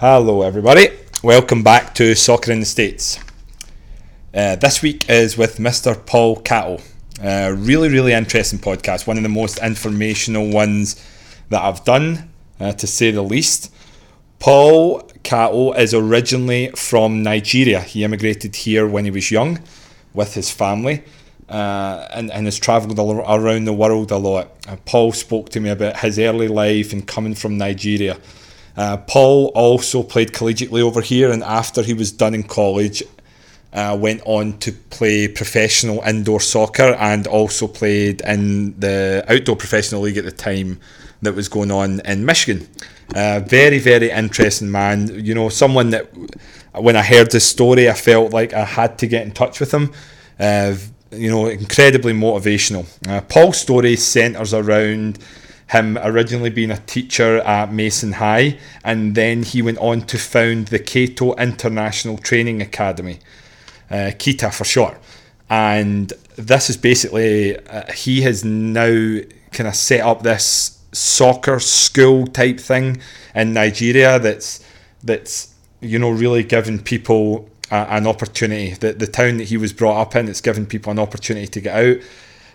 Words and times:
Hello, 0.00 0.42
everybody. 0.42 0.90
Welcome 1.24 1.64
back 1.64 1.92
to 1.96 2.14
Soccer 2.14 2.52
in 2.52 2.60
the 2.60 2.66
States. 2.66 3.18
Uh, 4.32 4.54
this 4.54 4.80
week 4.80 5.10
is 5.10 5.36
with 5.36 5.56
Mr. 5.56 6.06
Paul 6.06 6.36
Cato. 6.36 6.80
Uh, 7.20 7.52
really, 7.58 7.88
really 7.88 8.12
interesting 8.12 8.60
podcast. 8.60 9.08
One 9.08 9.16
of 9.16 9.24
the 9.24 9.28
most 9.28 9.58
informational 9.58 10.52
ones 10.52 11.04
that 11.48 11.60
I've 11.60 11.82
done, 11.82 12.30
uh, 12.60 12.74
to 12.74 12.86
say 12.86 13.10
the 13.10 13.22
least. 13.22 13.74
Paul 14.38 15.00
Cato 15.24 15.72
is 15.72 15.92
originally 15.92 16.68
from 16.76 17.24
Nigeria. 17.24 17.80
He 17.80 18.04
immigrated 18.04 18.54
here 18.54 18.86
when 18.86 19.04
he 19.04 19.10
was 19.10 19.32
young 19.32 19.58
with 20.14 20.34
his 20.34 20.48
family. 20.48 21.02
Uh, 21.48 22.06
and, 22.12 22.30
and 22.30 22.44
has 22.44 22.56
travelled 22.56 22.96
around 23.00 23.64
the 23.64 23.72
world 23.72 24.12
a 24.12 24.16
lot. 24.16 24.52
Uh, 24.68 24.76
Paul 24.84 25.10
spoke 25.10 25.48
to 25.48 25.58
me 25.60 25.70
about 25.70 25.96
his 25.96 26.20
early 26.20 26.46
life 26.46 26.92
and 26.92 27.04
coming 27.04 27.34
from 27.34 27.58
Nigeria. 27.58 28.16
Uh, 28.78 28.96
Paul 28.96 29.50
also 29.56 30.04
played 30.04 30.30
collegiately 30.32 30.80
over 30.80 31.00
here, 31.00 31.32
and 31.32 31.42
after 31.42 31.82
he 31.82 31.94
was 31.94 32.12
done 32.12 32.32
in 32.32 32.44
college, 32.44 33.02
uh, 33.72 33.98
went 34.00 34.22
on 34.24 34.56
to 34.58 34.70
play 34.70 35.26
professional 35.26 36.00
indoor 36.02 36.40
soccer 36.40 36.94
and 36.94 37.26
also 37.26 37.66
played 37.66 38.20
in 38.20 38.78
the 38.78 39.24
outdoor 39.28 39.56
professional 39.56 40.02
league 40.02 40.16
at 40.16 40.24
the 40.24 40.30
time 40.30 40.78
that 41.22 41.34
was 41.34 41.48
going 41.48 41.72
on 41.72 42.00
in 42.04 42.24
Michigan. 42.24 42.68
Uh, 43.16 43.40
very, 43.40 43.80
very 43.80 44.12
interesting 44.12 44.70
man. 44.70 45.08
You 45.24 45.34
know, 45.34 45.48
someone 45.48 45.90
that 45.90 46.08
when 46.72 46.94
I 46.94 47.02
heard 47.02 47.32
this 47.32 47.44
story, 47.48 47.90
I 47.90 47.94
felt 47.94 48.32
like 48.32 48.52
I 48.52 48.64
had 48.64 48.96
to 48.98 49.08
get 49.08 49.26
in 49.26 49.32
touch 49.32 49.58
with 49.58 49.74
him. 49.74 49.92
Uh, 50.38 50.76
you 51.10 51.30
know, 51.30 51.48
incredibly 51.48 52.12
motivational. 52.12 52.86
Uh, 53.08 53.22
Paul's 53.22 53.58
story 53.58 53.96
centres 53.96 54.54
around 54.54 55.18
him 55.70 55.98
originally 56.02 56.50
being 56.50 56.70
a 56.70 56.78
teacher 56.78 57.38
at 57.38 57.72
Mason 57.72 58.12
High, 58.12 58.58
and 58.84 59.14
then 59.14 59.42
he 59.42 59.62
went 59.62 59.78
on 59.78 60.02
to 60.02 60.18
found 60.18 60.68
the 60.68 60.78
Cato 60.78 61.34
International 61.34 62.16
Training 62.16 62.62
Academy, 62.62 63.18
uh, 63.90 64.12
KITA 64.18 64.52
for 64.52 64.64
short. 64.64 64.98
And 65.50 66.12
this 66.36 66.70
is 66.70 66.76
basically, 66.76 67.58
uh, 67.66 67.90
he 67.92 68.22
has 68.22 68.44
now 68.44 69.20
kind 69.52 69.68
of 69.68 69.74
set 69.74 70.00
up 70.00 70.22
this 70.22 70.78
soccer 70.92 71.60
school 71.60 72.26
type 72.26 72.58
thing 72.58 73.00
in 73.34 73.52
Nigeria 73.52 74.18
that's 74.18 74.64
that's 75.04 75.54
you 75.80 75.98
know 75.98 76.10
really 76.10 76.42
giving 76.42 76.78
people 76.78 77.48
an 77.70 78.06
opportunity. 78.06 78.72
The, 78.72 78.94
the 78.94 79.06
town 79.06 79.36
that 79.38 79.44
he 79.44 79.56
was 79.56 79.72
brought 79.72 80.00
up 80.00 80.16
in, 80.16 80.28
it's 80.28 80.40
given 80.40 80.66
people 80.66 80.90
an 80.90 80.98
opportunity 80.98 81.46
to 81.48 81.60
get 81.60 81.76
out. 81.76 82.02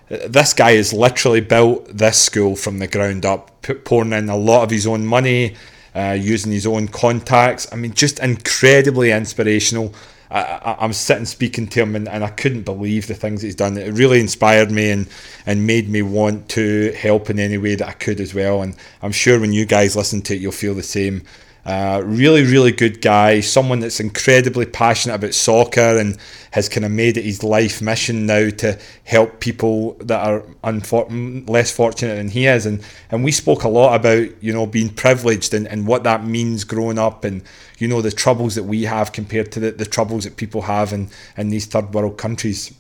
This 0.10 0.54
guy 0.54 0.74
has 0.74 0.94
literally 0.94 1.42
built 1.42 1.88
this 1.88 2.20
school 2.22 2.56
from 2.56 2.80
the 2.80 2.88
ground 2.88 3.26
up, 3.26 3.62
pouring 3.86 4.14
in 4.14 4.30
a 4.30 4.38
lot 4.38 4.64
of 4.64 4.70
his 4.70 4.86
own 4.86 5.06
money, 5.06 5.56
uh, 5.96 6.18
using 6.20 6.52
his 6.52 6.68
own 6.68 6.88
contacts. 6.88 7.68
I 7.72 7.76
mean, 7.76 7.94
just 7.94 8.20
incredibly 8.20 9.12
inspirational. 9.12 9.94
I, 10.34 10.78
am 10.84 10.94
sitting 10.94 11.26
speaking 11.26 11.68
to 11.68 11.82
him 11.84 11.96
and, 11.96 12.10
and 12.10 12.24
I 12.24 12.30
couldn't 12.30 12.64
believe 12.64 13.06
the 13.06 13.14
things 13.14 13.44
he's 13.44 13.56
done. 13.56 13.78
It 13.78 13.94
really 13.94 14.20
inspired 14.20 14.72
me 14.72 14.90
and, 14.90 15.08
and 15.46 15.68
made 15.68 15.90
me 15.90 16.02
want 16.02 16.50
to 16.50 16.92
help 16.94 17.30
in 17.30 17.38
any 17.38 17.60
way 17.60 17.76
that 17.76 17.88
I 17.88 17.92
could 17.92 18.20
as 18.20 18.34
well. 18.34 18.64
And 18.64 18.76
I'm 19.04 19.12
sure 19.12 19.40
when 19.40 19.54
you 19.54 19.66
guys 19.66 19.96
listen 19.96 20.24
to 20.24 20.34
it, 20.34 20.42
you'll 20.42 20.52
feel 20.52 20.74
the 20.74 20.82
same. 20.82 21.24
Uh, 21.66 22.02
really, 22.04 22.44
really 22.44 22.72
good 22.72 23.00
guy. 23.00 23.42
Someone 23.42 23.80
that's 23.80 24.00
incredibly 24.00 24.66
passionate 24.66 25.16
about 25.16 25.36
soccer 25.36 25.98
and 25.98 26.18
has 26.54 26.70
kind 26.70 26.86
of 26.86 26.92
made 26.92 27.18
it 27.18 27.26
his 27.26 27.44
life 27.44 27.82
mission 27.82 28.28
now 28.28 28.48
to 28.48 28.78
help 29.06 29.40
people 29.40 29.94
that 29.94 30.24
are 30.24 30.42
unfor- 30.64 31.50
less 31.50 31.72
fortunate 31.72 32.16
than 32.16 32.30
he 32.30 32.46
is. 32.46 32.68
And 32.68 32.86
and 33.10 33.24
we 33.24 33.32
spoke 33.32 33.64
a 33.64 33.70
lot 33.70 33.96
about 33.96 34.30
you 34.44 34.54
know 34.54 34.68
being 34.68 34.90
privileged 34.90 35.56
and, 35.56 35.68
and 35.68 35.88
what 35.88 36.04
that 36.04 36.24
means 36.24 36.64
growing 36.64 37.00
up 37.00 37.24
and 37.24 37.42
you 37.80 37.88
know 37.88 38.04
the 38.04 38.12
troubles 38.12 38.54
that 38.54 38.66
we 38.66 38.84
have 38.84 39.12
compared 39.12 39.52
to 39.54 39.60
the, 39.60 39.72
the 39.72 39.86
troubles 39.86 40.26
that 40.26 40.38
people 40.38 40.62
have 40.62 40.94
in, 40.94 41.10
in 41.38 41.50
these 41.50 41.66
third 41.66 41.92
world 41.92 42.20
countries. 42.20 42.72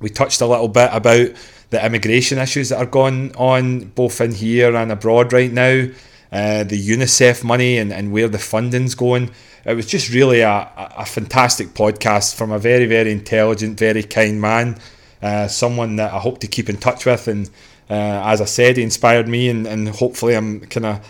We 0.00 0.08
touched 0.08 0.40
a 0.40 0.46
little 0.46 0.68
bit 0.68 0.88
about 0.90 1.28
the 1.68 1.84
immigration 1.84 2.38
issues 2.38 2.70
that 2.70 2.78
are 2.78 2.86
going 2.86 3.36
on 3.36 3.90
both 3.90 4.22
in 4.22 4.32
here 4.32 4.74
and 4.74 4.90
abroad 4.90 5.32
right 5.34 5.52
now 5.52 5.88
uh, 6.34 6.64
the 6.64 6.88
UNICEF 6.88 7.44
money 7.44 7.78
and, 7.78 7.92
and 7.92 8.12
where 8.12 8.28
the 8.28 8.38
funding's 8.40 8.96
going. 8.96 9.30
It 9.66 9.74
was 9.74 9.86
just 9.86 10.12
really 10.12 10.40
a, 10.40 10.70
a 10.76 11.06
fantastic 11.06 11.68
podcast 11.68 12.34
from 12.34 12.52
a 12.52 12.58
very, 12.58 12.86
very 12.86 13.10
intelligent, 13.10 13.78
very 13.78 14.02
kind 14.02 14.40
man. 14.40 14.78
Uh, 15.22 15.48
someone 15.48 15.96
that 15.96 16.12
I 16.12 16.18
hope 16.18 16.38
to 16.40 16.46
keep 16.46 16.68
in 16.68 16.76
touch 16.76 17.06
with. 17.06 17.28
And 17.28 17.48
uh, 17.88 18.22
as 18.26 18.42
I 18.42 18.44
said, 18.44 18.76
he 18.76 18.82
inspired 18.82 19.26
me, 19.26 19.48
and, 19.48 19.66
and 19.66 19.88
hopefully, 19.88 20.34
I'm 20.34 20.60
kind 20.60 20.84
of 20.84 21.08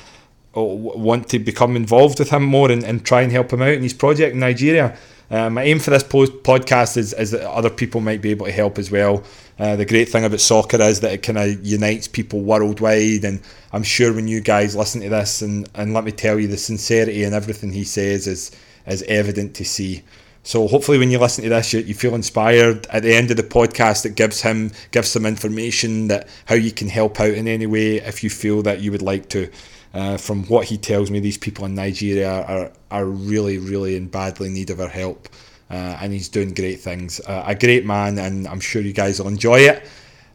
oh, 0.54 0.74
want 0.74 1.28
to 1.30 1.40
become 1.40 1.74
involved 1.74 2.20
with 2.20 2.30
him 2.30 2.44
more 2.44 2.70
and, 2.70 2.84
and 2.84 3.04
try 3.04 3.22
and 3.22 3.32
help 3.32 3.52
him 3.52 3.62
out 3.62 3.74
in 3.74 3.82
his 3.82 3.92
project 3.92 4.34
in 4.34 4.40
Nigeria. 4.40 4.96
Uh, 5.34 5.50
my 5.50 5.64
aim 5.64 5.80
for 5.80 5.90
this 5.90 6.04
podcast 6.04 6.96
is, 6.96 7.12
is 7.12 7.32
that 7.32 7.42
other 7.50 7.68
people 7.68 8.00
might 8.00 8.22
be 8.22 8.30
able 8.30 8.46
to 8.46 8.52
help 8.52 8.78
as 8.78 8.88
well. 8.88 9.24
Uh, 9.58 9.74
the 9.74 9.84
great 9.84 10.08
thing 10.08 10.24
about 10.24 10.38
soccer 10.38 10.80
is 10.80 11.00
that 11.00 11.12
it 11.12 11.24
kind 11.24 11.36
of 11.36 11.66
unites 11.66 12.06
people 12.06 12.40
worldwide, 12.40 13.24
and 13.24 13.42
I'm 13.72 13.82
sure 13.82 14.12
when 14.12 14.28
you 14.28 14.40
guys 14.40 14.76
listen 14.76 15.00
to 15.00 15.08
this, 15.08 15.42
and, 15.42 15.68
and 15.74 15.92
let 15.92 16.04
me 16.04 16.12
tell 16.12 16.38
you, 16.38 16.46
the 16.46 16.56
sincerity 16.56 17.24
and 17.24 17.34
everything 17.34 17.72
he 17.72 17.82
says 17.82 18.28
is 18.28 18.52
is 18.86 19.02
evident 19.08 19.56
to 19.56 19.64
see. 19.64 20.04
So 20.44 20.68
hopefully, 20.68 20.98
when 20.98 21.10
you 21.10 21.18
listen 21.18 21.42
to 21.42 21.50
this, 21.50 21.72
you, 21.72 21.80
you 21.80 21.94
feel 21.94 22.14
inspired. 22.14 22.86
At 22.88 23.02
the 23.02 23.14
end 23.14 23.32
of 23.32 23.36
the 23.36 23.42
podcast, 23.42 24.06
it 24.06 24.14
gives 24.14 24.42
him 24.42 24.70
gives 24.92 25.08
some 25.08 25.26
information 25.26 26.06
that 26.08 26.28
how 26.44 26.54
you 26.54 26.70
can 26.70 26.88
help 26.88 27.18
out 27.18 27.30
in 27.34 27.48
any 27.48 27.66
way 27.66 27.96
if 27.96 28.22
you 28.22 28.30
feel 28.30 28.62
that 28.62 28.82
you 28.82 28.92
would 28.92 29.02
like 29.02 29.28
to. 29.30 29.50
Uh, 29.94 30.16
from 30.16 30.44
what 30.46 30.66
he 30.66 30.76
tells 30.76 31.10
me, 31.10 31.20
these 31.20 31.38
people 31.38 31.64
in 31.64 31.74
Nigeria 31.74 32.42
are 32.42 32.72
are 32.90 33.06
really, 33.06 33.58
really 33.58 33.96
in 33.96 34.08
badly 34.08 34.48
need 34.50 34.70
of 34.70 34.80
our 34.80 34.88
help 34.88 35.28
uh, 35.70 35.98
and 36.00 36.12
he's 36.12 36.28
doing 36.28 36.54
great 36.54 36.80
things. 36.80 37.20
Uh, 37.20 37.44
a 37.46 37.54
great 37.54 37.84
man, 37.84 38.18
and 38.18 38.46
I'm 38.46 38.60
sure 38.60 38.82
you 38.82 38.92
guys 38.92 39.18
will 39.18 39.28
enjoy 39.28 39.60
it. 39.60 39.84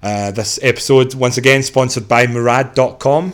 Uh, 0.02 0.32
this 0.32 0.60
episode, 0.62 1.14
once 1.14 1.38
again, 1.38 1.62
sponsored 1.64 2.08
by 2.08 2.28
Murad.com 2.28 3.34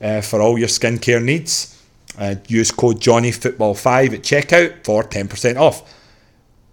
uh, 0.00 0.20
for 0.20 0.40
all 0.40 0.58
your 0.58 0.68
skincare 0.68 1.22
needs. 1.22 1.74
Uh, 2.18 2.34
use 2.48 2.70
code 2.72 3.00
JohnnyFootball5 3.00 4.14
at 4.14 4.22
checkout 4.22 4.84
for 4.84 5.04
10% 5.04 5.56
off. 5.56 5.94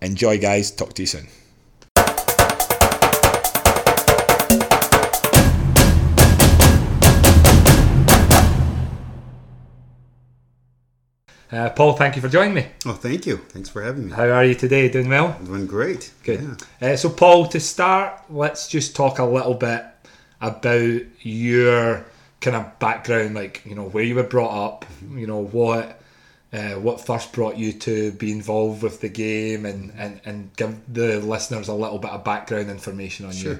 Enjoy, 0.02 0.40
guys. 0.40 0.72
Talk 0.72 0.94
to 0.94 1.04
you 1.04 1.08
soon. 1.08 1.28
Uh, 11.56 11.70
Paul, 11.70 11.94
thank 11.94 12.18
you 12.18 12.22
for 12.22 12.28
joining 12.28 12.54
me. 12.54 12.68
Oh, 12.86 12.92
thank 12.92 13.26
you. 13.26 13.38
Thanks 13.38 13.70
for 13.70 13.82
having 13.82 14.08
me. 14.08 14.12
How 14.12 14.28
are 14.28 14.44
you 14.44 14.56
today? 14.56 14.90
Doing 14.90 15.08
well? 15.08 15.40
Doing 15.42 15.66
great. 15.66 16.12
Good. 16.24 16.58
Yeah. 16.82 16.90
Uh, 16.90 16.98
so, 16.98 17.10
Paul, 17.10 17.48
to 17.48 17.62
start, 17.62 18.24
let's 18.30 18.68
just 18.68 18.94
talk 18.94 19.20
a 19.20 19.24
little 19.24 19.54
bit 19.54 19.86
about 20.42 21.02
your 21.22 22.06
kind 22.42 22.58
of 22.58 22.78
background, 22.80 23.36
like 23.36 23.62
you 23.66 23.74
know 23.74 23.86
where 23.86 24.04
you 24.04 24.16
were 24.16 24.24
brought 24.24 24.66
up, 24.66 24.86
mm-hmm. 24.86 25.18
you 25.18 25.28
know 25.28 25.46
what. 25.46 26.02
Uh, 26.52 26.76
what 26.76 27.02
first 27.02 27.34
brought 27.34 27.58
you 27.58 27.74
to 27.74 28.14
be 28.14 28.32
involved 28.32 28.82
with 28.82 29.02
the 29.02 29.10
game 29.10 29.66
and, 29.66 29.92
and, 29.98 30.22
and 30.24 30.56
give 30.56 30.80
the 30.94 31.20
listeners 31.20 31.68
a 31.68 31.74
little 31.74 32.00
bit 32.00 32.12
of 32.12 32.24
background 32.24 32.70
information 32.70 33.26
on 33.26 33.34
sure. 33.34 33.54
you? 33.54 33.60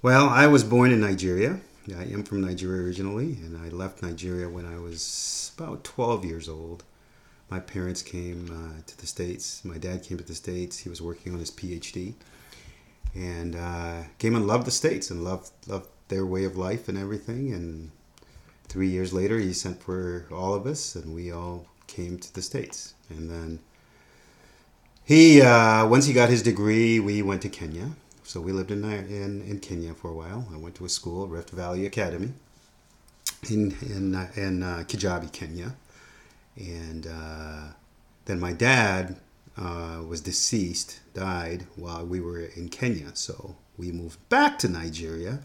Well, 0.00 0.26
I 0.30 0.46
was 0.46 0.64
born 0.64 0.92
in 0.92 1.00
Nigeria. 1.00 1.60
I 1.94 2.04
am 2.04 2.22
from 2.22 2.40
Nigeria 2.40 2.82
originally, 2.82 3.32
and 3.44 3.58
I 3.58 3.68
left 3.68 4.02
Nigeria 4.02 4.48
when 4.48 4.64
I 4.64 4.78
was 4.78 5.52
about 5.58 5.84
12 5.84 6.24
years 6.24 6.48
old. 6.48 6.84
My 7.50 7.60
parents 7.60 8.02
came 8.02 8.46
uh, 8.50 8.82
to 8.86 8.98
the 8.98 9.06
States. 9.06 9.64
My 9.64 9.78
dad 9.78 10.02
came 10.02 10.18
to 10.18 10.24
the 10.24 10.34
States. 10.34 10.78
He 10.78 10.88
was 10.88 11.02
working 11.02 11.32
on 11.32 11.40
his 11.40 11.50
PhD, 11.50 12.14
and 13.14 13.56
uh, 13.56 14.02
came 14.18 14.36
and 14.36 14.46
loved 14.46 14.66
the 14.66 14.70
States 14.70 15.10
and 15.10 15.24
loved 15.24 15.50
loved 15.66 15.88
their 16.08 16.24
way 16.24 16.44
of 16.44 16.56
life 16.56 16.88
and 16.88 16.96
everything. 16.96 17.52
And 17.52 17.90
three 18.68 18.88
years 18.88 19.12
later, 19.12 19.38
he 19.38 19.52
sent 19.52 19.82
for 19.82 20.26
all 20.32 20.54
of 20.54 20.66
us, 20.66 20.94
and 20.94 21.14
we 21.14 21.32
all 21.32 21.66
came 21.86 22.18
to 22.18 22.34
the 22.34 22.42
States. 22.42 22.94
And 23.08 23.28
then 23.30 23.58
he, 25.04 25.42
uh, 25.42 25.86
once 25.88 26.06
he 26.06 26.12
got 26.12 26.28
his 26.28 26.42
degree, 26.42 27.00
we 27.00 27.20
went 27.20 27.42
to 27.42 27.48
Kenya 27.48 27.90
so 28.30 28.40
we 28.40 28.52
lived 28.52 28.70
in, 28.70 28.84
in, 28.84 29.42
in 29.42 29.58
Kenya 29.58 29.92
for 29.92 30.08
a 30.08 30.14
while. 30.14 30.46
I 30.54 30.56
went 30.56 30.76
to 30.76 30.84
a 30.84 30.88
school, 30.88 31.26
Rift 31.26 31.50
Valley 31.50 31.84
Academy, 31.84 32.32
in 33.50 33.76
in 33.82 34.14
uh, 34.14 34.30
in 34.36 34.62
uh, 34.62 34.84
Kijabe, 34.86 35.32
Kenya, 35.32 35.74
and 36.60 37.06
uh, 37.06 37.72
then 38.26 38.38
my 38.38 38.52
dad 38.52 39.16
uh, 39.56 40.02
was 40.06 40.20
deceased, 40.20 41.00
died 41.14 41.66
while 41.76 42.04
we 42.04 42.20
were 42.20 42.40
in 42.40 42.68
Kenya. 42.68 43.10
So 43.14 43.56
we 43.76 43.90
moved 43.90 44.18
back 44.28 44.58
to 44.60 44.68
Nigeria, 44.68 45.40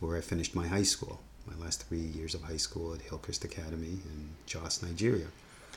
where 0.00 0.16
I 0.16 0.20
finished 0.20 0.54
my 0.54 0.66
high 0.66 0.84
school, 0.84 1.20
my 1.46 1.56
last 1.62 1.88
three 1.88 1.98
years 1.98 2.34
of 2.34 2.42
high 2.42 2.56
school 2.56 2.94
at 2.94 3.02
Hillcrest 3.02 3.44
Academy 3.44 3.98
in 4.04 4.30
Jos, 4.46 4.82
Nigeria. 4.82 5.26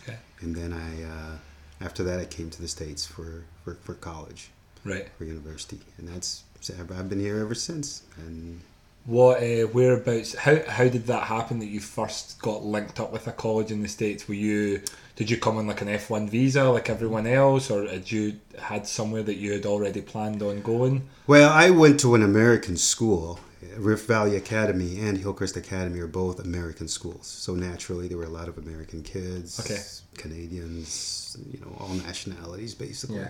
Okay. 0.03 0.17
And 0.41 0.55
then 0.55 0.73
I, 0.73 1.03
uh, 1.03 1.37
after 1.79 2.03
that, 2.03 2.19
I 2.19 2.25
came 2.25 2.49
to 2.49 2.61
the 2.61 2.67
States 2.67 3.05
for, 3.05 3.45
for, 3.63 3.75
for 3.75 3.95
college 3.95 4.51
right 4.83 5.09
for 5.17 5.25
university 5.25 5.79
and 5.97 6.07
that's 6.07 6.43
I've 6.79 7.09
been 7.09 7.19
here 7.19 7.39
ever 7.39 7.55
since 7.55 8.03
and 8.17 8.61
what 9.05 9.41
uh, 9.41 9.67
whereabouts? 9.67 10.35
How 10.35 10.59
how 10.67 10.87
did 10.87 11.07
that 11.07 11.23
happen 11.23 11.59
that 11.59 11.67
you 11.67 11.79
first 11.79 12.39
got 12.41 12.63
linked 12.63 12.99
up 12.99 13.11
with 13.11 13.27
a 13.27 13.31
college 13.31 13.71
in 13.71 13.81
the 13.81 13.87
states? 13.87 14.27
Were 14.27 14.33
you 14.35 14.81
did 15.15 15.29
you 15.29 15.37
come 15.37 15.57
on 15.57 15.67
like 15.67 15.81
an 15.81 15.89
F 15.89 16.09
one 16.09 16.29
visa 16.29 16.69
like 16.69 16.89
everyone 16.89 17.27
else, 17.27 17.69
or 17.71 17.87
had 17.87 18.11
you 18.11 18.39
had 18.59 18.87
somewhere 18.87 19.23
that 19.23 19.35
you 19.35 19.53
had 19.53 19.65
already 19.65 20.01
planned 20.01 20.41
on 20.41 20.61
going? 20.61 21.07
Well, 21.27 21.49
I 21.49 21.69
went 21.69 21.99
to 22.01 22.15
an 22.15 22.23
American 22.23 22.77
school. 22.77 23.39
Rift 23.77 24.05
Valley 24.05 24.35
Academy 24.35 24.99
and 24.99 25.17
Hillcrest 25.17 25.55
Academy 25.55 25.99
are 26.01 26.07
both 26.07 26.39
American 26.39 26.87
schools, 26.89 27.25
so 27.25 27.55
naturally 27.55 28.07
there 28.09 28.17
were 28.17 28.25
a 28.25 28.29
lot 28.29 28.49
of 28.49 28.57
American 28.57 29.01
kids, 29.01 29.59
Okay. 29.61 29.79
Canadians, 30.17 31.37
you 31.51 31.59
know, 31.61 31.75
all 31.79 31.89
nationalities 31.89 32.73
basically. 32.75 33.17
Yeah. 33.17 33.29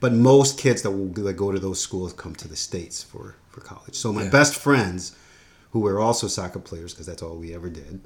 But 0.00 0.12
most 0.12 0.58
kids 0.58 0.82
that, 0.82 0.90
will, 0.92 1.08
that 1.24 1.32
go 1.34 1.50
to 1.52 1.58
those 1.58 1.80
schools 1.80 2.12
come 2.12 2.34
to 2.36 2.46
the 2.48 2.56
states 2.56 3.02
for, 3.02 3.34
for 3.50 3.60
college. 3.60 3.94
So 3.96 4.12
my 4.12 4.24
Yeah. 4.24 4.30
best 4.30 4.54
friends, 4.54 5.16
who 5.72 5.80
were 5.80 5.98
also 6.00 6.28
soccer 6.28 6.60
players, 6.60 6.92
because 6.94 7.06
that's 7.06 7.22
all 7.22 7.36
we 7.36 7.54
ever 7.54 7.68
did, 7.68 8.00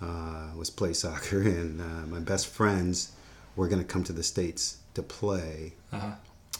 uh, 0.00 0.48
was 0.56 0.70
play 0.70 0.92
soccer, 0.94 1.42
and 1.58 1.80
uh, 1.80 2.06
my 2.08 2.20
best 2.20 2.46
friends 2.46 3.12
were 3.56 3.68
going 3.68 3.82
to 3.82 3.86
come 3.86 4.04
to 4.04 4.12
the 4.12 4.22
states 4.22 4.78
to 4.94 5.02
play, 5.02 5.74
Uh-huh. 5.92 6.12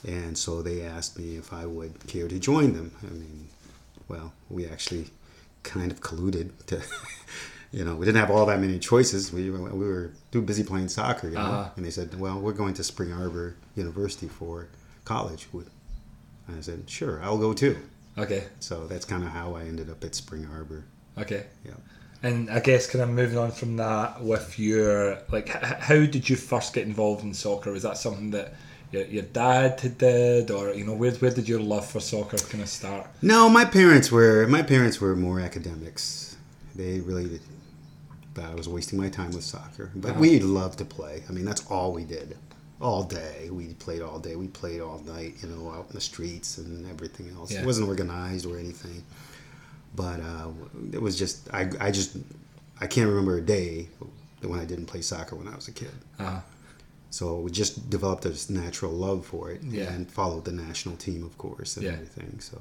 and 0.06 0.36
so 0.36 0.62
they 0.62 0.82
asked 0.82 1.18
me 1.18 1.36
if 1.36 1.52
I 1.52 1.64
would 1.66 2.06
care 2.06 2.28
to 2.28 2.38
join 2.38 2.74
them. 2.74 2.92
I 3.02 3.10
mean, 3.12 3.48
well, 4.08 4.32
we 4.50 4.66
actually 4.66 5.06
kind 5.62 5.90
of 5.92 6.00
colluded 6.00 6.50
to. 6.66 6.82
You 7.72 7.84
know, 7.84 7.94
we 7.94 8.04
didn't 8.04 8.20
have 8.20 8.30
all 8.32 8.46
that 8.46 8.58
many 8.60 8.78
choices. 8.80 9.32
We, 9.32 9.48
were- 9.50 9.70
we 9.70 9.86
were 9.86 10.10
too 10.32 10.42
busy 10.42 10.64
playing 10.64 10.88
soccer, 10.88 11.28
you 11.28 11.34
know. 11.36 11.40
Uh-huh. 11.40 11.70
And 11.76 11.84
they 11.84 11.90
said, 11.90 12.18
"Well, 12.18 12.40
we're 12.40 12.52
going 12.52 12.74
to 12.74 12.84
Spring 12.84 13.12
Arbor 13.12 13.54
University 13.76 14.26
for 14.28 14.68
college." 15.04 15.46
And 15.52 16.58
I 16.58 16.60
said, 16.62 16.90
"Sure, 16.90 17.22
I'll 17.22 17.38
go 17.38 17.52
too." 17.52 17.76
Okay, 18.18 18.42
So 18.58 18.86
that's 18.88 19.04
kind 19.04 19.22
of 19.22 19.30
how 19.30 19.54
I 19.54 19.62
ended 19.62 19.88
up 19.88 20.02
at 20.04 20.14
Spring 20.16 20.46
Arbor. 20.52 20.84
okay. 21.16 21.46
Yeah. 21.64 21.72
And 22.22 22.50
I 22.50 22.60
guess 22.60 22.90
kind 22.90 23.02
of 23.02 23.08
moving 23.08 23.38
on 23.38 23.50
from 23.52 23.76
that 23.78 24.20
with 24.22 24.58
your 24.58 25.18
like, 25.32 25.48
h- 25.48 25.78
how 25.78 25.94
did 26.04 26.28
you 26.28 26.36
first 26.36 26.74
get 26.74 26.86
involved 26.86 27.22
in 27.24 27.32
soccer? 27.32 27.70
Was 27.72 27.84
that 27.84 27.96
something 27.96 28.30
that 28.32 28.52
your, 28.92 29.04
your 29.06 29.22
dad 29.22 29.96
did, 29.96 30.50
or 30.50 30.74
you 30.74 30.84
know, 30.84 30.92
where 30.94 31.12
where 31.12 31.30
did 31.30 31.48
your 31.48 31.60
love 31.60 31.86
for 31.86 32.00
soccer 32.00 32.36
kind 32.36 32.62
of 32.62 32.68
start? 32.68 33.06
No, 33.22 33.48
my 33.48 33.64
parents 33.64 34.10
were 34.12 34.46
my 34.48 34.60
parents 34.62 35.00
were 35.00 35.14
more 35.16 35.40
academics. 35.40 36.36
They 36.74 37.00
really 37.00 37.40
thought 38.40 38.52
I 38.52 38.54
was 38.54 38.68
wasting 38.68 38.98
my 38.98 39.08
time 39.08 39.30
with 39.32 39.44
soccer, 39.44 39.90
but 39.94 40.12
Uh-huh. 40.12 40.20
we 40.20 40.40
loved 40.40 40.78
to 40.78 40.84
play. 40.84 41.24
I 41.28 41.32
mean, 41.32 41.44
that's 41.44 41.64
all 41.66 41.92
we 41.92 42.04
did, 42.04 42.36
all 42.80 43.02
day. 43.04 43.48
We 43.50 43.74
played 43.74 44.02
all 44.02 44.18
day. 44.18 44.36
We 44.36 44.48
played 44.48 44.80
all 44.80 45.00
night. 45.00 45.34
You 45.42 45.48
know, 45.48 45.70
out 45.70 45.86
in 45.90 45.94
the 45.94 46.00
streets 46.00 46.58
and 46.58 46.86
everything 46.90 47.30
else. 47.36 47.50
Yeah. 47.52 47.60
It 47.60 47.66
wasn't 47.66 47.88
organized 47.88 48.46
or 48.46 48.58
anything, 48.58 49.04
but 49.94 50.20
uh, 50.20 50.48
it 50.92 51.00
was 51.02 51.18
just 51.18 51.48
I 51.52 51.70
I 51.80 51.90
just 51.90 52.16
I 52.80 52.86
can't 52.86 53.08
remember 53.08 53.36
a 53.36 53.42
day 53.42 53.88
when 54.42 54.58
I 54.58 54.64
didn't 54.64 54.86
play 54.86 55.02
soccer 55.02 55.36
when 55.36 55.48
I 55.48 55.54
was 55.56 55.68
a 55.68 55.72
kid. 55.72 55.92
Uh, 56.18 56.40
So 57.12 57.40
we 57.40 57.50
just 57.50 57.90
developed 57.90 58.22
this 58.22 58.48
natural 58.48 58.92
love 58.92 59.26
for 59.26 59.50
it 59.50 59.60
Yeah. 59.64 59.92
and 59.92 60.08
followed 60.08 60.44
the 60.44 60.52
national 60.52 60.96
team, 60.96 61.24
of 61.24 61.36
course, 61.38 61.76
and 61.76 61.84
Yeah. 61.84 61.94
everything. 61.94 62.38
So. 62.40 62.56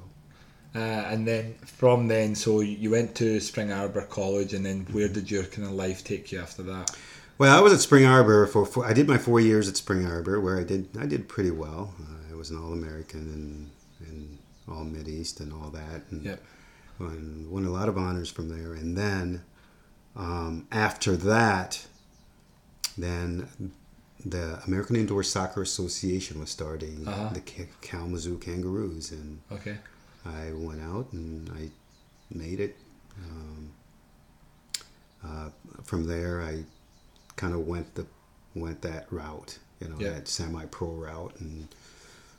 Uh, 0.74 0.78
and 0.78 1.26
then 1.26 1.54
from 1.64 2.08
then, 2.08 2.34
so 2.34 2.60
you 2.60 2.90
went 2.90 3.14
to 3.16 3.40
Spring 3.40 3.72
Arbor 3.72 4.02
College, 4.02 4.54
and 4.54 4.64
then 4.64 4.86
where 4.92 5.08
did 5.08 5.30
your 5.30 5.44
kind 5.44 5.66
of 5.66 5.74
life 5.74 6.04
take 6.04 6.30
you 6.32 6.40
after 6.40 6.62
that? 6.64 6.96
Well, 7.38 7.56
I 7.56 7.60
was 7.60 7.72
at 7.72 7.80
Spring 7.80 8.04
Arbor 8.04 8.46
for, 8.46 8.66
for 8.66 8.84
I 8.84 8.92
did 8.92 9.08
my 9.08 9.18
four 9.18 9.40
years 9.40 9.68
at 9.68 9.76
Spring 9.76 10.04
Arbor, 10.06 10.40
where 10.40 10.58
I 10.60 10.64
did 10.64 10.88
I 10.98 11.06
did 11.06 11.28
pretty 11.28 11.50
well. 11.50 11.94
Uh, 12.00 12.32
I 12.32 12.36
was 12.36 12.50
an 12.50 12.58
All 12.58 12.72
American 12.72 13.20
and 14.00 14.08
and 14.08 14.38
All 14.68 14.84
Mid 14.84 15.08
East 15.08 15.40
and 15.40 15.52
all 15.52 15.70
that, 15.70 16.02
and, 16.10 16.22
Yep. 16.24 16.42
and 17.00 17.50
won 17.50 17.64
a 17.64 17.70
lot 17.70 17.88
of 17.88 17.96
honors 17.98 18.30
from 18.30 18.48
there. 18.50 18.74
And 18.74 18.96
then 18.96 19.42
um, 20.16 20.66
after 20.70 21.16
that, 21.16 21.86
then 22.98 23.48
the 24.24 24.60
American 24.66 24.96
Indoor 24.96 25.22
Soccer 25.22 25.62
Association 25.62 26.38
was 26.40 26.50
starting 26.50 27.06
Uh-huh. 27.08 27.30
the 27.32 27.40
Ka- 27.40 27.72
Kalamazoo 27.80 28.38
Kangaroos, 28.38 29.12
and 29.12 29.40
Okay. 29.50 29.78
I 30.24 30.50
went 30.52 30.82
out 30.82 31.12
and 31.12 31.50
I 31.50 31.70
made 32.32 32.60
it. 32.60 32.76
Um, 33.24 33.72
uh, 35.24 35.50
from 35.82 36.06
there, 36.06 36.40
I 36.42 36.64
kind 37.36 37.54
of 37.54 37.66
went 37.66 37.94
the 37.94 38.06
went 38.54 38.82
that 38.82 39.06
route, 39.12 39.58
you 39.80 39.88
know, 39.88 39.96
Yeah. 40.00 40.10
that 40.14 40.28
semi-pro 40.28 40.88
route, 40.88 41.36
and 41.38 41.68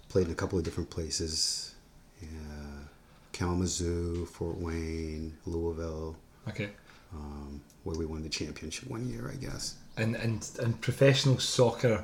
played 0.09 0.25
in 0.27 0.31
a 0.33 0.35
couple 0.35 0.57
of 0.59 0.65
different 0.65 0.89
places, 0.89 1.73
uh, 2.21 2.85
Kalamazoo, 3.31 4.25
Fort 4.25 4.57
Wayne, 4.57 5.37
Louisville, 5.45 6.17
Okay. 6.49 6.71
um, 7.13 7.61
where 7.83 7.97
we 7.97 8.05
won 8.05 8.23
the 8.23 8.29
championship 8.29 8.89
one 8.89 9.07
year, 9.09 9.29
I 9.31 9.35
guess. 9.35 9.75
and 9.97 10.15
and 10.15 10.49
and 10.59 10.79
professional 10.81 11.37
soccer 11.39 12.03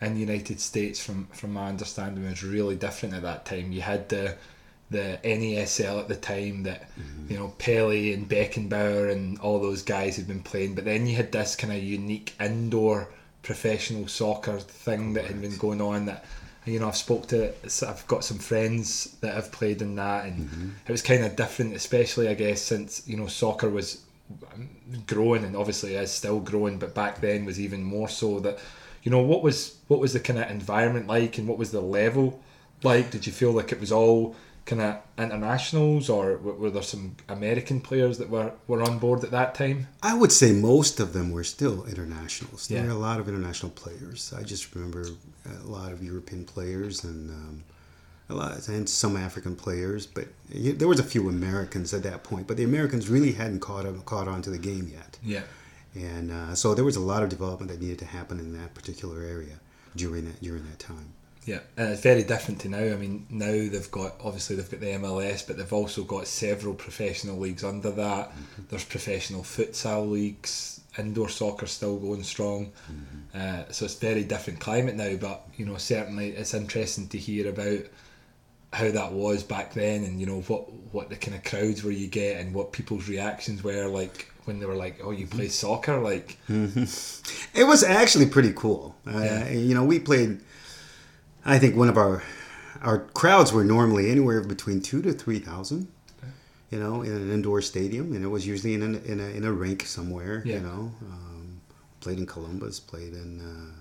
in 0.00 0.14
the 0.14 0.20
United 0.20 0.60
States, 0.60 1.00
from 1.00 1.26
from 1.32 1.52
my 1.52 1.68
understanding, 1.68 2.24
was 2.24 2.42
really 2.44 2.76
different 2.76 3.14
at 3.14 3.22
that 3.22 3.44
time. 3.46 3.72
You 3.72 3.80
had 3.80 4.08
the 4.08 4.36
the 4.90 5.18
NASL 5.24 6.00
at 6.00 6.08
the 6.08 6.16
time 6.16 6.62
that 6.64 6.88
Mm-hmm. 6.98 7.32
you 7.32 7.38
know 7.38 7.48
Pele 7.58 8.12
and 8.12 8.28
Beckenbauer 8.28 9.12
and 9.12 9.38
all 9.40 9.60
those 9.60 9.82
guys 9.82 10.16
had 10.16 10.26
been 10.26 10.42
playing, 10.42 10.74
but 10.74 10.84
then 10.84 11.06
you 11.06 11.14
had 11.16 11.30
this 11.32 11.54
kind 11.56 11.72
of 11.72 11.82
unique 11.82 12.34
indoor 12.40 13.08
professional 13.42 14.08
soccer 14.08 14.58
thing 14.58 15.12
that 15.14 15.24
had 15.26 15.40
been 15.40 15.56
going 15.58 15.80
on 15.80 16.06
that. 16.06 16.24
You 16.66 16.80
know, 16.80 16.88
I've 16.88 16.96
spoke 16.96 17.28
to, 17.28 17.54
I've 17.88 18.06
got 18.08 18.24
some 18.24 18.36
friends 18.38 19.16
that 19.22 19.32
have 19.34 19.50
played 19.52 19.80
in 19.80 19.94
that, 19.96 20.26
and 20.26 20.36
Mm-hmm. 20.50 20.68
it 20.86 20.92
was 20.92 21.00
kind 21.02 21.24
of 21.24 21.34
different, 21.36 21.74
especially 21.74 22.28
I 22.28 22.34
guess 22.34 22.60
since 22.60 23.08
you 23.08 23.16
know 23.16 23.26
soccer 23.26 23.70
was 23.70 24.02
growing 25.06 25.44
and 25.44 25.56
obviously 25.56 25.94
is 25.94 26.10
still 26.10 26.40
growing 26.40 26.78
but 26.78 26.94
back 26.94 27.20
then 27.20 27.44
was 27.44 27.60
even 27.60 27.82
more 27.82 28.08
so 28.08 28.40
that 28.40 28.58
you 29.02 29.10
know 29.10 29.20
what 29.22 29.42
was 29.42 29.76
what 29.88 30.00
was 30.00 30.12
the 30.12 30.20
kind 30.20 30.38
of 30.38 30.50
environment 30.50 31.06
like 31.06 31.38
and 31.38 31.48
what 31.48 31.58
was 31.58 31.70
the 31.70 31.80
level 31.80 32.38
like 32.82 33.10
did 33.10 33.26
you 33.26 33.32
feel 33.32 33.52
like 33.52 33.72
it 33.72 33.80
was 33.80 33.92
all 33.92 34.34
kind 34.70 34.82
of 34.88 34.92
internationals 35.26 36.04
or 36.16 36.24
were 36.60 36.72
there 36.76 36.82
some 36.94 37.04
american 37.36 37.78
players 37.88 38.14
that 38.18 38.28
were 38.34 38.50
were 38.70 38.82
on 38.88 38.94
board 39.04 39.20
at 39.26 39.30
that 39.38 39.50
time 39.62 39.78
I 40.02 40.14
would 40.20 40.32
say 40.40 40.48
most 40.52 41.00
of 41.04 41.08
them 41.16 41.26
were 41.36 41.44
still 41.56 41.78
internationals. 41.94 42.60
There 42.68 42.78
Yeah. 42.78 42.84
were 42.88 42.98
a 43.00 43.06
lot 43.08 43.18
of 43.20 43.26
international 43.32 43.72
players. 43.82 44.20
I 44.40 44.42
just 44.52 44.64
remember 44.74 45.02
a 45.64 45.68
lot 45.78 45.90
of 45.94 45.98
European 46.10 46.42
players 46.54 46.94
and 47.08 47.20
um, 47.40 47.54
a 48.32 48.34
lot 48.40 48.68
and 48.68 48.86
some 49.02 49.14
African 49.28 49.54
players, 49.64 50.02
but 50.16 50.26
there 50.82 50.90
was 50.94 51.00
a 51.00 51.08
few 51.14 51.22
Americans 51.38 51.88
at 51.98 52.02
that 52.08 52.20
point. 52.30 52.44
But 52.48 52.56
the 52.60 52.64
Americans 52.72 53.04
really 53.14 53.32
hadn't 53.40 53.60
caught 53.68 53.86
on, 53.86 53.94
caught 54.12 54.28
on 54.34 54.40
to 54.46 54.50
the 54.56 54.62
game 54.70 54.86
yet, 55.00 55.12
yeah 55.34 55.44
and 56.12 56.30
uh, 56.30 56.54
so 56.54 56.66
there 56.76 56.84
was 56.90 56.96
a 56.96 57.06
lot 57.12 57.22
of 57.24 57.28
development 57.36 57.68
that 57.72 57.80
needed 57.80 57.98
to 58.04 58.08
happen 58.18 58.36
in 58.44 58.48
that 58.60 58.70
particular 58.78 59.18
area 59.36 59.56
during 60.02 60.24
that 60.28 60.38
during 60.48 60.64
that 60.70 60.78
time. 60.78 61.08
Yeah, 61.48 61.60
and 61.78 61.92
it's 61.92 62.02
very 62.02 62.24
different 62.24 62.60
to 62.60 62.68
now. 62.68 62.76
I 62.78 62.96
mean, 62.96 63.26
now 63.30 63.46
they've 63.46 63.90
got 63.90 64.16
obviously 64.22 64.56
they've 64.56 64.70
got 64.70 64.80
the 64.80 64.86
MLS, 64.98 65.46
but 65.46 65.56
they've 65.56 65.72
also 65.72 66.04
got 66.04 66.26
several 66.26 66.74
professional 66.74 67.38
leagues 67.38 67.64
under 67.64 67.90
that. 67.92 68.32
There's 68.68 68.84
professional 68.84 69.42
futsal 69.42 70.10
leagues, 70.10 70.80
indoor 70.98 71.30
soccer 71.30 71.66
still 71.66 71.96
going 71.98 72.22
strong. 72.22 72.70
Uh, 73.34 73.62
so 73.70 73.86
it's 73.86 73.94
very 73.94 74.24
different 74.24 74.60
climate 74.60 74.94
now. 74.94 75.16
But 75.16 75.40
you 75.56 75.64
know, 75.64 75.78
certainly 75.78 76.30
it's 76.30 76.52
interesting 76.52 77.08
to 77.08 77.18
hear 77.18 77.48
about 77.48 77.80
how 78.74 78.90
that 78.90 79.12
was 79.12 79.42
back 79.42 79.72
then, 79.72 80.04
and 80.04 80.20
you 80.20 80.26
know 80.26 80.42
what 80.42 80.70
what 80.92 81.08
the 81.08 81.16
kind 81.16 81.34
of 81.34 81.44
crowds 81.44 81.82
were 81.82 81.90
you 81.90 82.08
get, 82.08 82.40
and 82.42 82.52
what 82.54 82.72
people's 82.72 83.08
reactions 83.08 83.64
were 83.64 83.86
like 83.88 84.30
when 84.44 84.60
they 84.60 84.66
were 84.66 84.76
like, 84.76 85.00
"Oh, 85.02 85.12
you 85.12 85.26
play 85.26 85.48
soccer?" 85.48 85.98
Like, 85.98 86.36
It 87.54 87.64
was 87.66 87.82
actually 87.82 88.26
pretty 88.26 88.52
cool. 88.54 88.94
Uh, 89.06 89.12
Yeah. 89.20 89.48
You 89.48 89.74
know, 89.74 89.84
we 89.84 89.98
played. 89.98 90.40
I 91.44 91.58
think 91.58 91.76
one 91.76 91.88
of 91.88 91.96
our 91.96 92.22
our 92.82 92.98
crowds 93.00 93.52
were 93.52 93.64
normally 93.64 94.10
anywhere 94.10 94.40
between 94.42 94.80
two 94.80 95.02
to 95.02 95.12
three 95.12 95.38
thousand. 95.38 95.88
You 96.70 96.78
know, 96.78 97.00
in 97.00 97.12
an 97.12 97.32
indoor 97.32 97.62
stadium, 97.62 98.12
and 98.14 98.22
it 98.22 98.28
was 98.28 98.46
usually 98.46 98.74
in 98.74 98.82
a, 98.82 98.98
in 99.10 99.20
a, 99.20 99.24
in 99.24 99.44
a 99.44 99.50
rink 99.50 99.86
somewhere. 99.86 100.42
Yeah. 100.44 100.56
You 100.56 100.60
know, 100.60 100.92
um, 101.10 101.62
played 102.00 102.18
in 102.18 102.26
Columbus, 102.26 102.78
played 102.78 103.14
in 103.14 103.40
uh, 103.40 103.80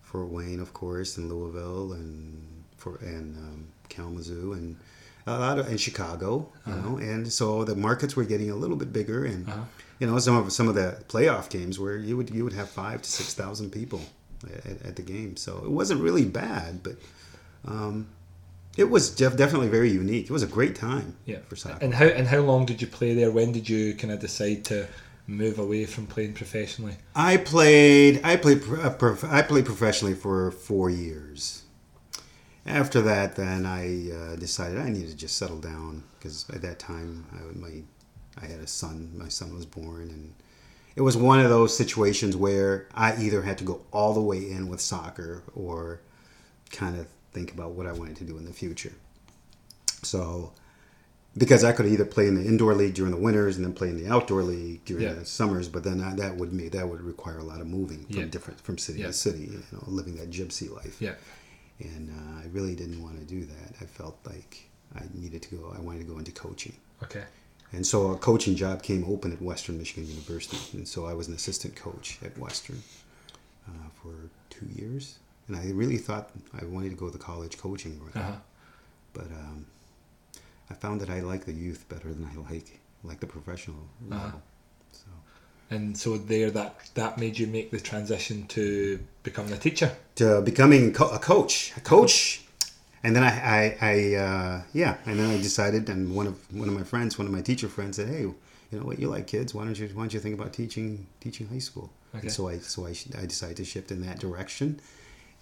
Fort 0.00 0.30
Wayne, 0.30 0.58
of 0.58 0.72
course, 0.72 1.18
in 1.18 1.28
Louisville, 1.28 1.92
and 1.92 2.64
for 2.78 2.96
and 3.02 3.36
um, 3.36 3.66
Kalamazoo, 3.90 4.54
and 4.54 4.78
a 5.26 5.38
lot 5.38 5.58
of 5.58 5.70
in 5.70 5.76
Chicago. 5.76 6.48
You 6.66 6.72
know, 6.76 6.96
and 6.96 7.30
so 7.30 7.62
the 7.62 7.76
markets 7.76 8.16
were 8.16 8.24
getting 8.24 8.50
a 8.50 8.56
little 8.56 8.76
bit 8.76 8.90
bigger, 8.90 9.26
and 9.26 9.46
Uh-huh. 9.46 9.60
you 9.98 10.06
know 10.06 10.18
some 10.18 10.34
of 10.34 10.50
some 10.50 10.66
of 10.66 10.74
the 10.74 10.96
playoff 11.08 11.50
games 11.50 11.78
where 11.78 11.98
you 11.98 12.16
would 12.16 12.30
you 12.30 12.42
would 12.44 12.54
have 12.54 12.70
five 12.70 13.02
to 13.02 13.10
six 13.10 13.34
thousand 13.34 13.68
people 13.70 14.00
at, 14.64 14.82
at 14.82 14.96
the 14.96 15.02
game. 15.02 15.36
So 15.36 15.58
it 15.58 15.70
wasn't 15.70 16.00
really 16.00 16.24
bad, 16.24 16.82
but 16.82 16.96
um, 17.66 18.08
it 18.76 18.84
was 18.84 19.10
def- 19.10 19.36
definitely 19.36 19.68
very 19.68 19.90
unique. 19.90 20.24
It 20.24 20.32
was 20.32 20.42
a 20.42 20.48
great 20.48 20.74
time 20.74 21.16
yeah. 21.24 21.38
for 21.48 21.56
soccer. 21.56 21.78
And 21.80 21.94
how 21.94 22.06
and 22.06 22.26
how 22.26 22.40
long 22.40 22.66
did 22.66 22.80
you 22.80 22.88
play 22.88 23.14
there? 23.14 23.30
When 23.30 23.52
did 23.52 23.68
you 23.68 23.94
kind 23.94 24.12
of 24.12 24.20
decide 24.20 24.64
to 24.66 24.86
move 25.26 25.58
away 25.58 25.86
from 25.86 26.06
playing 26.06 26.34
professionally? 26.34 26.96
I 27.14 27.36
played 27.36 28.20
I 28.24 28.36
played 28.36 28.62
uh, 28.68 28.90
prof- 28.90 29.24
I 29.24 29.42
played 29.42 29.66
professionally 29.66 30.14
for 30.14 30.50
four 30.50 30.90
years, 30.90 31.64
after 32.66 33.02
that, 33.02 33.36
then 33.36 33.66
I 33.66 34.10
uh, 34.10 34.36
decided 34.36 34.78
I 34.78 34.88
needed 34.88 35.10
to 35.10 35.16
just 35.16 35.36
settle 35.36 35.58
down 35.58 36.04
because 36.18 36.48
at 36.50 36.62
that 36.62 36.78
time 36.78 37.26
I, 37.32 37.58
my 37.58 37.82
I 38.40 38.46
had 38.46 38.60
a 38.60 38.66
son. 38.66 39.12
My 39.14 39.28
son 39.28 39.54
was 39.54 39.66
born, 39.66 40.08
and 40.10 40.34
it 40.96 41.00
was 41.02 41.16
one 41.16 41.40
of 41.40 41.48
those 41.50 41.76
situations 41.76 42.36
where 42.36 42.86
I 42.94 43.16
either 43.20 43.42
had 43.42 43.58
to 43.58 43.64
go 43.64 43.80
all 43.92 44.14
the 44.14 44.20
way 44.22 44.38
in 44.50 44.68
with 44.68 44.80
soccer 44.80 45.42
or 45.54 46.00
kind 46.70 46.98
of 46.98 47.06
think 47.32 47.52
about 47.52 47.72
what 47.72 47.86
I 47.86 47.92
wanted 47.92 48.16
to 48.16 48.24
do 48.24 48.36
in 48.38 48.44
the 48.44 48.52
future. 48.52 48.92
So, 50.02 50.52
because 51.36 51.64
I 51.64 51.72
could 51.72 51.86
either 51.86 52.04
play 52.04 52.28
in 52.28 52.36
the 52.36 52.44
indoor 52.46 52.74
league 52.74 52.94
during 52.94 53.10
the 53.10 53.16
winters 53.18 53.56
and 53.56 53.64
then 53.64 53.72
play 53.72 53.88
in 53.88 53.96
the 54.02 54.08
outdoor 54.12 54.42
league 54.44 54.84
during 54.84 55.02
Yeah. 55.04 55.14
the 55.14 55.26
summers, 55.26 55.68
but 55.68 55.82
then 55.82 56.00
I, 56.00 56.14
that 56.14 56.36
would 56.36 56.52
me 56.52 56.68
that 56.68 56.88
would 56.88 57.00
require 57.00 57.38
a 57.38 57.44
lot 57.44 57.60
of 57.60 57.66
moving 57.66 58.04
from 58.06 58.16
Yeah. 58.16 58.24
different 58.26 58.60
from 58.60 58.78
city 58.78 59.00
Yeah. 59.00 59.08
to 59.08 59.12
city, 59.12 59.48
you 59.50 59.62
know, 59.72 59.82
living 59.86 60.14
that 60.16 60.30
gypsy 60.30 60.70
life 60.72 60.96
Yeah. 61.00 61.14
and 61.80 62.10
uh, 62.10 62.40
I 62.42 62.46
really 62.52 62.76
didn't 62.76 63.02
want 63.02 63.18
to 63.18 63.24
do 63.24 63.44
that. 63.46 63.74
I 63.80 63.84
felt 63.86 64.16
like 64.24 64.68
I 64.94 65.02
needed 65.12 65.42
to 65.42 65.56
go. 65.56 65.74
I 65.76 65.80
wanted 65.80 66.00
to 66.00 66.04
go 66.04 66.18
into 66.18 66.30
coaching, 66.30 66.76
Okay. 67.02 67.24
And 67.76 67.86
so 67.86 68.10
a 68.12 68.16
coaching 68.16 68.54
job 68.56 68.82
came 68.82 69.04
open 69.04 69.32
at 69.32 69.40
Western 69.42 69.78
Michigan 69.78 70.06
University, 70.08 70.58
and 70.78 70.86
so 70.86 71.06
I 71.06 71.14
was 71.14 71.28
an 71.28 71.34
assistant 71.34 71.74
coach 71.76 72.18
at 72.24 72.36
Western 72.38 72.82
uh, 73.68 73.88
for 74.00 74.14
two 74.50 74.66
years. 74.74 75.18
And 75.48 75.56
I 75.56 75.70
really 75.72 75.98
thought 75.98 76.30
I 76.60 76.64
wanted 76.64 76.90
to 76.90 76.96
go 76.96 77.10
the 77.10 77.18
college 77.18 77.58
coaching 77.58 78.00
route, 78.02 78.16
Uh-huh. 78.16 78.36
but 79.12 79.26
um, 79.42 79.66
I 80.70 80.74
found 80.74 81.00
that 81.02 81.10
I 81.10 81.20
like 81.20 81.44
the 81.44 81.52
youth 81.52 81.84
better 81.88 82.08
than 82.14 82.24
I 82.32 82.34
like 82.50 82.80
like 83.02 83.20
the 83.20 83.26
professional 83.26 83.82
Uh-huh. 84.10 84.38
So 84.92 85.06
And 85.70 85.96
so 85.98 86.16
there, 86.16 86.50
that 86.50 86.72
that 86.94 87.18
made 87.18 87.38
you 87.38 87.46
make 87.46 87.70
the 87.70 87.80
transition 87.80 88.46
to 88.56 88.98
becoming 89.22 89.52
a 89.52 89.58
teacher. 89.58 89.90
to 90.14 90.40
becoming 90.42 90.92
co- 90.94 91.10
a 91.10 91.18
coach, 91.18 91.72
a 91.76 91.80
coach, 91.80 92.43
and 93.04 93.14
then 93.14 93.22
I, 93.22 93.32
I, 93.56 93.76
I 93.92 94.14
uh, 94.16 94.62
yeah, 94.72 94.96
and 95.06 95.18
then 95.18 95.30
I 95.30 95.36
decided, 95.36 95.88
and 95.88 96.14
one 96.16 96.26
of 96.26 96.36
one 96.52 96.68
of 96.68 96.74
my 96.74 96.82
friends, 96.84 97.18
one 97.18 97.26
of 97.28 97.32
my 97.32 97.42
teacher 97.42 97.68
friends, 97.68 97.96
said, 97.96 98.08
"Hey, 98.08 98.22
you 98.22 98.34
know 98.72 98.84
what? 98.84 98.98
You 98.98 99.08
like 99.08 99.26
kids? 99.26 99.54
Why 99.54 99.64
don't 99.64 99.78
you 99.78 99.88
why 99.94 100.02
don't 100.02 100.14
you 100.14 100.20
think 100.20 100.34
about 100.38 100.52
teaching 100.52 101.06
teaching 101.20 101.46
high 101.48 101.60
school?" 101.60 101.90
Okay. 102.14 102.22
And 102.22 102.32
so 102.32 102.48
I 102.48 102.58
so 102.58 102.86
I, 102.86 102.94
I 103.22 103.26
decided 103.26 103.56
to 103.58 103.64
shift 103.64 103.90
in 103.92 104.00
that 104.06 104.18
direction, 104.20 104.80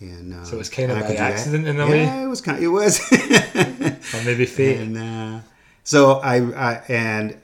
and 0.00 0.35
uh, 0.35 0.45
So 0.45 0.57
it 0.57 0.59
was 0.59 0.69
kind 0.71 0.90
of 0.90 0.99
by 0.99 1.02
could 1.07 1.12
do 1.12 1.16
that. 1.19 1.33
accident 1.33 1.66
in 1.69 1.78
a 1.81 1.87
yeah, 1.87 1.90
way? 2.19 2.23
it 2.25 2.28
was 2.28 2.40
kind. 2.40 2.59
Of, 2.59 2.64
It 2.64 2.69
was. 2.69 3.00
Or 4.14 4.23
maybe 4.25 4.45
fate. 4.47 4.78
and 4.81 4.99
uh, 4.99 5.40
so 5.85 6.14
I, 6.21 6.37
I 6.52 6.83
and 6.88 7.37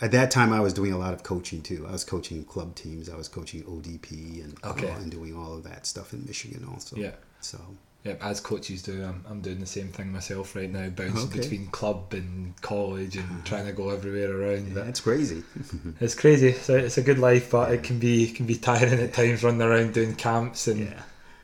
at 0.00 0.10
that 0.12 0.30
time 0.30 0.52
I 0.52 0.60
was 0.60 0.72
doing 0.72 0.92
a 0.92 0.98
lot 0.98 1.12
of 1.14 1.22
coaching 1.22 1.62
too. 1.62 1.86
I 1.88 1.92
was 1.92 2.04
coaching 2.04 2.44
club 2.44 2.74
teams. 2.74 3.08
I 3.08 3.16
was 3.16 3.28
coaching 3.28 3.62
ODP 3.64 4.42
and 4.44 4.56
Okay. 4.64 4.88
and 4.88 5.10
doing 5.10 5.36
all 5.36 5.52
of 5.54 5.62
that 5.64 5.86
stuff 5.86 6.12
in 6.12 6.24
Michigan 6.26 6.66
also. 6.72 6.96
Yeah. 6.96 7.12
So 7.40 7.58
Yep, 8.06 8.22
as 8.24 8.40
coaches 8.40 8.82
do, 8.82 9.02
I'm, 9.04 9.24
I'm 9.28 9.40
doing 9.40 9.58
the 9.58 9.66
same 9.66 9.88
thing 9.88 10.12
myself 10.12 10.54
right 10.54 10.70
now, 10.70 10.88
bouncing 10.88 11.28
Okay. 11.28 11.40
between 11.40 11.66
club 11.66 12.12
and 12.12 12.54
college 12.62 13.16
and 13.16 13.44
trying 13.44 13.66
to 13.66 13.72
go 13.72 13.90
everywhere 13.90 14.30
around. 14.32 14.74
But 14.74 14.84
that's 14.86 15.00
crazy. 15.00 15.42
It's 16.00 16.14
crazy. 16.14 16.52
So 16.52 16.76
it's 16.76 16.98
a 16.98 17.02
good 17.02 17.18
life, 17.18 17.50
but 17.50 17.72
it 17.72 17.82
can 17.82 17.98
be 17.98 18.30
can 18.30 18.46
be 18.46 18.54
tiring 18.56 19.00
at 19.00 19.12
times, 19.12 19.42
running 19.42 19.62
around 19.62 19.94
doing 19.94 20.14
camps 20.14 20.68
and 20.68 20.94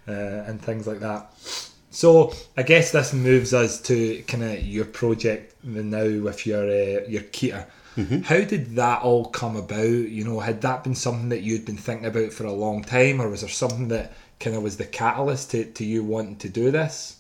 uh, 0.06 0.12
and 0.46 0.62
things 0.62 0.86
like 0.86 1.00
that. 1.00 1.32
So 1.90 2.32
I 2.56 2.62
guess 2.62 2.92
this 2.92 3.12
moves 3.12 3.52
us 3.52 3.80
to 3.82 4.22
kind 4.22 4.44
of 4.44 4.62
your 4.64 4.84
project 4.84 5.62
now 5.64 6.20
with 6.20 6.46
your 6.46 6.62
uh, 6.64 7.06
your 7.08 7.22
Kita. 7.22 7.66
How 8.24 8.40
did 8.40 8.76
that 8.76 9.02
all 9.02 9.26
come 9.26 9.56
about? 9.56 9.84
You 9.84 10.24
know, 10.24 10.40
had 10.40 10.62
that 10.62 10.82
been 10.84 10.94
something 10.94 11.28
that 11.28 11.42
you'd 11.42 11.66
been 11.66 11.76
thinking 11.76 12.06
about 12.06 12.32
for 12.32 12.44
a 12.44 12.52
long 12.52 12.82
time, 12.82 13.20
or 13.20 13.28
was 13.28 13.40
there 13.42 13.50
something 13.50 13.88
that 13.88 14.12
kind 14.42 14.56
of 14.56 14.62
was 14.62 14.76
the 14.76 14.84
catalyst 14.84 15.50
to, 15.52 15.64
to 15.64 15.84
you 15.84 16.04
wanting 16.04 16.36
to 16.36 16.48
do 16.48 16.70
this? 16.70 17.16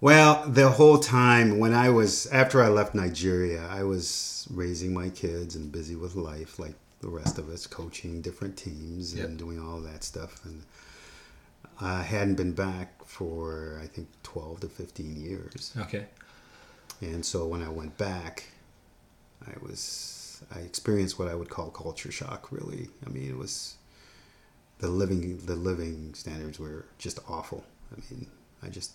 Well, 0.00 0.44
the 0.48 0.70
whole 0.70 0.98
time 0.98 1.58
when 1.58 1.74
I 1.74 1.90
was 1.90 2.26
after 2.28 2.62
I 2.62 2.68
left 2.68 2.94
Nigeria, 2.94 3.66
I 3.70 3.82
was 3.84 4.48
raising 4.50 4.94
my 4.94 5.10
kids 5.10 5.54
and 5.56 5.70
busy 5.70 5.94
with 5.94 6.14
life, 6.16 6.58
like 6.58 6.74
the 7.02 7.08
rest 7.08 7.38
of 7.38 7.48
us, 7.50 7.66
coaching 7.66 8.22
different 8.22 8.56
teams 8.56 9.14
Yep. 9.14 9.26
and 9.26 9.38
doing 9.38 9.60
all 9.60 9.80
that 9.80 10.02
stuff. 10.02 10.42
And 10.46 10.62
I 11.80 12.02
hadn't 12.02 12.36
been 12.36 12.52
back 12.52 13.04
for 13.04 13.78
I 13.82 13.86
think 13.86 14.08
twelve 14.22 14.60
to 14.60 14.68
fifteen 14.68 15.16
years. 15.16 15.72
Okay. 15.78 16.06
And 17.02 17.24
so 17.24 17.46
when 17.46 17.62
I 17.62 17.68
went 17.68 17.96
back, 17.98 18.44
I 19.46 19.52
was 19.62 20.42
I 20.54 20.60
experienced 20.60 21.18
what 21.18 21.28
I 21.28 21.34
would 21.34 21.50
call 21.50 21.70
culture 21.70 22.10
shock. 22.12 22.50
Really, 22.50 22.88
I 23.06 23.10
mean, 23.10 23.28
it 23.30 23.36
was 23.36 23.76
the 24.80 24.88
living 24.88 25.38
the 25.38 25.56
living 25.56 26.14
standards 26.14 26.58
were 26.58 26.86
just 26.98 27.18
awful. 27.28 27.64
I 27.96 28.00
mean, 28.14 28.26
I 28.62 28.68
just 28.68 28.92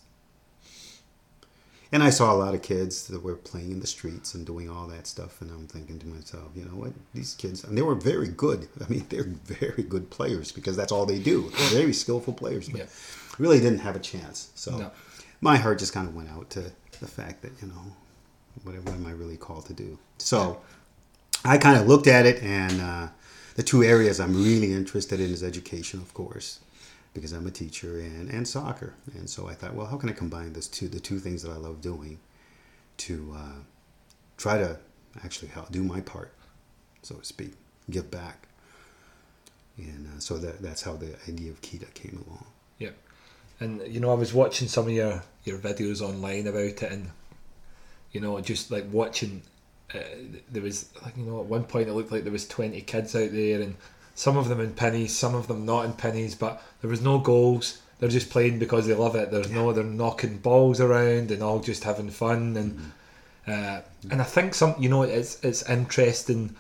and 1.92 2.02
I 2.04 2.10
saw 2.10 2.34
a 2.34 2.36
lot 2.36 2.54
of 2.56 2.62
kids 2.62 3.08
that 3.08 3.22
were 3.24 3.36
playing 3.36 3.72
in 3.72 3.80
the 3.80 3.88
streets 3.88 4.34
and 4.34 4.46
doing 4.46 4.70
all 4.70 4.88
that 4.88 5.06
stuff, 5.08 5.40
and 5.42 5.52
I'm 5.52 5.68
thinking 5.68 6.00
to 6.00 6.08
myself, 6.08 6.50
you 6.56 6.66
know 6.66 6.72
what, 6.76 6.92
these 7.14 7.36
kids, 7.36 7.64
and 7.64 7.78
they 7.78 7.84
were 7.84 7.96
very 7.96 8.28
good. 8.28 8.68
I 8.84 8.90
mean, 8.90 9.06
they're 9.10 9.24
very 9.46 9.84
good 9.84 10.10
players 10.10 10.52
because 10.52 10.76
that's 10.76 10.92
all 10.92 11.06
they 11.06 11.20
do. 11.20 11.50
They're 11.52 11.82
very 11.82 11.94
skillful 11.94 12.34
players, 12.34 12.68
but 12.70 12.80
Yeah. 12.82 12.86
really 13.38 13.60
didn't 13.60 13.80
have 13.80 13.96
a 13.96 14.00
chance. 14.00 14.50
So 14.56 14.78
No. 14.78 14.92
my 15.42 15.58
heart 15.58 15.80
just 15.80 15.94
kind 15.94 16.08
of 16.08 16.16
went 16.16 16.30
out 16.30 16.50
to 16.52 16.72
the 17.00 17.08
fact 17.08 17.44
that 17.44 17.52
you 17.62 17.68
know 17.68 17.94
what, 18.64 18.76
what 18.84 18.96
am 18.96 19.06
I 19.06 19.12
really 19.12 19.38
called 19.38 19.66
to 19.68 19.74
do? 19.74 19.98
So 20.18 20.60
I 21.46 21.58
kind 21.60 21.80
of 21.80 21.88
looked 21.88 22.08
at 22.08 22.26
it, 22.26 22.42
and 22.42 22.82
uh, 22.82 23.08
the 23.56 23.64
two 23.64 23.84
areas 23.84 24.20
I'm 24.20 24.36
really 24.36 24.74
interested 24.74 25.20
in 25.20 25.32
is 25.32 25.44
education, 25.44 26.02
of 26.02 26.14
course, 26.14 26.60
because 27.14 27.32
I'm 27.32 27.48
a 27.48 27.52
teacher, 27.52 28.00
and, 28.00 28.30
and 28.30 28.48
soccer. 28.48 28.94
And 29.16 29.30
so 29.30 29.48
I 29.48 29.54
thought, 29.54 29.74
well, 29.74 29.88
how 29.88 29.98
can 29.98 30.10
I 30.10 30.14
combine 30.14 30.54
this 30.54 30.68
two, 30.68 30.88
the 30.88 31.00
two 31.00 31.20
things 31.20 31.42
that 31.44 31.52
I 31.52 31.56
love 31.56 31.82
doing, 31.82 32.20
to 32.98 33.36
uh, 33.38 33.60
try 34.38 34.58
to 34.58 34.78
actually 35.24 35.50
help 35.50 35.72
do 35.72 35.84
my 35.84 36.02
part, 36.02 36.34
so 37.02 37.16
to 37.16 37.26
speak, 37.26 37.54
give 37.90 38.12
back. 38.12 38.48
And 39.78 40.08
uh, 40.08 40.20
so 40.20 40.38
that 40.38 40.62
that's 40.62 40.84
how 40.84 40.96
the 40.96 41.16
idea 41.28 41.52
of 41.52 41.62
Kita 41.62 41.94
came 41.94 42.24
along. 42.26 42.46
Yep. 42.80 42.98
And 43.60 43.82
you 43.88 44.00
know, 44.00 44.12
I 44.12 44.16
was 44.16 44.34
watching 44.34 44.68
some 44.68 44.86
of 44.86 44.92
your 44.92 45.24
your 45.44 45.60
videos 45.60 46.02
online 46.02 46.48
about 46.48 46.62
it, 46.62 46.82
and 46.84 47.12
you 48.12 48.22
know, 48.22 48.40
just 48.42 48.72
like 48.72 48.86
watching. 48.92 49.42
Uh, 49.94 50.00
there 50.52 50.64
was 50.64 50.90
like 51.04 51.16
you 51.16 51.24
know 51.24 51.40
at 51.40 51.46
one 51.46 51.64
point 51.64 51.88
it 51.88 51.94
looked 51.94 52.12
like 52.12 52.24
there 52.24 52.32
was 52.32 52.48
20 52.48 52.82
kids 52.82 53.16
out 53.16 53.32
there 53.32 53.62
and 53.62 53.76
some 54.16 54.36
of 54.36 54.48
them 54.50 54.60
in 54.60 54.74
pennies 54.74 55.16
some 55.16 55.36
of 55.36 55.48
them 55.48 55.64
not 55.64 55.86
in 55.86 55.94
pennies 55.94 56.34
but 56.36 56.62
there 56.82 56.90
was 56.90 57.02
no 57.02 57.20
goals. 57.20 57.82
They're 58.00 58.10
just 58.10 58.30
playing 58.30 58.60
because 58.60 58.88
they 58.88 58.94
love 58.94 59.16
it. 59.16 59.32
There's 59.32 59.50
no 59.50 59.72
they're 59.72 59.84
knocking 59.84 60.38
balls 60.40 60.82
around 60.82 61.32
and 61.32 61.42
all 61.42 61.60
just 61.60 61.84
having 61.84 62.10
fun 62.10 62.58
and 62.58 62.92
uh, 63.48 63.82
and 64.10 64.22
I 64.22 64.24
think 64.24 64.54
some 64.54 64.76
you 64.80 64.90
know 64.90 65.04
it's 65.04 65.44
it's 65.44 65.68
interesting. 65.70 66.56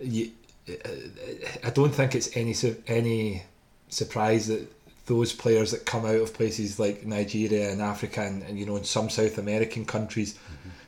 You, 0.00 0.30
I 0.68 1.70
don't 1.72 1.94
think 1.94 2.14
it's 2.14 2.36
any 2.36 2.54
any 2.86 3.42
surprise 3.88 4.48
that 4.48 4.70
those 5.06 5.32
players 5.32 5.70
that 5.70 5.84
come 5.84 6.06
out 6.06 6.16
of 6.16 6.34
places 6.34 6.80
like 6.80 7.04
Nigeria 7.04 7.70
and 7.70 7.82
Africa 7.82 8.22
and, 8.22 8.42
and 8.42 8.58
you 8.58 8.66
know 8.66 8.76
in 8.76 8.84
some 8.84 9.10
South 9.10 9.38
American 9.38 9.84
countries 9.84 10.38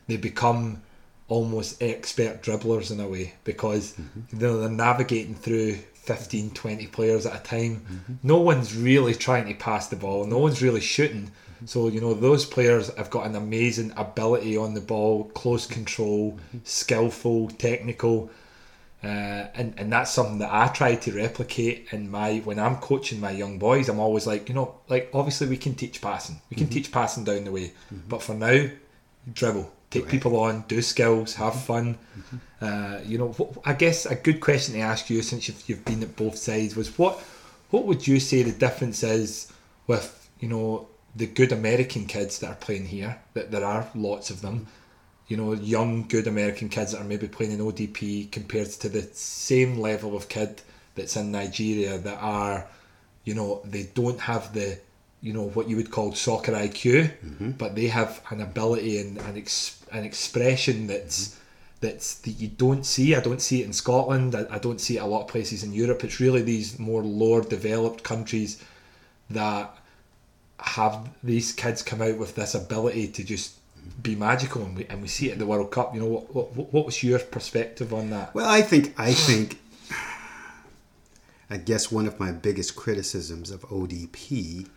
they 0.09 0.17
become 0.17 0.83
almost 1.29 1.83
expert 1.83 2.43
dribblers 2.43 2.91
in 2.91 3.01
a 3.01 3.09
way 3.09 3.35
because 3.45 3.93
mm-hmm. 3.93 4.21
you 4.37 4.47
know, 4.47 4.61
they're 4.61 4.71
navigating 4.71 5.35
through 5.35 5.75
15 5.75 6.51
20 6.51 6.87
players 6.89 7.27
at 7.27 7.41
a 7.41 7.43
time. 7.43 7.81
Mm-hmm. 7.81 8.15
No 8.23 8.39
one's 8.41 8.77
really 8.77 9.15
trying 9.15 9.47
to 9.49 9.55
pass 9.55 9.89
the 9.89 9.97
ball. 9.97 10.25
No 10.27 10.39
one's 10.39 10.63
really 10.63 10.81
shooting. 10.81 11.31
Mm-hmm. 11.31 11.67
So 11.67 11.89
you 11.89 12.01
know 12.01 12.15
those 12.15 12.45
players 12.45 12.95
have 12.97 13.11
got 13.11 13.27
an 13.27 13.35
amazing 13.35 13.93
ability 13.97 14.57
on 14.57 14.75
the 14.75 14.81
ball 14.81 15.25
close 15.35 15.67
control 15.67 16.39
skillful 16.65 17.49
technical 17.49 18.31
uh, 19.07 19.47
and 19.55 19.75
and 19.77 19.93
that's 19.93 20.11
something 20.11 20.39
that 20.39 20.53
I 20.53 20.69
try 20.69 20.97
to 20.97 21.13
replicate 21.13 21.89
in 21.93 22.11
my 22.11 22.39
when 22.39 22.59
I'm 22.59 22.77
coaching 22.77 23.21
my 23.21 23.31
young 23.31 23.59
boys. 23.59 23.89
I'm 23.89 24.01
always 24.01 24.27
like, 24.27 24.49
you 24.49 24.55
know, 24.55 24.75
like 24.89 25.11
obviously 25.13 25.47
we 25.47 25.59
can 25.59 25.75
teach 25.75 26.01
passing, 26.01 26.41
we 26.51 26.57
can 26.57 26.69
teach 26.69 26.91
passing 26.91 27.23
down 27.23 27.45
the 27.45 27.53
way, 27.53 27.73
but 28.09 28.23
for 28.23 28.35
now, 28.35 28.69
dribble, 29.33 29.71
take 29.91 30.05
Right. 30.05 30.11
people 30.11 30.37
on, 30.39 30.65
do 30.69 30.83
skills, 30.83 31.35
have 31.35 31.55
mm-hmm. 31.55 31.73
fun. 31.73 31.99
Mm-hmm. 32.19 32.37
Uh, 32.61 33.01
you 33.05 33.19
know, 33.19 33.35
I 33.65 33.75
guess 33.75 34.07
a 34.07 34.15
good 34.15 34.41
question 34.41 34.75
to 34.75 34.81
ask 34.81 35.11
you 35.11 35.23
since 35.23 35.49
you've 35.49 35.63
you've 35.69 35.85
been 35.85 36.03
at 36.03 36.17
both 36.17 36.37
sides 36.39 36.75
was 36.77 36.97
what 36.99 37.19
what 37.71 37.85
would 37.87 38.07
you 38.07 38.21
say 38.21 38.43
the 38.43 38.53
difference 38.53 39.03
is 39.03 39.53
with 39.87 40.29
you 40.41 40.49
know 40.49 40.89
the 41.15 41.27
good 41.27 41.53
American 41.53 42.07
kids 42.07 42.39
that 42.41 42.51
are 42.51 42.57
playing 42.57 42.87
here? 42.87 43.19
That 43.35 43.51
there 43.51 43.65
are 43.65 43.89
lots 43.95 44.31
of 44.31 44.41
them 44.41 44.61
mm-hmm. 44.61 44.71
you 45.29 45.37
know, 45.37 45.53
young, 45.55 46.07
good 46.07 46.27
American 46.27 46.69
kids 46.69 46.93
that 46.93 47.01
are 47.01 47.05
maybe 47.05 47.29
playing 47.29 47.53
in 47.53 47.59
ODP 47.59 48.31
compared 48.31 48.69
to 48.69 48.89
the 48.89 49.03
same 49.13 49.79
level 49.79 50.17
of 50.17 50.29
kid 50.29 50.63
that's 50.95 51.17
in 51.17 51.33
Nigeria 51.33 51.99
that 51.99 52.19
are, 52.21 52.67
you 53.25 53.35
know, 53.35 53.61
they 53.65 53.85
don't 53.95 54.21
have 54.21 54.53
the, 54.55 54.79
you 55.27 55.33
know, 55.33 55.49
what 55.51 55.69
you 55.69 55.75
would 55.75 55.91
call 55.91 56.15
soccer 56.15 56.53
IQ, 56.53 57.11
mm-hmm. 57.11 57.51
but 57.53 57.75
they 57.75 57.89
have 57.89 58.23
an 58.31 58.41
ability 58.41 59.01
and 59.01 59.19
an, 59.19 59.37
ex- 59.37 59.85
an 59.91 60.05
expression 60.05 60.87
that's 60.87 61.31
mm-hmm. 61.31 61.41
that's 61.81 62.15
that 62.19 62.31
you 62.31 62.47
don't 62.47 62.87
see. 62.87 63.17
I 63.17 63.21
don't 63.21 63.43
see 63.43 63.63
it 63.63 63.67
in 63.67 63.73
Scotland. 63.73 64.37
I, 64.37 64.47
I 64.49 64.59
don't 64.61 64.81
see 64.81 64.99
it 64.99 65.01
a 65.01 65.07
lot 65.07 65.23
of 65.23 65.29
places 65.29 65.65
in 65.65 65.73
Europe. 65.73 66.05
It's 66.05 66.21
really 66.21 66.43
these 66.43 66.79
more 66.79 67.03
lower 67.03 67.43
developed 67.43 68.05
countries 68.05 68.63
that 69.31 69.77
have 70.61 71.09
these 71.25 71.53
kids 71.53 71.83
come 71.83 72.01
out 72.01 72.19
with 72.19 72.37
this 72.37 72.55
ability 72.55 73.09
to 73.09 73.25
just 73.25 73.57
mm-hmm. 73.77 74.03
be 74.03 74.15
magical, 74.15 74.63
and 74.63 74.77
we 74.77 74.85
and 74.85 75.03
we 75.03 75.09
see 75.09 75.31
it 75.31 75.33
at 75.33 75.39
the 75.41 75.47
World 75.47 75.73
Cup. 75.73 75.93
You 75.93 76.03
know, 76.03 76.07
what 76.07 76.33
what, 76.57 76.73
what 76.73 76.87
was 76.87 77.03
your 77.03 77.19
perspective 77.19 77.93
on 77.93 78.11
that? 78.11 78.33
Well, 78.33 78.49
I 78.49 78.63
think 78.63 78.95
I 78.97 79.13
think 79.13 79.59
I 81.51 81.57
guess 81.57 81.91
one 81.91 82.07
of 82.07 82.21
my 82.21 82.31
biggest 82.31 82.77
criticisms 82.77 83.51
of 83.51 83.63
ODP 83.63 84.69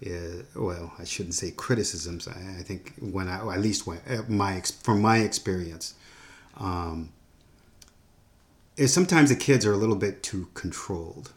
is 0.00 0.44
well, 0.54 0.92
I 0.98 1.04
shouldn't 1.04 1.34
say 1.34 1.50
criticisms. 1.50 2.28
I, 2.28 2.58
I 2.58 2.62
think 2.62 2.94
when 3.00 3.28
I, 3.28 3.38
at 3.54 3.60
least 3.60 3.86
when 3.86 3.98
my 4.28 4.56
ex- 4.56 4.70
from 4.70 5.00
my 5.00 5.18
experience, 5.18 5.94
um, 6.56 7.10
is 8.76 8.92
sometimes 8.92 9.30
the 9.30 9.36
kids 9.36 9.64
are 9.64 9.72
a 9.72 9.76
little 9.76 9.96
bit 9.96 10.22
too 10.22 10.48
controlled. 10.54 11.32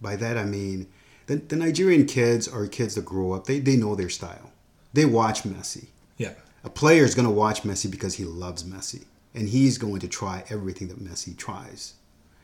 By 0.00 0.16
that 0.16 0.38
I 0.38 0.44
mean 0.44 0.86
the, 1.26 1.36
the 1.36 1.56
Nigerian 1.56 2.06
kids 2.06 2.48
are 2.48 2.66
kids 2.66 2.94
that 2.94 3.04
grow 3.04 3.32
up. 3.32 3.46
They 3.46 3.58
they 3.60 3.76
know 3.76 3.94
their 3.94 4.08
style. 4.08 4.50
They 4.92 5.04
watch 5.04 5.42
Messi. 5.44 5.88
Yeah, 6.16 6.32
A 6.64 6.70
player 6.70 7.04
is 7.04 7.14
going 7.14 7.26
to 7.28 7.32
watch 7.32 7.62
Messi 7.62 7.90
because 7.90 8.14
he 8.14 8.24
loves 8.24 8.64
Messi, 8.64 9.04
and 9.34 9.48
he's 9.48 9.78
going 9.78 10.00
to 10.00 10.08
try 10.08 10.44
everything 10.50 10.88
that 10.88 10.98
Messi 11.02 11.36
tries, 11.36 11.94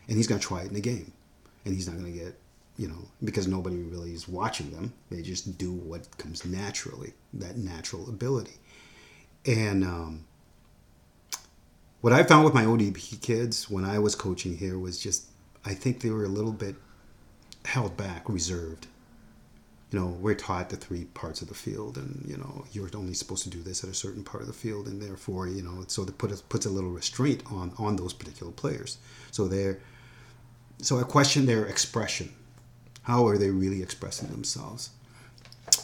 and 0.08 0.16
he's 0.16 0.26
going 0.26 0.40
to 0.40 0.46
try 0.46 0.60
it 0.62 0.68
in 0.68 0.74
the 0.74 0.80
game, 0.80 1.12
and 1.64 1.74
he's 1.74 1.86
not 1.86 1.98
going 1.98 2.10
to 2.10 2.18
get, 2.18 2.38
you 2.78 2.88
know, 2.88 3.08
because 3.24 3.46
nobody 3.46 3.76
really 3.76 4.12
is 4.12 4.28
watching 4.28 4.70
them. 4.70 4.92
They 5.10 5.22
just 5.22 5.58
do 5.58 5.72
what 5.72 6.16
comes 6.18 6.44
naturally, 6.44 7.14
that 7.34 7.56
natural 7.56 8.08
ability, 8.08 8.58
and 9.46 9.84
um, 9.84 10.24
what 12.00 12.12
I 12.12 12.22
found 12.22 12.44
with 12.44 12.54
my 12.54 12.64
ODP 12.64 13.20
kids 13.20 13.70
when 13.70 13.84
I 13.84 13.98
was 13.98 14.14
coaching 14.14 14.56
here 14.56 14.78
was 14.78 14.98
just, 14.98 15.26
I 15.64 15.74
think 15.74 16.00
they 16.00 16.10
were 16.10 16.24
a 16.24 16.28
little 16.28 16.52
bit 16.52 16.76
held 17.64 17.96
back, 17.96 18.28
reserved 18.28 18.86
you 19.90 20.00
know, 20.00 20.06
we're 20.06 20.34
taught 20.34 20.70
the 20.70 20.76
three 20.76 21.04
parts 21.04 21.42
of 21.42 21.48
the 21.48 21.54
field, 21.54 21.96
and 21.96 22.24
you 22.26 22.36
know, 22.36 22.64
you're 22.72 22.90
only 22.94 23.14
supposed 23.14 23.44
to 23.44 23.50
do 23.50 23.62
this 23.62 23.84
at 23.84 23.90
a 23.90 23.94
certain 23.94 24.24
part 24.24 24.42
of 24.42 24.48
the 24.48 24.52
field, 24.52 24.88
and 24.88 25.00
therefore, 25.00 25.46
you 25.46 25.62
know, 25.62 25.84
so 25.86 26.04
that 26.04 26.18
put 26.18 26.32
a, 26.32 26.42
puts 26.44 26.66
a 26.66 26.70
little 26.70 26.90
restraint 26.90 27.42
on 27.50 27.72
on 27.78 27.96
those 27.96 28.12
particular 28.12 28.52
players. 28.52 28.98
So 29.30 29.46
they're, 29.46 29.78
so 30.82 30.98
I 30.98 31.04
question 31.04 31.46
their 31.46 31.66
expression. 31.66 32.34
How 33.06 33.26
are 33.28 33.38
they 33.38 33.50
really 33.50 33.82
expressing 33.82 34.28
themselves? 34.28 34.90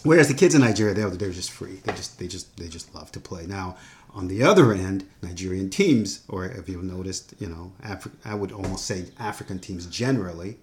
Whereas 0.04 0.28
the 0.28 0.34
kids 0.34 0.54
in 0.54 0.60
Nigeria, 0.62 0.94
they're, 0.94 1.10
they're 1.10 1.30
just 1.42 1.50
free. 1.52 1.76
They 1.84 1.92
just 1.92 2.18
they 2.18 2.28
just 2.28 2.46
they 2.56 2.68
just 2.68 2.94
love 2.94 3.10
to 3.12 3.20
play. 3.20 3.46
Now, 3.46 3.76
on 4.18 4.28
the 4.28 4.42
other 4.42 4.72
end, 4.72 5.04
Nigerian 5.22 5.70
teams, 5.70 6.20
or 6.28 6.44
if 6.46 6.68
you've 6.68 6.82
noticed, 6.84 7.34
you 7.38 7.48
know, 7.48 7.72
Afri- 7.84 8.12
I 8.24 8.34
would 8.34 8.52
almost 8.52 8.84
say 8.86 8.98
African 9.18 9.58
teams 9.58 9.86
generally, 9.86 10.58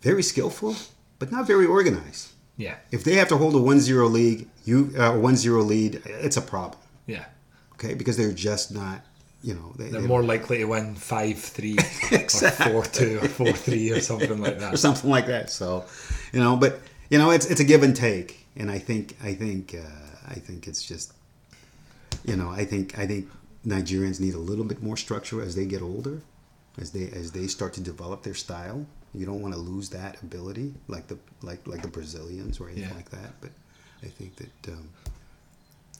very 0.00 0.22
skillful, 0.22 0.74
but 1.18 1.30
not 1.30 1.46
very 1.46 1.66
organized. 1.66 2.30
yeah, 2.56 2.76
If 2.90 3.04
they 3.04 3.14
have 3.14 3.28
to 3.28 3.36
hold 3.36 3.54
a 3.54 3.58
1-0 3.58 4.10
lead, 4.10 4.48
you 4.64 4.92
uh, 4.96 5.12
1-0 5.12 5.66
lead, 5.66 6.02
it's 6.06 6.36
a 6.36 6.42
problem. 6.42 6.80
yeah. 7.06 7.24
Okay, 7.74 7.94
because 7.94 8.16
they're 8.16 8.32
just 8.50 8.72
not, 8.72 9.04
you 9.42 9.54
know, 9.54 9.72
they, 9.76 9.88
They're 9.88 10.00
they- 10.02 10.06
more 10.06 10.22
likely 10.22 10.58
to 10.58 10.64
win 10.66 10.94
five 10.94 11.38
three 11.38 11.76
Exactly. 12.12 12.72
or 12.72 12.82
four 12.82 12.92
two 12.92 13.18
or 13.22 13.28
four 13.28 13.52
three 13.52 13.90
or 13.90 14.00
something 14.00 14.40
like 14.40 14.56
or 14.56 14.60
that. 14.60 14.78
something 14.78 15.10
like 15.10 15.26
that. 15.26 15.50
So, 15.50 15.84
you 16.32 16.40
know, 16.40 16.56
but 16.56 16.80
you 17.10 17.18
know, 17.18 17.30
it's 17.30 17.46
it's 17.46 17.60
a 17.60 17.64
give 17.64 17.82
and 17.82 17.94
take, 17.96 18.46
and 18.56 18.70
I 18.70 18.78
think 18.78 19.16
I 19.22 19.34
think 19.34 19.74
uh, 19.74 20.30
I 20.30 20.34
think 20.34 20.66
it's 20.68 20.82
just, 20.82 21.12
you 22.24 22.36
know, 22.36 22.48
I 22.50 22.64
think 22.64 22.98
I 22.98 23.06
think 23.06 23.28
Nigerians 23.66 24.18
need 24.20 24.34
a 24.34 24.38
little 24.38 24.64
bit 24.64 24.82
more 24.82 24.96
structure 24.96 25.42
as 25.42 25.54
they 25.54 25.66
get 25.66 25.82
older, 25.82 26.20
as 26.80 26.90
they 26.92 27.10
as 27.10 27.32
they 27.32 27.46
start 27.48 27.72
to 27.74 27.80
develop 27.80 28.22
their 28.22 28.34
style. 28.34 28.86
You 29.14 29.26
don't 29.26 29.42
want 29.42 29.52
to 29.54 29.60
lose 29.60 29.90
that 29.90 30.22
ability 30.22 30.72
like 30.88 31.06
the 31.08 31.18
like 31.42 31.66
like 31.66 31.82
the 31.82 31.88
Brazilians 31.88 32.60
or 32.60 32.68
anything 32.70 32.88
Yeah. 32.88 32.96
like 32.96 33.10
that. 33.10 33.32
But 33.42 33.50
I 34.02 34.06
think 34.06 34.36
that 34.36 34.72
um, 34.72 34.88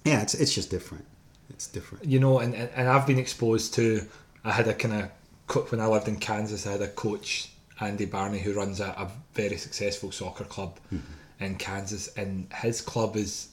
yeah, 0.04 0.22
it's 0.22 0.34
it's 0.34 0.54
just 0.54 0.70
different. 0.70 1.04
It's 1.52 1.66
different. 1.66 2.04
you 2.04 2.18
know, 2.18 2.38
and, 2.38 2.54
and, 2.54 2.70
and 2.74 2.88
I've 2.88 3.06
been 3.06 3.18
exposed 3.18 3.74
to. 3.74 4.06
I 4.44 4.52
had 4.52 4.68
a 4.68 4.74
kind 4.74 4.94
of 4.94 5.70
when 5.70 5.80
I 5.80 5.86
lived 5.86 6.08
in 6.08 6.16
Kansas. 6.16 6.66
I 6.66 6.72
had 6.72 6.82
a 6.82 6.88
coach, 6.88 7.50
Andy 7.80 8.06
Barney, 8.06 8.38
who 8.38 8.52
runs 8.52 8.80
a, 8.80 8.86
a 8.86 9.10
very 9.34 9.56
successful 9.56 10.10
soccer 10.10 10.44
club 10.44 10.78
mm-hmm. 10.92 11.44
in 11.44 11.56
Kansas, 11.56 12.08
and 12.16 12.52
his 12.54 12.80
club 12.80 13.16
is 13.16 13.48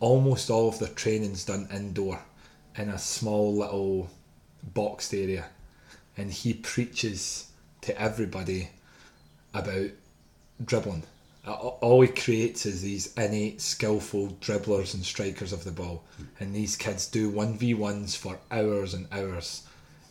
almost 0.00 0.50
all 0.50 0.68
of 0.68 0.78
their 0.78 0.88
training's 0.88 1.44
done 1.44 1.68
indoor 1.72 2.20
in 2.76 2.88
a 2.88 2.98
small 2.98 3.54
little 3.54 4.10
boxed 4.74 5.14
area, 5.14 5.46
and 6.16 6.30
he 6.30 6.54
preaches 6.54 7.50
to 7.82 8.00
everybody 8.00 8.70
about 9.54 9.90
dribbling. 10.64 11.02
All 11.46 12.00
he 12.02 12.08
creates 12.08 12.66
is 12.66 12.82
these 12.82 13.12
innate, 13.16 13.60
skillful 13.60 14.36
dribblers 14.40 14.94
and 14.94 15.04
strikers 15.04 15.52
of 15.52 15.64
the 15.64 15.72
ball, 15.72 16.04
and 16.38 16.54
these 16.54 16.76
kids 16.76 17.06
do 17.08 17.30
one 17.30 17.58
v 17.58 17.74
ones 17.74 18.14
for 18.14 18.38
hours 18.50 18.94
and 18.94 19.08
hours. 19.10 19.62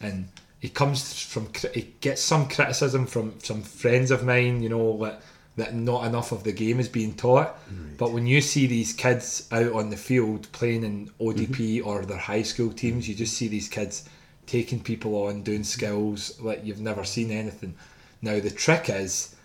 And 0.01 0.27
he 0.59 0.67
comes 0.67 1.23
from, 1.23 1.49
he 1.73 1.93
gets 2.01 2.21
some 2.21 2.49
criticism 2.49 3.05
from 3.05 3.39
some 3.39 3.61
friends 3.61 4.11
of 4.11 4.25
mine, 4.25 4.61
you 4.61 4.69
know, 4.69 4.97
that 4.97 5.21
that 5.57 5.75
not 5.75 6.05
enough 6.05 6.31
of 6.31 6.43
the 6.43 6.51
game 6.51 6.79
is 6.79 6.87
being 6.87 7.13
taught. 7.13 7.57
But 7.97 8.11
when 8.11 8.25
you 8.25 8.41
see 8.41 8.67
these 8.67 8.93
kids 8.93 9.47
out 9.51 9.73
on 9.73 9.89
the 9.89 9.97
field 9.97 10.51
playing 10.51 10.83
in 10.83 11.09
ODP 11.19 11.49
mm-hmm. 11.49 11.87
or 11.87 12.05
their 12.05 12.17
high 12.17 12.41
school 12.41 12.71
teams, 12.71 13.07
you 13.07 13.15
just 13.15 13.35
see 13.35 13.47
these 13.47 13.67
kids 13.67 14.07
taking 14.47 14.81
people 14.81 15.27
on, 15.27 15.43
doing 15.43 15.63
skills 15.63 16.39
like 16.41 16.65
you've 16.65 16.81
never 16.81 17.03
seen 17.03 17.31
anything. 17.31 17.75
Now 18.21 18.39
the 18.39 18.49
trick 18.49 18.89
is 18.89 19.35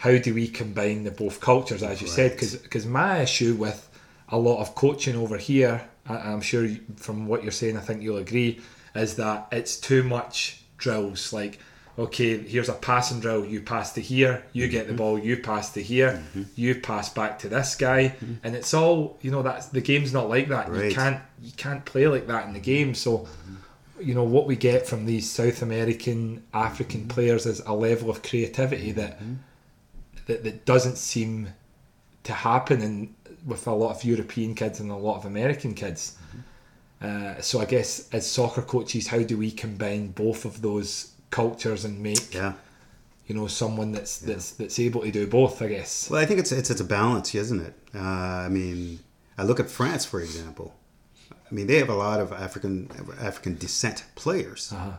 how 0.00 0.16
do 0.16 0.32
we 0.32 0.48
combine 0.48 1.04
the 1.04 1.10
both 1.10 1.40
cultures, 1.42 1.82
as 1.82 2.00
you 2.00 2.06
said? 2.06 2.30
Right. 2.30 2.58
Because 2.62 2.86
my 2.86 3.20
issue 3.20 3.54
with 3.54 3.86
a 4.30 4.38
lot 4.38 4.62
of 4.62 4.74
coaching 4.74 5.14
over 5.14 5.36
here, 5.36 5.86
I- 6.08 6.32
I'm 6.32 6.40
sure 6.40 6.66
from 6.96 7.26
what 7.26 7.42
you're 7.42 7.52
saying, 7.52 7.76
I 7.76 7.80
think 7.80 8.00
you'll 8.00 8.16
agree, 8.16 8.60
is 8.94 9.16
that 9.16 9.48
it's 9.52 9.76
too 9.76 10.02
much 10.02 10.62
drills. 10.78 11.34
Like, 11.34 11.58
okay, 11.98 12.38
here's 12.38 12.70
a 12.70 12.72
passing 12.72 13.20
drill. 13.20 13.44
You 13.44 13.60
pass 13.60 13.92
to 13.92 14.00
here. 14.00 14.42
You 14.54 14.68
get 14.68 14.86
the 14.86 14.94
mm-hmm. 14.94 14.96
ball. 14.96 15.18
You 15.18 15.36
pass 15.36 15.74
to 15.74 15.82
here. 15.82 16.12
Mm-hmm. 16.12 16.42
You 16.54 16.76
pass 16.76 17.12
back 17.12 17.38
to 17.40 17.50
this 17.50 17.74
guy, 17.74 18.14
mm-hmm. 18.16 18.34
and 18.42 18.56
it's 18.56 18.72
all 18.72 19.18
you 19.20 19.30
know. 19.30 19.42
That's 19.42 19.66
the 19.66 19.82
game's 19.82 20.14
not 20.14 20.30
like 20.30 20.48
that. 20.48 20.74
You 20.74 20.94
can't 20.94 21.20
you 21.42 21.52
can't 21.52 21.84
play 21.84 22.08
like 22.08 22.26
that 22.28 22.46
in 22.46 22.54
the 22.54 22.60
game. 22.60 22.94
So 22.94 23.28
you 24.00 24.14
know 24.14 24.24
what 24.24 24.46
we 24.46 24.56
get 24.56 24.86
from 24.86 25.04
these 25.04 25.30
South 25.30 25.60
American, 25.60 26.42
African 26.54 27.06
players 27.06 27.44
is 27.44 27.60
a 27.66 27.74
level 27.74 28.08
of 28.08 28.22
creativity 28.22 28.92
that 28.92 29.20
that, 30.30 30.44
that 30.44 30.64
doesn't 30.64 30.96
seem 30.96 31.48
to 32.24 32.32
happen 32.32 32.80
in 32.82 33.14
with 33.46 33.66
a 33.66 33.72
lot 33.72 33.90
of 33.96 34.04
European 34.04 34.54
kids 34.54 34.80
and 34.80 34.90
a 34.90 34.96
lot 34.96 35.16
of 35.16 35.24
American 35.24 35.74
kids. 35.74 36.16
Uh, 37.02 37.40
so 37.40 37.60
I 37.60 37.64
guess 37.64 38.08
as 38.12 38.30
soccer 38.30 38.62
coaches, 38.62 39.06
how 39.08 39.22
do 39.22 39.36
we 39.38 39.50
combine 39.50 40.08
both 40.12 40.44
of 40.44 40.60
those 40.60 41.12
cultures 41.30 41.84
and 41.86 41.98
make 42.02 42.34
Yeah. 42.34 42.52
you 43.26 43.34
know 43.34 43.46
someone 43.48 43.92
that's 43.92 44.18
that's 44.18 44.50
that's 44.58 44.78
able 44.78 45.00
to 45.02 45.10
do 45.10 45.26
both? 45.26 45.62
I 45.62 45.68
guess. 45.68 46.10
Well, 46.10 46.20
I 46.22 46.26
think 46.26 46.40
it's 46.40 46.52
it's 46.52 46.70
it's 46.70 46.80
a 46.80 46.84
balance, 47.00 47.34
isn't 47.34 47.60
it? 47.68 47.74
Uh, 47.94 48.46
I 48.46 48.48
mean, 48.50 48.98
I 49.38 49.42
look 49.44 49.60
at 49.60 49.70
France, 49.70 50.04
for 50.04 50.20
example. 50.20 50.68
I 51.50 51.54
mean, 51.56 51.66
they 51.66 51.78
have 51.82 51.88
a 51.88 51.94
lot 52.06 52.20
of 52.20 52.32
African 52.32 52.90
African 53.28 53.56
descent 53.56 54.04
players, 54.14 54.70
Uh-huh. 54.72 54.92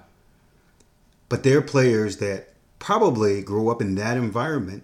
but 1.30 1.44
they're 1.44 1.62
players 1.62 2.18
that 2.18 2.42
probably 2.80 3.42
grew 3.44 3.70
up 3.70 3.80
in 3.82 3.96
that 3.96 4.18
environment. 4.18 4.84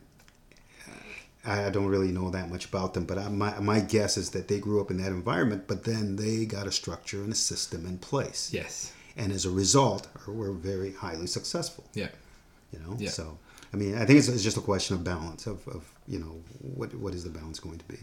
I 1.48 1.70
don't 1.70 1.88
really 1.96 2.12
know 2.12 2.30
that 2.32 2.50
much 2.50 2.66
about 2.66 2.94
them, 2.94 3.06
but 3.06 3.18
I, 3.18 3.30
my 3.30 3.52
my 3.60 3.80
guess 3.80 4.18
is 4.18 4.30
that 4.32 4.48
they 4.50 4.60
grew 4.60 4.80
up 4.82 4.92
in 4.92 4.98
that 5.04 5.12
environment. 5.22 5.62
But 5.68 5.84
then 5.84 6.16
they 6.18 6.46
got 6.46 6.68
a 6.68 6.72
structure 6.72 7.22
and 7.24 7.32
a 7.32 7.36
system 7.36 7.86
in 7.86 7.98
place, 8.00 8.42
Yes. 8.54 8.92
and 9.16 9.32
as 9.32 9.46
a 9.46 9.52
result, 9.64 10.08
were 10.28 10.52
very 10.52 10.92
highly 11.06 11.28
successful 11.28 11.84
Yeah. 11.94 12.10
you 12.74 12.80
know 12.84 12.94
Yeah. 13.00 13.10
so 13.20 13.26
i 13.74 13.78
mean 13.82 13.94
i 14.02 14.04
think 14.06 14.20
it's, 14.20 14.28
it's 14.36 14.44
just 14.50 14.58
a 14.64 14.66
question 14.72 14.96
of 14.98 15.02
balance 15.04 15.48
of, 15.54 15.58
of 15.76 15.82
you 16.14 16.20
know 16.24 16.36
what 16.78 16.90
what 17.04 17.14
is 17.18 17.24
the 17.24 17.30
balance 17.40 17.60
going 17.68 17.80
to 17.86 17.88
be 17.96 18.02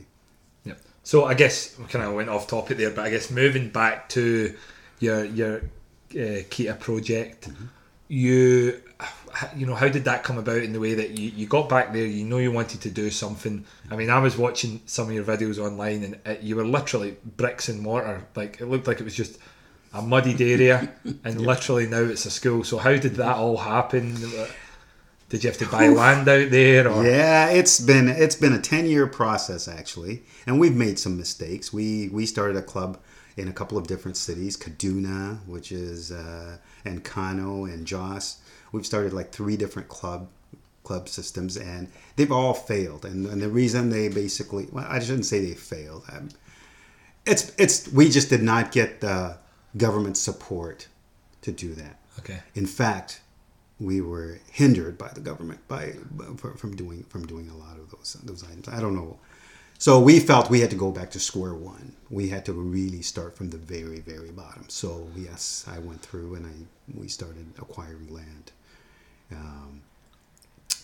Yeah. 0.70 0.78
So 1.10 1.16
I 1.32 1.34
guess 1.42 1.54
we 1.78 1.84
kind 1.94 2.04
of 2.08 2.14
went 2.20 2.30
off 2.34 2.44
topic 2.46 2.76
there, 2.78 2.90
but 2.96 3.02
I 3.08 3.10
guess 3.14 3.26
moving 3.30 3.66
back 3.80 4.08
to 4.16 4.24
your 5.06 5.20
your 5.40 5.54
uh, 6.22 6.40
Kita 6.52 6.74
project, 6.86 7.40
you 8.08 8.80
you 9.56 9.66
know 9.66 9.74
how 9.74 9.88
did 9.88 10.04
that 10.04 10.22
come 10.22 10.38
about 10.38 10.62
in 10.62 10.72
the 10.72 10.80
way 10.80 10.94
that 10.94 11.18
you, 11.18 11.30
you 11.30 11.46
got 11.46 11.68
back 11.68 11.92
there? 11.92 12.04
You 12.04 12.24
know 12.24 12.38
you 12.38 12.52
wanted 12.52 12.80
to 12.82 12.90
do 12.90 13.10
something. 13.10 13.64
I 13.90 13.96
mean, 13.96 14.10
I 14.10 14.18
was 14.18 14.36
watching 14.36 14.80
some 14.86 15.08
of 15.08 15.14
your 15.14 15.24
videos 15.24 15.58
online, 15.58 16.04
and 16.04 16.18
it, 16.24 16.40
you 16.40 16.56
were 16.56 16.66
literally 16.66 17.16
bricks 17.36 17.68
and 17.68 17.80
mortar. 17.80 18.24
Like 18.34 18.60
it 18.60 18.66
looked 18.66 18.86
like 18.86 19.00
it 19.00 19.04
was 19.04 19.14
just 19.14 19.38
a 19.92 20.02
muddied 20.02 20.40
area, 20.40 20.92
and 21.24 21.40
literally 21.40 21.86
now 21.86 22.02
it's 22.02 22.26
a 22.26 22.30
school. 22.30 22.64
So 22.64 22.78
how 22.78 22.96
did 22.96 23.16
that 23.16 23.36
all 23.36 23.56
happen? 23.56 24.16
Uh, 24.16 24.46
did 25.30 25.42
you 25.42 25.50
have 25.50 25.58
to 25.58 25.66
buy 25.66 25.88
land 25.88 26.28
out 26.28 26.50
there? 26.50 26.88
Or 26.88 27.04
yeah 27.04 27.48
it's 27.48 27.80
been 27.80 28.08
it's 28.08 28.36
been 28.36 28.52
a 28.52 28.60
10 28.60 28.86
year 28.86 29.06
process 29.08 29.66
actually 29.66 30.22
and 30.46 30.60
we've 30.60 30.76
made 30.76 30.98
some 30.98 31.16
mistakes 31.16 31.72
we 31.72 32.08
we 32.10 32.24
started 32.26 32.56
a 32.56 32.62
club 32.62 32.98
in 33.36 33.48
a 33.48 33.52
couple 33.52 33.76
of 33.76 33.86
different 33.86 34.16
cities 34.16 34.56
kaduna 34.56 35.38
which 35.46 35.72
is 35.72 36.12
uh, 36.12 36.56
and 36.84 37.04
kano 37.04 37.64
and 37.64 37.86
jos 37.86 38.38
we've 38.72 38.86
started 38.86 39.12
like 39.12 39.32
three 39.32 39.56
different 39.56 39.88
club 39.88 40.28
club 40.84 41.08
systems, 41.08 41.56
and 41.56 41.88
they've 42.14 42.30
all 42.30 42.54
failed. 42.54 43.04
And, 43.04 43.26
and 43.26 43.42
the 43.42 43.48
reason 43.48 43.90
they 43.90 44.08
basically, 44.08 44.68
well, 44.70 44.86
I 44.88 45.00
shouldn't 45.00 45.26
say 45.26 45.44
they 45.44 45.54
failed. 45.54 46.04
Um, 46.12 46.28
it's 47.26 47.52
it's 47.58 47.88
we 47.88 48.10
just 48.10 48.28
did 48.28 48.42
not 48.42 48.70
get 48.70 49.00
the 49.00 49.38
government 49.76 50.16
support 50.18 50.88
to 51.40 51.50
do 51.50 51.74
that. 51.74 51.98
Okay. 52.18 52.40
In 52.54 52.66
fact, 52.66 53.22
we 53.80 54.02
were 54.02 54.38
hindered 54.52 54.98
by 54.98 55.08
the 55.08 55.20
government 55.20 55.66
by 55.66 55.94
from 56.56 56.76
doing 56.76 57.02
from 57.04 57.26
doing 57.26 57.48
a 57.48 57.56
lot 57.56 57.78
of 57.78 57.90
those 57.90 58.12
those 58.22 58.44
items. 58.44 58.68
I 58.68 58.78
don't 58.78 58.94
know. 58.94 59.18
So 59.84 60.00
we 60.00 60.18
felt 60.18 60.48
we 60.48 60.60
had 60.60 60.70
to 60.70 60.76
go 60.76 60.90
back 60.90 61.10
to 61.10 61.20
square 61.20 61.52
one. 61.52 61.92
We 62.08 62.30
had 62.30 62.46
to 62.46 62.54
really 62.54 63.02
start 63.02 63.36
from 63.36 63.50
the 63.50 63.58
very 63.58 64.00
very 64.00 64.30
bottom. 64.30 64.64
So 64.68 65.08
yes, 65.14 65.66
I 65.68 65.78
went 65.78 66.00
through 66.00 66.36
and 66.36 66.46
I 66.46 66.54
we 66.98 67.06
started 67.06 67.44
acquiring 67.58 68.08
land. 68.10 68.52
Um, 69.30 69.82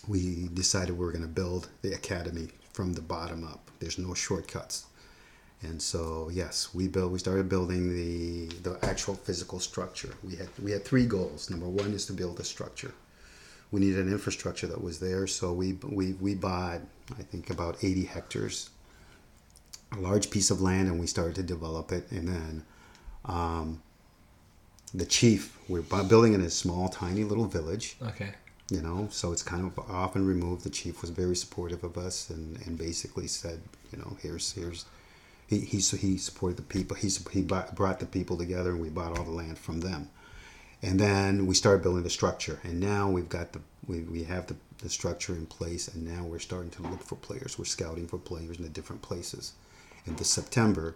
we 0.07 0.49
decided 0.53 0.91
we 0.91 1.03
were 1.03 1.11
going 1.11 1.23
to 1.23 1.27
build 1.41 1.69
the 1.81 1.93
academy 1.93 2.49
from 2.73 2.93
the 2.93 3.01
bottom 3.01 3.43
up. 3.43 3.71
There's 3.79 3.97
no 3.97 4.13
shortcuts. 4.13 4.85
And 5.63 5.81
so 5.81 6.29
yes, 6.31 6.71
we 6.71 6.87
built. 6.87 7.11
We 7.11 7.17
started 7.17 7.49
building 7.49 7.89
the 7.95 8.53
the 8.61 8.77
actual 8.85 9.15
physical 9.15 9.59
structure. 9.59 10.13
We 10.23 10.35
had 10.35 10.49
we 10.61 10.69
had 10.73 10.85
three 10.85 11.07
goals. 11.07 11.49
Number 11.49 11.67
one 11.67 11.93
is 11.93 12.05
to 12.05 12.13
build 12.13 12.39
a 12.39 12.43
structure. 12.43 12.93
We 13.71 13.79
needed 13.79 14.05
an 14.05 14.11
infrastructure 14.11 14.67
that 14.67 14.83
was 14.83 14.99
there, 14.99 15.25
so 15.25 15.53
we 15.53 15.79
we 15.81 16.13
we 16.13 16.35
bought 16.35 16.81
I 17.17 17.23
think 17.23 17.49
about 17.49 17.83
80 17.83 18.05
hectares, 18.05 18.69
a 19.91 19.99
large 19.99 20.29
piece 20.29 20.49
of 20.51 20.61
land, 20.61 20.87
and 20.87 20.99
we 20.99 21.07
started 21.07 21.35
to 21.35 21.43
develop 21.43 21.91
it. 21.91 22.09
And 22.11 22.27
then 22.27 22.63
um, 23.25 23.81
the 24.93 25.05
chief, 25.05 25.57
we're 25.67 25.81
building 25.81 26.33
in 26.33 26.41
a 26.41 26.49
small, 26.49 26.89
tiny 26.89 27.23
little 27.23 27.45
village. 27.45 27.97
Okay. 28.01 28.33
you 28.69 28.81
know 28.81 29.07
so 29.11 29.33
it's 29.33 29.43
kind 29.43 29.65
of 29.65 29.77
often 29.89 30.25
removed. 30.25 30.63
The 30.63 30.69
chief 30.69 31.01
was 31.01 31.09
very 31.09 31.35
supportive 31.35 31.83
of 31.83 31.97
us 31.97 32.29
and, 32.29 32.57
and 32.65 32.77
basically 32.77 33.27
said 33.27 33.59
you 33.91 33.97
know 33.99 34.17
here's 34.21 34.53
here's 34.53 34.85
he, 35.47 35.59
he, 35.59 35.79
he 35.79 36.17
supported 36.17 36.57
the 36.57 36.63
people 36.63 36.95
he, 36.95 37.09
he 37.33 37.41
bought, 37.41 37.75
brought 37.75 37.99
the 37.99 38.05
people 38.05 38.37
together 38.37 38.71
and 38.71 38.79
we 38.81 38.89
bought 38.89 39.17
all 39.17 39.25
the 39.25 39.31
land 39.31 39.57
from 39.59 39.81
them. 39.81 40.09
And 40.81 40.97
then 40.97 41.45
we 41.45 41.53
started 41.53 41.83
building 41.83 42.03
the 42.03 42.09
structure 42.09 42.59
and 42.63 42.79
now 42.79 43.09
we've 43.09 43.29
got 43.29 43.51
the 43.51 43.59
we, 43.87 44.01
we 44.01 44.23
have 44.23 44.47
the, 44.47 44.55
the 44.77 44.89
structure 44.89 45.33
in 45.33 45.45
place 45.47 45.87
and 45.89 46.05
now 46.05 46.23
we're 46.23 46.39
starting 46.39 46.71
to 46.71 46.83
look 46.83 47.03
for 47.03 47.15
players. 47.15 47.59
We're 47.59 47.65
scouting 47.65 48.07
for 48.07 48.17
players 48.17 48.57
in 48.57 48.63
the 48.63 48.69
different 48.69 49.01
places 49.01 49.53
in 50.07 50.15
this 50.15 50.29
september 50.29 50.95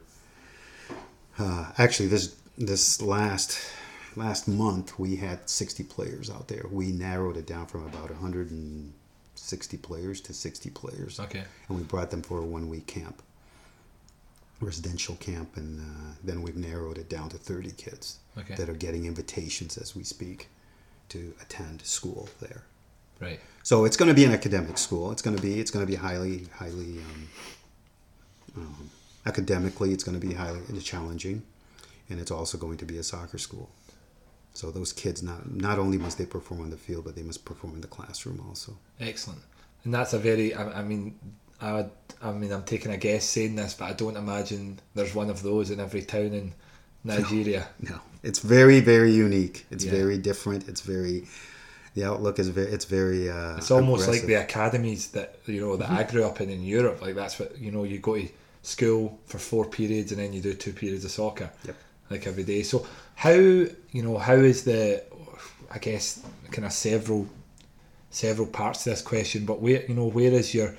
uh, 1.39 1.71
actually 1.77 2.07
this 2.07 2.35
this 2.57 3.01
last 3.01 3.59
last 4.15 4.47
month 4.47 4.97
we 4.97 5.17
had 5.17 5.49
60 5.49 5.83
players 5.83 6.29
out 6.29 6.47
there 6.47 6.65
we 6.71 6.91
narrowed 6.91 7.37
it 7.37 7.45
down 7.45 7.65
from 7.65 7.85
about 7.85 8.09
160 8.09 9.77
players 9.77 10.21
to 10.21 10.33
60 10.33 10.69
players 10.69 11.19
Okay. 11.19 11.43
and 11.67 11.77
we 11.77 11.83
brought 11.83 12.11
them 12.11 12.21
for 12.21 12.39
a 12.39 12.45
one 12.45 12.69
week 12.69 12.87
camp 12.87 13.21
residential 14.61 15.15
camp 15.17 15.57
and 15.57 15.81
uh, 15.81 16.13
then 16.23 16.41
we've 16.41 16.55
narrowed 16.55 16.97
it 16.97 17.09
down 17.09 17.27
to 17.29 17.37
30 17.37 17.71
kids 17.71 18.19
Okay. 18.37 18.55
that 18.55 18.69
are 18.69 18.73
getting 18.73 19.05
invitations 19.05 19.77
as 19.77 19.95
we 19.95 20.03
speak 20.03 20.47
to 21.09 21.33
attend 21.41 21.81
school 21.81 22.29
there 22.39 22.63
Right. 23.19 23.39
so 23.63 23.85
it's 23.85 23.95
going 23.97 24.09
to 24.09 24.13
be 24.15 24.25
an 24.25 24.31
academic 24.33 24.77
school. 24.77 25.11
It's 25.11 25.21
going 25.21 25.35
to 25.37 25.41
be 25.41 25.59
it's 25.59 25.71
going 25.71 25.85
to 25.85 25.89
be 25.89 25.95
highly 25.97 26.47
highly 26.57 26.99
um, 26.99 27.29
um, 28.57 28.89
academically. 29.25 29.91
It's 29.91 30.03
going 30.03 30.19
to 30.19 30.25
be 30.25 30.33
highly 30.33 30.61
challenging, 30.81 31.43
and 32.09 32.19
it's 32.19 32.31
also 32.31 32.57
going 32.57 32.77
to 32.77 32.85
be 32.85 32.97
a 32.97 33.03
soccer 33.03 33.37
school. 33.37 33.69
So 34.53 34.71
those 34.71 34.93
kids 34.93 35.21
not 35.21 35.51
not 35.51 35.79
only 35.79 35.97
must 35.97 36.17
they 36.17 36.25
perform 36.25 36.61
on 36.61 36.69
the 36.69 36.77
field, 36.77 37.03
but 37.05 37.15
they 37.15 37.23
must 37.23 37.43
perform 37.45 37.75
in 37.75 37.81
the 37.81 37.87
classroom 37.87 38.43
also. 38.47 38.77
Excellent. 38.99 39.41
And 39.83 39.93
that's 39.93 40.13
a 40.13 40.19
very. 40.19 40.53
I, 40.53 40.79
I 40.79 40.83
mean, 40.83 41.19
I 41.61 41.73
would. 41.73 41.91
I 42.21 42.31
mean, 42.31 42.51
I'm 42.51 42.63
taking 42.63 42.91
a 42.91 42.97
guess 42.97 43.25
saying 43.25 43.55
this, 43.55 43.73
but 43.73 43.85
I 43.89 43.93
don't 43.93 44.15
imagine 44.17 44.79
there's 44.95 45.13
one 45.13 45.29
of 45.29 45.43
those 45.43 45.71
in 45.71 45.79
every 45.79 46.01
town 46.03 46.33
in 46.33 46.53
Nigeria. 47.03 47.67
No, 47.79 47.99
it's 48.23 48.39
very 48.39 48.79
very 48.79 49.11
unique. 49.11 49.65
It's 49.69 49.83
Yeah. 49.85 49.91
very 49.91 50.17
different. 50.17 50.67
It's 50.69 50.81
very 50.81 51.27
the 51.95 52.03
outlook 52.05 52.39
is 52.39 52.49
very 52.49 52.71
it's 52.71 52.85
very. 52.85 53.29
Uh, 53.29 53.57
It's 53.57 53.71
almost 53.71 54.07
like 54.07 54.25
the 54.25 54.35
academies 54.35 55.07
that 55.11 55.39
you 55.47 55.61
know 55.61 55.75
that 55.77 55.89
I 55.89 56.03
grew 56.03 56.23
up 56.23 56.39
in 56.41 56.49
in 56.49 56.63
Europe. 56.63 57.01
Like 57.01 57.15
that's 57.15 57.39
what 57.39 57.57
you 57.57 57.71
know. 57.71 57.83
You 57.83 57.99
go 57.99 58.15
to 58.15 58.27
school 58.65 59.19
for 59.25 59.38
four 59.38 59.65
periods 59.65 60.12
and 60.12 60.19
then 60.21 60.34
you 60.34 60.41
do 60.41 60.54
two 60.54 60.73
periods 60.73 61.06
of 61.06 61.12
soccer, 61.12 61.49
Yep. 61.65 61.75
like 62.10 62.28
every 62.28 62.43
day. 62.43 62.63
So 62.63 62.86
how 63.15 63.32
you 63.32 64.01
know 64.04 64.17
how 64.17 64.34
is 64.36 64.63
the? 64.63 65.04
I 65.71 65.80
guess 65.80 66.21
kind 66.51 66.65
of 66.65 66.71
several 66.73 67.28
several 68.10 68.47
parts 68.47 68.84
to 68.84 68.89
this 68.91 69.01
question, 69.01 69.45
but 69.45 69.62
where 69.62 69.84
you 69.86 69.93
know 69.95 70.08
where 70.08 70.32
is 70.32 70.54
your 70.54 70.75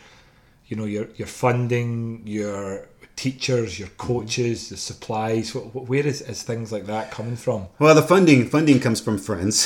you 0.68 0.77
know 0.77 0.85
your 0.85 1.07
your 1.16 1.29
funding, 1.29 2.22
your 2.25 2.88
teachers, 3.16 3.79
your 3.79 3.88
coaches, 3.96 4.68
the 4.68 4.77
supplies. 4.77 5.51
wh- 5.51 5.70
wh- 5.72 5.88
Where 5.88 6.07
is, 6.07 6.20
is 6.22 6.42
things 6.42 6.70
like 6.70 6.87
that 6.87 7.11
coming 7.11 7.37
from? 7.37 7.66
Well, 7.79 7.94
the 7.94 8.03
funding 8.03 8.46
funding 8.49 8.79
comes 8.81 9.01
from 9.01 9.16
friends, 9.18 9.57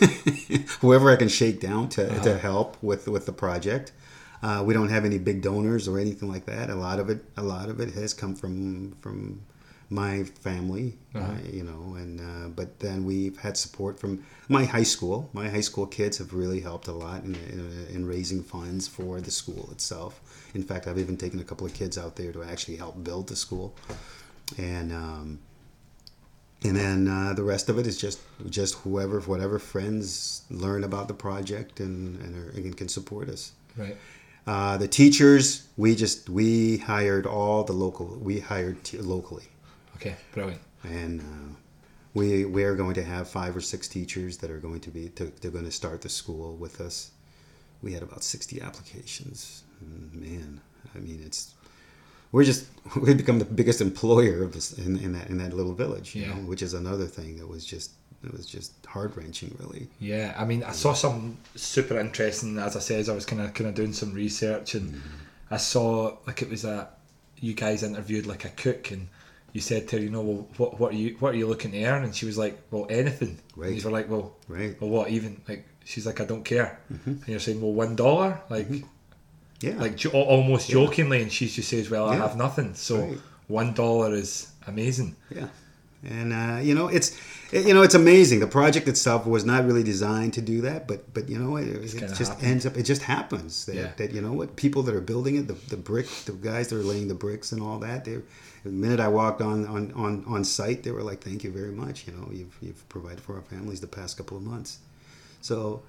whoever 0.80 1.10
I 1.10 1.16
can 1.16 1.28
shake 1.28 1.60
down 1.60 1.88
to, 1.90 2.10
Uh-huh. 2.10 2.22
to 2.24 2.38
help 2.38 2.76
with 2.82 3.08
with 3.08 3.24
the 3.26 3.32
project. 3.32 3.92
Uh, 4.42 4.62
we 4.64 4.72
don't 4.74 4.88
have 4.90 5.04
any 5.04 5.18
big 5.18 5.42
donors 5.42 5.88
or 5.88 5.98
anything 5.98 6.28
like 6.30 6.46
that. 6.46 6.70
A 6.70 6.74
lot 6.74 6.98
of 7.00 7.10
it, 7.10 7.24
a 7.36 7.42
lot 7.42 7.68
of 7.68 7.80
it 7.80 7.94
has 7.94 8.14
come 8.14 8.34
from 8.36 8.92
from 9.00 9.40
my 9.90 10.22
family, 10.42 10.98
Uh-huh. 11.14 11.32
uh, 11.32 11.38
you 11.50 11.64
know. 11.64 11.94
And 11.96 12.20
uh, 12.20 12.48
but 12.48 12.78
then 12.78 13.04
we've 13.04 13.36
had 13.38 13.56
support 13.56 13.98
from 13.98 14.22
my 14.48 14.64
high 14.64 14.84
school. 14.84 15.28
My 15.32 15.48
high 15.48 15.62
school 15.62 15.86
kids 15.86 16.18
have 16.18 16.32
really 16.34 16.60
helped 16.60 16.86
a 16.88 16.92
lot 16.92 17.24
in, 17.24 17.34
in, 17.34 17.86
in 17.94 18.06
raising 18.06 18.42
funds 18.44 18.86
for 18.86 19.20
the 19.20 19.30
school 19.30 19.68
itself. 19.72 20.20
In 20.54 20.62
fact, 20.62 20.86
I've 20.86 20.98
even 20.98 21.16
taken 21.16 21.40
a 21.40 21.44
couple 21.44 21.66
of 21.66 21.74
kids 21.74 21.96
out 21.98 22.14
there 22.16 22.32
to 22.32 22.42
actually 22.44 22.76
help 22.76 23.02
build 23.02 23.28
the 23.28 23.36
school, 23.36 23.74
and. 24.58 24.92
Um, 24.92 25.38
and 26.64 26.74
then 26.76 27.06
uh, 27.06 27.34
the 27.34 27.44
rest 27.44 27.68
of 27.68 27.78
it 27.78 27.86
is 27.86 27.96
just 27.96 28.18
just 28.50 28.74
whoever 28.82 29.20
whatever 29.20 29.60
friends 29.60 30.42
learn 30.50 30.82
about 30.82 31.06
the 31.06 31.14
project 31.14 31.78
and 31.78 32.20
and, 32.20 32.34
are, 32.36 32.50
and 32.50 32.76
can 32.76 32.88
support 32.88 33.28
us 33.28 33.52
Right. 33.76 33.96
Uh, 34.52 34.76
the 34.84 34.88
teachers 34.88 35.44
we 35.76 35.94
just 36.04 36.28
we 36.38 36.78
hired 36.78 37.24
all 37.26 37.62
the 37.64 37.72
local 37.84 38.06
we 38.28 38.40
hired 38.40 38.76
t- 38.88 38.98
locally 39.14 39.48
Okay. 39.96 40.14
Brilliant. 40.32 40.62
and 40.84 41.20
uh, 41.20 41.48
we 42.14 42.44
we 42.56 42.62
are 42.68 42.74
going 42.82 42.94
to 42.94 43.04
have 43.14 43.24
five 43.28 43.52
or 43.58 43.60
six 43.72 43.88
teachers 43.96 44.32
that 44.40 44.50
are 44.50 44.62
going 44.68 44.80
to 44.86 44.90
be 44.90 45.08
to, 45.16 45.24
they're 45.40 45.50
going 45.58 45.64
to 45.72 45.76
start 45.82 45.98
the 46.02 46.08
school 46.20 46.56
with 46.64 46.80
us 46.80 46.96
we 47.82 47.92
had 47.92 48.02
about 48.02 48.22
60 48.24 48.60
applications 48.68 49.62
man 50.12 50.60
i 50.94 50.98
mean 50.98 51.20
it's 51.28 51.54
we're 52.32 52.44
just 52.52 52.66
we've 53.02 53.16
become 53.24 53.38
the 53.38 53.44
biggest 53.60 53.80
employer 53.80 54.42
of 54.46 54.50
this 54.52 54.66
in, 54.84 54.98
in 55.04 55.12
that 55.12 55.26
in 55.30 55.38
that 55.38 55.52
little 55.52 55.74
village 55.74 56.08
you 56.14 56.22
Yeah. 56.22 56.28
know 56.34 56.40
which 56.50 56.62
is 56.62 56.74
another 56.74 57.06
thing 57.18 57.30
that 57.38 57.46
was 57.54 57.64
just 57.74 57.90
it 58.24 58.32
was 58.32 58.46
just 58.46 58.72
hard 58.86 59.16
wrenching 59.16 59.54
really 59.60 59.88
Yeah, 60.00 60.34
I 60.36 60.44
mean, 60.44 60.62
I 60.64 60.72
saw 60.72 60.92
something 60.92 61.36
super 61.54 61.98
interesting. 62.00 62.58
As 62.58 62.76
I 62.76 62.80
said, 62.80 63.08
I 63.08 63.12
was 63.14 63.24
kind 63.24 63.40
of 63.42 63.54
kind 63.54 63.68
of 63.68 63.74
doing 63.76 63.92
some 63.92 64.12
research, 64.14 64.74
and 64.74 64.92
Mm-hmm. 64.94 65.54
I 65.54 65.56
saw 65.56 66.16
like 66.26 66.42
it 66.42 66.50
was 66.50 66.64
a 66.64 66.88
you 67.40 67.54
guys 67.54 67.82
interviewed 67.82 68.26
like 68.26 68.44
a 68.44 68.50
cook, 68.50 68.90
and 68.90 69.08
you 69.54 69.60
said 69.60 69.88
to 69.88 69.96
her, 69.96 70.02
you 70.02 70.10
know, 70.10 70.20
well, 70.22 70.48
what 70.58 70.78
what 70.80 70.92
are 70.92 70.96
you 70.96 71.16
what 71.20 71.32
are 71.34 71.38
you 71.38 71.46
looking 71.46 71.70
to 71.72 71.84
earn? 71.84 72.04
And 72.04 72.14
she 72.14 72.26
was 72.26 72.36
like, 72.36 72.58
well, 72.70 72.86
anything. 72.90 73.38
Right. 73.56 73.68
And 73.68 73.76
you 73.78 73.84
were 73.84 73.90
like, 73.98 74.10
well, 74.10 74.34
right 74.48 74.78
well, 74.80 74.90
what 74.90 75.08
even? 75.10 75.40
Like 75.48 75.64
she's 75.84 76.04
like, 76.06 76.20
I 76.20 76.24
don't 76.26 76.44
care. 76.44 76.80
And 77.06 77.22
you're 77.26 77.38
saying, 77.40 77.60
well, 77.62 77.72
one 77.72 77.96
dollar, 77.96 78.40
like 78.50 78.68
yeah 79.60 79.74
like 79.80 79.96
jo- 79.96 80.10
almost 80.10 80.68
jokingly, 80.68 81.22
and 81.22 81.32
she 81.32 81.48
just 81.48 81.68
says, 81.68 81.88
well, 81.90 82.08
I 82.08 82.16
have 82.16 82.36
nothing, 82.36 82.74
so 82.74 82.98
Right. 83.00 83.18
one 83.46 83.72
dollar 83.74 84.12
is 84.14 84.48
amazing. 84.66 85.16
Yeah, 85.34 85.48
and 86.04 86.32
uh, 86.32 86.60
you 86.62 86.74
know 86.74 86.88
it's 86.88 87.10
it- 87.12 87.18
you 87.52 87.72
know 87.74 87.82
it's 87.82 87.94
amazing. 87.94 88.40
The 88.40 88.46
project 88.46 88.88
itself 88.88 89.26
was 89.26 89.44
not 89.44 89.64
really 89.64 89.82
designed 89.82 90.34
to 90.34 90.42
do 90.42 90.60
that, 90.62 90.86
but 90.86 91.12
but 91.14 91.28
you 91.28 91.38
know 91.38 91.56
it, 91.56 91.68
it 91.68 92.08
just 92.14 92.18
happened. 92.32 92.46
ends 92.46 92.66
up. 92.66 92.76
It 92.76 92.82
just 92.82 93.02
happens 93.02 93.64
that, 93.66 93.74
Yeah. 93.74 93.90
that 93.96 94.12
you 94.12 94.20
know 94.20 94.32
what 94.32 94.56
people 94.56 94.82
that 94.84 94.94
are 94.94 95.00
building 95.00 95.36
it, 95.36 95.48
the, 95.48 95.54
the 95.68 95.76
brick, 95.76 96.06
the 96.26 96.32
guys 96.32 96.68
that 96.68 96.76
are 96.76 96.82
laying 96.82 97.08
the 97.08 97.14
bricks 97.14 97.52
and 97.52 97.62
all 97.62 97.78
that. 97.80 98.04
They, 98.04 98.18
the 98.64 98.70
minute 98.70 99.00
I 99.00 99.08
walked 99.08 99.40
on, 99.40 99.66
on 99.66 99.92
on 99.92 100.24
on 100.26 100.44
site, 100.44 100.82
they 100.82 100.90
were 100.90 101.02
like, 101.02 101.22
"Thank 101.22 101.44
you 101.44 101.50
very 101.52 101.72
much. 101.72 102.06
You 102.06 102.12
know, 102.14 102.28
you've 102.32 102.56
you've 102.60 102.88
provided 102.88 103.20
for 103.20 103.36
our 103.36 103.42
families 103.42 103.80
the 103.80 103.86
past 103.86 104.16
couple 104.16 104.36
of 104.36 104.42
months." 104.42 104.78
So, 105.40 105.82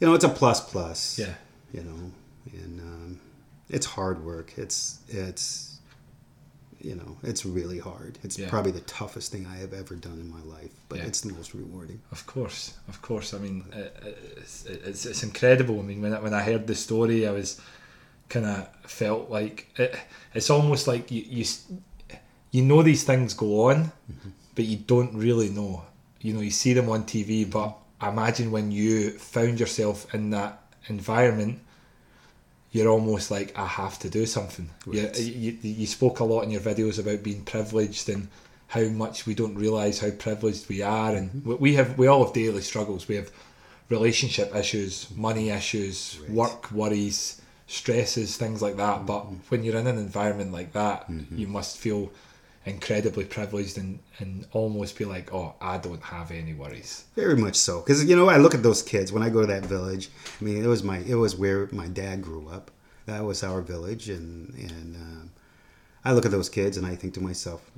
you 0.00 0.06
know, 0.06 0.14
it's 0.14 0.24
a 0.24 0.28
plus 0.28 0.60
plus. 0.60 1.18
Yeah. 1.18 1.34
You 1.74 1.82
know, 1.82 2.12
and 2.52 2.80
um, 2.80 3.20
it's 3.68 3.84
hard 3.86 4.24
work. 4.24 4.52
It's 4.56 5.00
it's 5.08 5.71
you 6.84 6.94
know, 6.96 7.16
it's 7.22 7.44
really 7.46 7.78
hard. 7.78 8.18
It's 8.24 8.38
Yeah. 8.38 8.48
probably 8.50 8.72
the 8.72 8.80
toughest 8.80 9.30
thing 9.32 9.46
I 9.46 9.56
have 9.56 9.72
ever 9.72 9.94
done 9.94 10.18
in 10.20 10.28
my 10.30 10.42
life, 10.56 10.72
but 10.88 10.98
Yeah. 10.98 11.06
it's 11.06 11.20
the 11.20 11.32
most 11.32 11.54
rewarding. 11.54 12.00
Of 12.10 12.26
course, 12.26 12.74
of 12.88 13.00
course. 13.02 13.32
I 13.34 13.38
mean, 13.38 13.64
it, 13.72 13.96
it's, 14.36 14.64
it's 14.66 15.06
it's 15.06 15.22
incredible. 15.22 15.78
I 15.78 15.82
mean, 15.82 16.02
when 16.02 16.12
I, 16.14 16.20
when 16.20 16.34
I 16.34 16.42
heard 16.42 16.66
the 16.66 16.74
story, 16.74 17.26
I 17.26 17.32
was 17.32 17.60
kind 18.28 18.46
of 18.46 18.68
felt 18.90 19.30
like 19.30 19.68
it, 19.76 19.94
it's 20.34 20.50
almost 20.50 20.86
like 20.86 21.10
you, 21.10 21.22
you 21.28 21.44
you 22.50 22.62
know 22.62 22.82
these 22.82 23.04
things 23.04 23.34
go 23.34 23.70
on, 23.70 23.76
mm-hmm. 24.10 24.30
but 24.54 24.64
you 24.64 24.76
don't 24.78 25.14
really 25.14 25.48
know. 25.50 25.84
You 26.20 26.34
know, 26.34 26.40
you 26.40 26.50
see 26.50 26.72
them 26.74 26.88
on 26.88 27.04
TV, 27.04 27.48
but 27.50 27.76
imagine 28.02 28.50
when 28.50 28.70
you 28.70 29.10
found 29.18 29.58
yourself 29.60 30.12
in 30.14 30.30
that 30.30 30.60
environment, 30.88 31.60
you're 32.72 32.88
almost 32.88 33.30
like 33.30 33.56
I 33.56 33.66
have 33.66 33.98
to 34.00 34.08
do 34.10 34.26
something. 34.26 34.68
Right. 34.86 35.18
You, 35.18 35.52
you 35.62 35.70
you 35.82 35.86
spoke 35.86 36.20
a 36.20 36.24
lot 36.24 36.42
in 36.42 36.50
your 36.50 36.60
videos 36.62 36.98
about 36.98 37.22
being 37.22 37.44
privileged 37.44 38.08
and 38.08 38.28
how 38.68 38.84
much 38.84 39.26
we 39.26 39.34
don't 39.34 39.54
realize 39.54 40.00
how 40.00 40.10
privileged 40.10 40.68
we 40.68 40.80
are, 40.82 41.14
and 41.14 41.30
Mm-hmm. 41.30 41.56
we- 41.58 41.74
have 41.74 41.96
we 41.98 42.06
all 42.06 42.24
have 42.24 42.32
daily 42.34 42.62
struggles. 42.62 43.06
We 43.08 43.16
have 43.16 43.30
relationship 43.90 44.54
issues, 44.56 45.06
money 45.14 45.50
issues, 45.50 46.18
Right. 46.22 46.30
work 46.30 46.72
worries, 46.72 47.40
stresses, 47.66 48.36
things 48.36 48.62
like 48.62 48.76
that. 48.76 49.06
But 49.06 49.24
Mm-hmm. 49.24 49.34
when 49.50 49.64
you're 49.64 49.76
in 49.76 49.86
an 49.86 49.98
environment 49.98 50.52
like 50.52 50.72
that, 50.72 51.08
you 51.36 51.46
must 51.46 51.78
feel 51.78 52.10
incredibly 52.64 53.24
privileged 53.24 53.76
and, 53.78 53.98
and 54.18 54.46
almost 54.52 54.96
be 54.96 55.04
like, 55.04 55.32
oh, 55.34 55.54
I 55.60 55.78
don't 55.78 56.02
have 56.02 56.30
any 56.30 56.54
worries. 56.54 57.04
Very 57.16 57.36
much 57.36 57.56
so, 57.56 57.80
because 57.80 58.04
you 58.04 58.14
know 58.16 58.28
I 58.28 58.36
look 58.36 58.54
at 58.54 58.62
those 58.62 58.82
kids 58.82 59.12
when 59.12 59.22
I 59.22 59.28
go 59.30 59.40
to 59.40 59.46
that 59.48 59.66
village. 59.66 60.08
I 60.40 60.44
mean, 60.44 60.62
it 60.62 60.66
was 60.68 60.82
my 60.82 60.98
it 60.98 61.16
was 61.16 61.34
where 61.36 61.68
my 61.72 61.88
dad 61.88 62.22
grew 62.22 62.48
up. 62.48 62.70
That 63.06 63.24
was 63.24 63.42
our 63.42 63.60
village, 63.62 64.08
and 64.08 64.54
and 64.54 64.96
um, 64.96 65.30
I 66.04 66.12
look 66.12 66.24
at 66.24 66.30
those 66.30 66.48
kids 66.48 66.76
and 66.76 66.86
I 66.86 66.94
think 66.94 67.14
to 67.14 67.20
myself, 67.20 67.68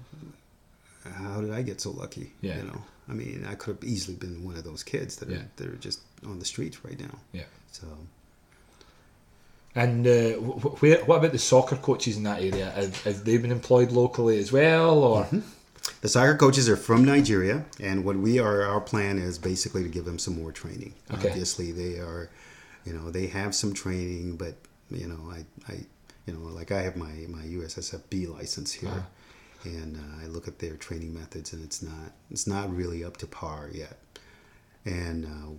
how 1.05 1.41
did 1.41 1.53
I 1.53 1.63
get 1.63 1.81
so 1.81 1.91
lucky? 1.91 2.33
Yeah. 2.41 2.57
You 2.59 2.63
know, 2.65 2.83
I 3.09 3.13
mean, 3.13 3.47
I 3.49 3.55
could 3.55 3.77
have 3.77 3.85
easily 3.85 4.17
been 4.17 4.45
one 4.45 4.57
of 4.57 4.65
those 4.65 4.83
kids 4.83 5.17
that 5.17 5.29
Yeah. 5.31 5.39
are 5.39 5.49
that 5.57 5.67
are 5.69 5.77
just 5.77 6.01
on 6.27 6.39
the 6.39 6.45
streets 6.45 6.85
right 6.85 6.99
now. 6.99 7.19
Yeah. 7.33 7.45
So 7.73 7.87
And 9.77 10.07
uh, 10.07 10.33
wh- 10.39 10.81
where, 10.83 11.05
what 11.05 11.17
about 11.19 11.33
the 11.33 11.39
soccer 11.39 11.77
coaches 11.77 12.17
in 12.17 12.23
that 12.25 12.41
area? 12.43 12.71
Have, 12.71 13.03
have 13.05 13.25
they 13.25 13.39
been 13.39 13.51
employed 13.51 13.91
locally 13.91 14.39
as 14.39 14.53
well, 14.53 14.99
or 15.03 15.27
the 16.01 16.09
soccer 16.09 16.37
coaches 16.37 16.69
are 16.69 16.77
from 16.77 17.05
Nigeria, 17.05 17.65
and 17.81 18.05
what 18.05 18.17
we 18.17 18.39
are 18.39 18.63
our 18.63 18.81
plan 18.81 19.19
is 19.19 19.39
basically 19.39 19.83
to 19.83 19.89
give 19.89 20.05
them 20.05 20.19
some 20.19 20.41
more 20.41 20.53
training. 20.53 20.95
Okay. 21.13 21.29
Obviously, 21.31 21.73
they 21.73 21.99
are, 21.99 22.31
you 22.85 22.93
know, 22.93 23.11
they 23.11 23.27
have 23.27 23.55
some 23.55 23.73
training, 23.75 24.37
but 24.37 24.55
you 24.91 25.09
know, 25.09 25.29
I, 25.31 25.45
I, 25.73 25.81
you 26.27 26.35
know, 26.35 26.41
like 26.55 26.71
I 26.71 26.83
have 26.83 26.97
my 26.97 27.13
my 27.29 27.43
USSFB 27.43 28.33
license 28.33 28.73
here, 28.73 28.89
Uh-huh. 28.91 29.69
and 29.71 29.97
uh, 29.97 30.23
I 30.25 30.27
look 30.29 30.47
at 30.47 30.61
their 30.61 30.77
training 30.77 31.13
methods, 31.13 31.53
and 31.53 31.65
it's 31.65 31.83
not 31.83 32.13
it's 32.31 32.47
not 32.47 32.75
really 32.75 33.03
up 33.03 33.17
to 33.19 33.27
par 33.27 33.71
yet. 33.73 33.99
And 34.85 35.25
uh, 35.25 35.51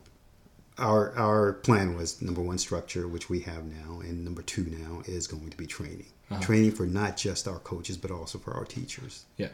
our 0.77 1.15
our 1.17 1.53
plan 1.53 1.95
was 1.95 2.21
number 2.21 2.41
one 2.41 2.57
structure, 2.57 3.07
which 3.07 3.29
we 3.29 3.39
have 3.41 3.63
now, 3.65 4.01
and 4.01 4.23
number 4.25 4.41
two 4.41 4.65
now 4.65 5.01
is 5.05 5.27
going 5.27 5.49
to 5.49 5.57
be 5.57 5.67
training, 5.67 6.07
Uh-huh. 6.29 6.41
training 6.41 6.71
for 6.71 6.85
not 6.85 7.17
just 7.17 7.47
our 7.47 7.59
coaches 7.59 7.97
but 7.97 8.11
also 8.11 8.37
for 8.39 8.53
our 8.53 8.65
teachers. 8.65 9.25
yeah? 9.37 9.49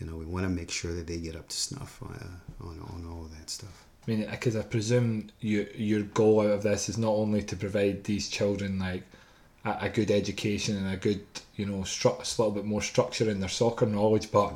You 0.00 0.06
know, 0.06 0.16
we 0.16 0.24
want 0.26 0.44
to 0.44 0.50
make 0.50 0.70
sure 0.70 0.92
that 0.94 1.06
they 1.06 1.18
get 1.18 1.36
up 1.36 1.48
to 1.48 1.56
snuff 1.56 2.00
uh, 2.02 2.64
on 2.66 2.80
on 2.94 3.06
all 3.10 3.24
of 3.24 3.30
that 3.38 3.48
stuff. 3.50 3.84
I 4.06 4.10
mean, 4.10 4.26
because 4.30 4.56
I 4.56 4.62
presume 4.62 5.28
your 5.40 5.64
your 5.76 6.02
goal 6.02 6.40
out 6.40 6.50
of 6.50 6.62
this 6.64 6.88
is 6.88 6.98
not 6.98 7.12
only 7.12 7.42
to 7.44 7.56
provide 7.56 8.02
these 8.04 8.28
children 8.28 8.78
like 8.80 9.04
a, 9.64 9.76
a 9.82 9.88
good 9.88 10.10
education 10.10 10.76
and 10.76 10.92
a 10.92 10.96
good, 10.96 11.22
you 11.54 11.66
know, 11.66 11.82
stru- 11.84 12.18
a 12.18 12.42
little 12.42 12.50
bit 12.50 12.64
more 12.64 12.82
structure 12.82 13.30
in 13.30 13.38
their 13.40 13.48
soccer 13.48 13.86
knowledge, 13.86 14.30
but 14.32 14.52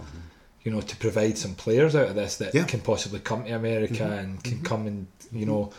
you 0.65 0.73
know, 0.73 0.81
to 0.81 0.97
provide 0.97 1.39
some 1.39 1.55
players 1.55 1.95
out 1.95 2.09
of 2.09 2.17
this 2.17 2.37
that 2.39 2.49
Mm-hmm. 2.49 2.57
Yeah. 2.57 2.63
Mm-hmm. 2.65 2.71
can 2.71 2.81
possibly 2.81 3.21
come 3.21 3.45
to 3.45 3.53
America 3.53 4.05
and 4.21 4.43
can 4.43 4.63
come 4.63 4.89
and 4.89 5.07
you 5.33 5.47
know 5.47 5.71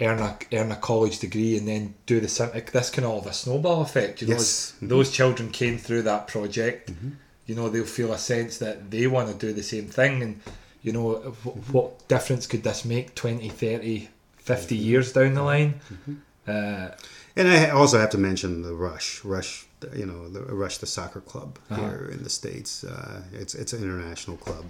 earn 0.00 0.20
a 0.20 0.36
earn 0.52 0.70
a 0.72 0.76
college 0.76 1.18
degree 1.18 1.56
and 1.58 1.66
then 1.66 1.94
do 2.06 2.20
the 2.20 2.28
same. 2.28 2.50
This 2.72 2.90
can 2.90 3.04
all 3.04 3.20
have 3.20 3.30
a 3.30 3.34
snowball 3.34 3.82
effect. 3.82 4.22
You 4.22 4.28
know, 4.28 4.34
Yes. 4.34 4.74
Mhm. 4.80 4.88
those 4.88 5.10
children 5.10 5.50
came 5.50 5.78
through 5.78 6.02
that 6.02 6.28
project. 6.28 6.90
Mm-hmm. 6.92 7.10
You 7.46 7.54
know, 7.54 7.68
they'll 7.68 7.84
feel 7.84 8.12
a 8.12 8.18
sense 8.18 8.58
that 8.58 8.90
they 8.90 9.06
want 9.06 9.28
to 9.30 9.46
do 9.46 9.52
the 9.52 9.62
same 9.62 9.86
thing 9.88 10.22
and 10.22 10.40
you 10.82 10.92
know 10.92 11.14
wh- 11.44 11.74
what 11.74 12.06
difference 12.08 12.46
could 12.46 12.62
this 12.62 12.84
make 12.84 13.14
20 13.14 13.48
30 13.48 14.08
50 14.36 14.76
Mm-hmm. 14.76 14.84
years 14.84 15.12
down 15.12 15.34
the 15.34 15.42
line 15.42 15.80
uh, 16.46 16.88
And 17.36 17.48
I 17.48 17.70
also 17.70 17.98
have 17.98 18.10
to 18.10 18.18
mention 18.18 18.62
the 18.62 18.74
Rush, 18.74 19.24
Rush, 19.24 19.66
you 19.94 20.06
know, 20.06 20.28
the 20.28 20.40
Rush, 20.40 20.78
the 20.78 20.86
soccer 20.86 21.20
club 21.20 21.58
Uh-huh. 21.70 21.80
here 21.82 22.08
in 22.12 22.22
the 22.22 22.30
states. 22.30 22.84
Uh, 22.84 23.22
it's 23.32 23.54
it's 23.54 23.72
an 23.72 23.82
international 23.82 24.36
club 24.36 24.64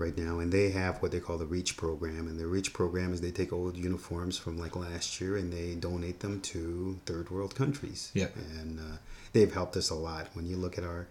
right 0.00 0.16
now, 0.16 0.40
and 0.40 0.50
they 0.50 0.70
have 0.70 1.00
what 1.02 1.12
they 1.12 1.20
call 1.20 1.38
the 1.38 1.46
Reach 1.46 1.76
program. 1.76 2.26
And 2.26 2.40
the 2.40 2.46
Reach 2.46 2.72
program 2.72 3.12
is 3.12 3.20
they 3.20 3.30
take 3.30 3.52
old 3.52 3.76
uniforms 3.76 4.36
from 4.38 4.58
like 4.58 4.74
last 4.74 5.20
year 5.20 5.36
and 5.36 5.52
they 5.52 5.74
donate 5.74 6.20
them 6.20 6.40
to 6.40 6.98
third 7.06 7.30
world 7.30 7.54
countries. 7.54 8.10
Yeah. 8.14 8.28
and 8.58 8.80
uh, 8.80 8.96
they've 9.32 9.52
helped 9.52 9.76
us 9.76 9.90
a 9.90 9.94
lot. 9.94 10.28
When 10.34 10.46
you 10.46 10.56
look 10.56 10.76
at 10.78 10.84
our 10.84 11.06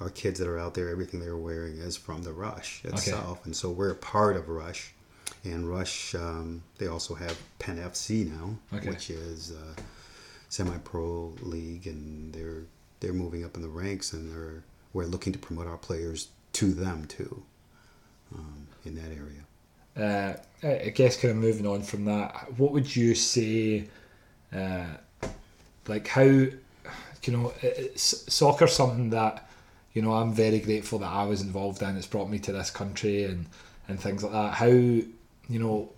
our 0.00 0.10
kids 0.10 0.38
that 0.38 0.46
are 0.48 0.60
out 0.60 0.74
there, 0.74 0.88
everything 0.88 1.18
they're 1.18 1.36
wearing 1.36 1.76
is 1.78 1.96
from 1.96 2.22
the 2.22 2.32
Rush 2.32 2.84
itself, 2.84 3.44
and 3.44 3.54
so 3.56 3.68
we're 3.70 3.90
a 3.90 3.96
part 3.96 4.36
of 4.36 4.48
Rush. 4.48 4.94
And 5.44 5.68
Rush, 5.68 6.14
um, 6.14 6.62
they 6.78 6.86
also 6.86 7.14
have 7.14 7.36
Penn 7.58 7.78
FC 7.78 8.24
now, 8.30 8.56
Okay. 8.76 8.88
which 8.90 9.10
is 9.10 9.50
uh, 9.52 9.74
semi-pro 10.48 11.34
league, 11.42 11.86
and 11.86 12.32
they're 12.32 12.62
they're 13.00 13.12
moving 13.12 13.44
up 13.44 13.56
in 13.56 13.62
the 13.62 13.68
ranks, 13.68 14.12
and 14.12 14.30
they're 14.32 14.62
we're 14.92 15.04
looking 15.04 15.32
to 15.32 15.38
promote 15.38 15.66
our 15.66 15.76
players 15.76 16.28
to 16.54 16.72
them 16.72 17.04
too, 17.06 17.42
um, 18.34 18.66
in 18.84 18.94
that 18.94 19.10
area. 19.10 19.44
uh, 19.98 20.32
I 20.62 20.92
guess 20.94 21.20
kind 21.20 21.32
of 21.32 21.36
moving 21.38 21.66
on 21.66 21.82
from 21.82 22.04
that, 22.04 22.52
what 22.56 22.72
would 22.72 22.94
you 22.94 23.14
say, 23.14 23.88
uh, 24.54 24.86
like 25.86 26.06
how, 26.06 26.22
you 26.22 26.52
know, 27.26 27.52
soccer 27.96 28.66
something 28.66 29.10
that, 29.10 29.48
you 29.92 30.02
know, 30.02 30.12
I'm 30.12 30.32
very 30.32 30.60
grateful 30.60 31.00
that 31.00 31.10
I 31.10 31.24
was 31.24 31.42
involved 31.42 31.82
in. 31.82 31.96
It's 31.96 32.06
brought 32.06 32.30
me 32.30 32.38
to 32.40 32.52
this 32.52 32.70
country 32.70 33.24
and, 33.24 33.46
and 33.88 33.98
things 33.98 34.22
like 34.22 34.32
that. 34.32 34.54
How, 34.54 34.66
you 34.66 35.12
know, 35.48 35.90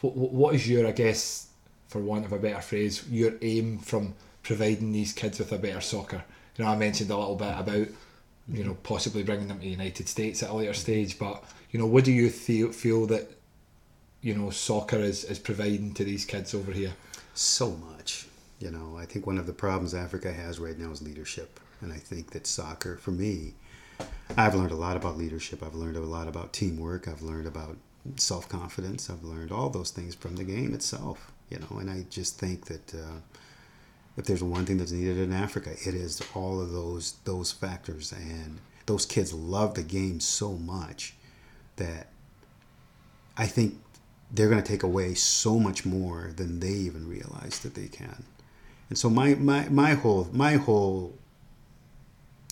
what, 0.00 0.14
what 0.16 0.54
is 0.54 0.68
your, 0.68 0.86
I 0.86 0.92
guess, 0.92 1.48
for 1.88 2.00
want 2.00 2.26
of 2.26 2.32
a 2.32 2.38
better 2.38 2.60
phrase, 2.60 3.08
your 3.08 3.32
aim 3.40 3.78
from 3.78 4.14
providing 4.42 4.92
these 4.92 5.12
kids 5.12 5.38
with 5.38 5.52
a 5.52 5.58
better 5.58 5.80
soccer? 5.80 6.22
You 6.56 6.64
know, 6.64 6.70
I 6.70 6.76
mentioned 6.76 7.10
a 7.10 7.16
little 7.16 7.36
bit 7.36 7.54
about, 7.58 7.88
you 8.48 8.64
know, 8.64 8.74
possibly 8.82 9.22
bringing 9.22 9.48
them 9.48 9.58
to 9.58 9.64
the 9.64 9.70
United 9.70 10.08
States 10.08 10.42
at 10.42 10.50
a 10.50 10.54
later 10.54 10.74
stage, 10.74 11.18
but, 11.18 11.42
you 11.70 11.78
know, 11.78 11.86
what 11.86 12.04
do 12.04 12.12
you 12.12 12.30
feel, 12.30 12.72
feel 12.72 13.06
that 13.06 13.36
you 14.26 14.34
know 14.34 14.50
soccer 14.50 14.98
is, 14.98 15.22
is 15.24 15.38
providing 15.38 15.94
to 15.94 16.02
these 16.02 16.24
kids 16.24 16.52
over 16.52 16.72
here 16.72 16.92
so 17.34 17.70
much. 17.70 18.26
You 18.58 18.72
know, 18.72 18.96
I 18.98 19.04
think 19.04 19.24
one 19.24 19.38
of 19.38 19.46
the 19.46 19.52
problems 19.52 19.94
Africa 19.94 20.32
has 20.32 20.58
right 20.58 20.76
now 20.76 20.90
is 20.90 21.00
leadership. 21.00 21.60
And 21.80 21.92
I 21.92 21.98
think 21.98 22.30
that 22.30 22.46
soccer, 22.46 22.96
for 22.96 23.12
me, 23.12 23.52
I've 24.36 24.54
learned 24.54 24.72
a 24.72 24.76
lot 24.76 24.96
about 24.96 25.16
leadership. 25.16 25.62
I've 25.62 25.74
learned 25.76 25.96
a 25.96 26.00
lot 26.00 26.26
about 26.26 26.52
teamwork. 26.52 27.06
I've 27.06 27.22
learned 27.22 27.46
about 27.46 27.76
self 28.16 28.48
confidence. 28.48 29.08
I've 29.08 29.22
learned 29.22 29.52
all 29.52 29.70
those 29.70 29.92
things 29.92 30.16
from 30.16 30.34
the 30.34 30.44
game 30.44 30.74
itself. 30.74 31.30
You 31.48 31.60
know, 31.60 31.78
and 31.78 31.88
I 31.88 32.06
just 32.10 32.38
think 32.38 32.64
that 32.64 32.94
uh, 32.94 33.20
if 34.16 34.24
there's 34.24 34.42
one 34.42 34.64
thing 34.64 34.78
that's 34.78 34.92
needed 34.92 35.18
in 35.18 35.32
Africa, 35.32 35.70
it 35.70 35.94
is 35.94 36.22
all 36.34 36.60
of 36.60 36.72
those 36.72 37.16
those 37.24 37.52
factors. 37.52 38.12
And 38.12 38.58
those 38.86 39.06
kids 39.06 39.32
love 39.32 39.74
the 39.74 39.82
game 39.82 40.20
so 40.20 40.52
much 40.52 41.14
that 41.76 42.08
I 43.36 43.46
think 43.46 43.78
they're 44.30 44.48
going 44.48 44.62
to 44.62 44.68
take 44.68 44.82
away 44.82 45.14
so 45.14 45.58
much 45.58 45.84
more 45.84 46.32
than 46.34 46.60
they 46.60 46.72
even 46.72 47.08
realize 47.08 47.60
that 47.60 47.74
they 47.74 47.88
can. 47.88 48.24
And 48.88 48.98
so 48.98 49.10
my 49.10 49.34
my, 49.34 49.68
my 49.68 49.94
whole 49.94 50.28
my 50.32 50.54
whole 50.54 51.14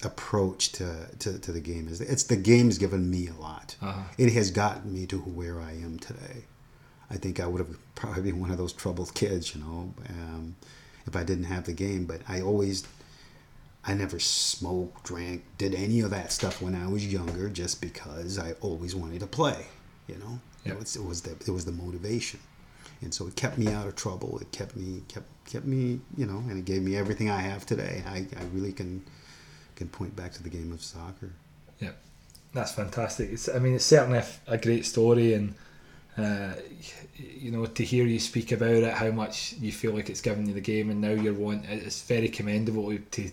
approach 0.05 0.73
to, 0.73 1.07
to, 1.19 1.39
to 1.39 1.53
the 1.53 1.61
game 1.61 1.89
is 1.89 2.01
it's 2.01 2.25
the 2.25 2.37
game's 2.37 2.79
given 2.79 3.11
me 3.11 3.29
a 3.29 3.41
lot. 3.41 3.77
Uh-huh. 3.81 4.03
It 4.19 4.33
has 4.33 4.51
gotten 4.51 4.93
me 4.93 5.07
to 5.07 5.19
where 5.19 5.61
I 5.61 5.73
am 5.73 5.99
today. 5.99 6.45
I 7.11 7.17
think 7.17 7.41
I 7.41 7.47
would 7.47 7.61
have 7.61 7.77
probably 7.95 8.23
been 8.23 8.41
one 8.41 8.51
of 8.51 8.59
those 8.59 8.73
troubled 8.73 9.15
kids, 9.15 9.55
you 9.55 9.63
know, 9.63 9.95
um, 10.09 10.57
if 11.07 11.17
I 11.17 11.25
didn't 11.25 11.45
have 11.45 11.65
the 11.65 11.73
game. 11.73 12.05
But 12.07 12.21
I 12.29 12.41
always, 12.41 12.85
I 13.85 13.95
never 13.95 14.19
smoked, 14.19 15.05
drank, 15.05 15.45
did 15.59 15.75
any 15.75 16.01
of 16.01 16.11
that 16.11 16.33
stuff 16.33 16.63
when 16.63 16.75
I 16.75 16.87
was 16.89 17.07
younger, 17.13 17.49
just 17.49 17.81
because 17.81 18.39
I 18.39 18.53
always 18.61 18.95
wanted 18.95 19.21
to 19.21 19.27
play. 19.27 19.67
You 20.07 20.17
know, 20.17 20.41
Yep. 20.65 20.75
it 20.75 20.79
was 20.81 20.97
it 20.97 21.05
was 21.05 21.21
the 21.23 21.31
it 21.33 21.49
was 21.51 21.65
the 21.65 21.73
motivation, 21.73 22.41
and 23.03 23.13
so 23.15 23.27
it 23.27 23.37
kept 23.37 23.59
me 23.59 23.69
out 23.69 23.87
of 23.87 23.97
trouble. 23.97 24.39
It 24.41 24.51
kept 24.53 24.77
me 24.77 25.03
kept 25.09 25.27
kept 25.47 25.65
me, 25.67 26.01
you 26.17 26.27
know, 26.27 26.39
and 26.49 26.59
it 26.59 26.65
gave 26.65 26.83
me 26.83 26.97
everything 26.97 27.31
I 27.31 27.41
have 27.41 27.65
today. 27.67 28.03
I, 28.07 28.19
I 28.39 28.45
really 28.53 28.73
can 28.73 29.03
can 29.77 29.89
point 29.89 30.15
back 30.17 30.33
to 30.33 30.43
the 30.43 30.49
game 30.51 30.73
of 30.73 30.83
soccer. 30.83 31.33
yeah 31.81 31.91
that's 32.53 32.73
fantastic 32.73 33.31
it's, 33.33 33.49
I 33.49 33.59
mean 33.59 33.75
it's 33.75 33.85
certainly 33.85 34.19
a, 34.19 34.27
a 34.47 34.57
great 34.59 34.87
story 34.87 35.35
and 35.35 35.55
uh, 36.17 36.53
you 37.17 37.51
know 37.51 37.67
to 37.67 37.85
hear 37.85 38.05
you 38.05 38.21
speak 38.21 38.53
about 38.53 38.69
it 38.69 38.95
how 38.95 39.11
much 39.11 39.55
you 39.61 39.73
feel 39.73 39.93
like 39.93 40.09
it's 40.09 40.21
given 40.21 40.47
you 40.47 40.55
the 40.55 40.61
game 40.61 40.91
and 40.91 41.01
now 41.01 41.11
you're 41.11 41.35
one 41.35 41.65
it's 41.69 42.03
very 42.03 42.29
commendable 42.29 42.97
to 43.11 43.31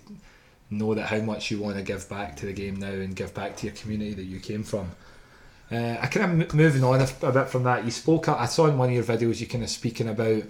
know 0.70 0.94
that 0.94 1.08
how 1.08 1.20
much 1.20 1.52
you 1.52 1.60
want 1.60 1.76
to 1.76 1.84
give 1.84 2.08
back 2.10 2.36
to 2.36 2.46
the 2.46 2.54
game 2.54 2.76
now 2.76 2.88
and 2.88 3.15
give 3.15 3.34
back 3.34 3.56
to 3.56 3.67
your 3.67 3.76
community 3.76 4.13
that 4.13 4.24
you 4.24 4.39
came 4.39 4.63
from 4.63 4.89
uh, 5.72 5.98
I 6.02 6.08
kind 6.08 6.41
of 6.41 6.54
moving 6.54 6.84
on 6.84 7.00
a, 7.00 7.08
a 7.22 7.32
bit 7.32 7.48
from 7.48 7.63
that. 7.63 7.86
You 7.86 7.91
spoke. 7.91 8.28
I 8.28 8.46
saw 8.46 8.65
in 8.65 8.78
one 8.78 8.89
of 8.89 8.96
your 8.96 9.06
videos 9.06 9.39
you 9.39 9.48
kind 9.48 9.63
of 9.63 9.70
speaking 9.70 10.10
about 10.10 10.44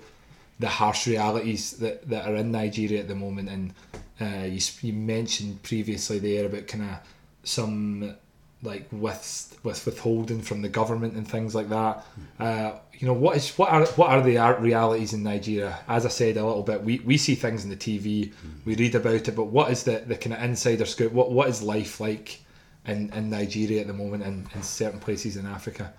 the 0.60 0.68
harsh 0.68 1.06
realities 1.08 1.74
that, 1.74 2.10
that 2.10 2.28
are 2.28 2.36
in 2.36 2.52
Nigeria 2.52 3.02
at 3.02 3.08
the 3.08 3.16
moment, 3.16 3.50
and 3.50 3.74
uh, 4.20 4.46
you 4.46 4.60
you 4.82 4.94
mentioned 4.94 5.62
previously 5.62 6.18
there 6.18 6.48
about 6.48 6.68
kind 6.68 6.84
of 6.86 6.98
some 7.44 8.16
like 8.64 8.88
with 8.92 9.58
with 9.64 9.86
withholding 9.86 10.42
from 10.42 10.62
the 10.62 10.70
government 10.70 11.14
and 11.16 11.28
things 11.28 11.56
like 11.56 11.70
that. 11.70 12.06
Uh, 12.40 12.74
you 12.94 13.08
know 13.08 13.14
what 13.14 13.36
is 13.36 13.50
what 13.58 13.70
are 13.70 13.86
what 13.88 14.10
are 14.10 14.22
the 14.22 14.38
realities 14.60 15.14
in 15.14 15.24
Nigeria? 15.24 15.80
As 15.88 16.06
I 16.06 16.10
said 16.10 16.38
a 16.38 16.46
little 16.46 16.64
bit, 16.64 16.84
we, 16.84 17.00
we 17.00 17.18
see 17.18 17.36
things 17.36 17.64
in 17.64 17.70
the 17.70 17.76
TV, 17.76 18.32
we 18.66 18.76
read 18.76 18.96
about 18.96 19.28
it, 19.28 19.36
but 19.36 19.46
what 19.46 19.72
is 19.72 19.84
the, 19.84 20.04
the 20.06 20.16
kind 20.16 20.34
of 20.34 20.44
insider 20.44 20.86
scoop? 20.86 21.12
What 21.12 21.32
what 21.32 21.50
is 21.50 21.64
life 21.64 22.00
like 22.00 22.42
in, 22.86 23.12
in 23.14 23.30
Nigeria 23.30 23.82
at 23.82 23.88
the 23.88 23.94
moment 23.94 24.24
and 24.24 24.48
in 24.54 24.64
certain 24.64 25.00
places 25.00 25.38
in 25.38 25.46
Africa? 25.46 25.94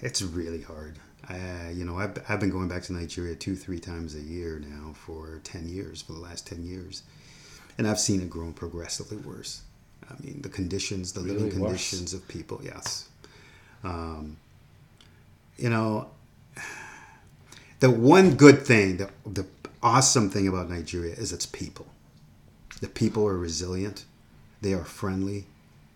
It's 0.00 0.22
really 0.22 0.62
hard. 0.62 0.98
Uh, 1.28 1.70
you 1.72 1.84
know, 1.84 1.96
I've, 1.96 2.18
I've 2.28 2.40
been 2.40 2.50
going 2.50 2.68
back 2.68 2.82
to 2.84 2.92
Nigeria 2.92 3.36
two, 3.36 3.54
three 3.54 3.78
times 3.78 4.14
a 4.16 4.20
year 4.20 4.58
now 4.58 4.92
for 4.92 5.40
10 5.44 5.68
years, 5.68 6.02
for 6.02 6.12
the 6.12 6.18
last 6.18 6.46
10 6.48 6.64
years. 6.64 7.04
And 7.78 7.86
I've 7.86 8.00
seen 8.00 8.20
it 8.20 8.28
growing 8.28 8.52
progressively 8.52 9.18
worse. 9.18 9.62
I 10.12 10.22
mean, 10.22 10.42
the 10.42 10.48
conditions, 10.48 11.12
the 11.12 11.20
Really 11.20 11.38
living 11.38 11.60
worse? 11.60 11.70
conditions 11.70 12.14
of 12.14 12.26
people, 12.28 12.60
yes. 12.62 13.08
Um, 13.84 14.36
you 15.56 15.70
know, 15.70 16.10
the 17.80 17.90
one 17.90 18.36
good 18.36 18.62
thing, 18.62 18.98
the, 18.98 19.10
the 19.26 19.46
awesome 19.82 20.30
thing 20.30 20.46
about 20.46 20.70
Nigeria 20.70 21.14
is 21.14 21.32
its 21.32 21.46
people. 21.46 21.86
The 22.80 22.88
people 22.88 23.26
are 23.26 23.36
resilient, 23.38 24.04
they 24.60 24.72
are 24.74 24.84
friendly, 24.84 25.46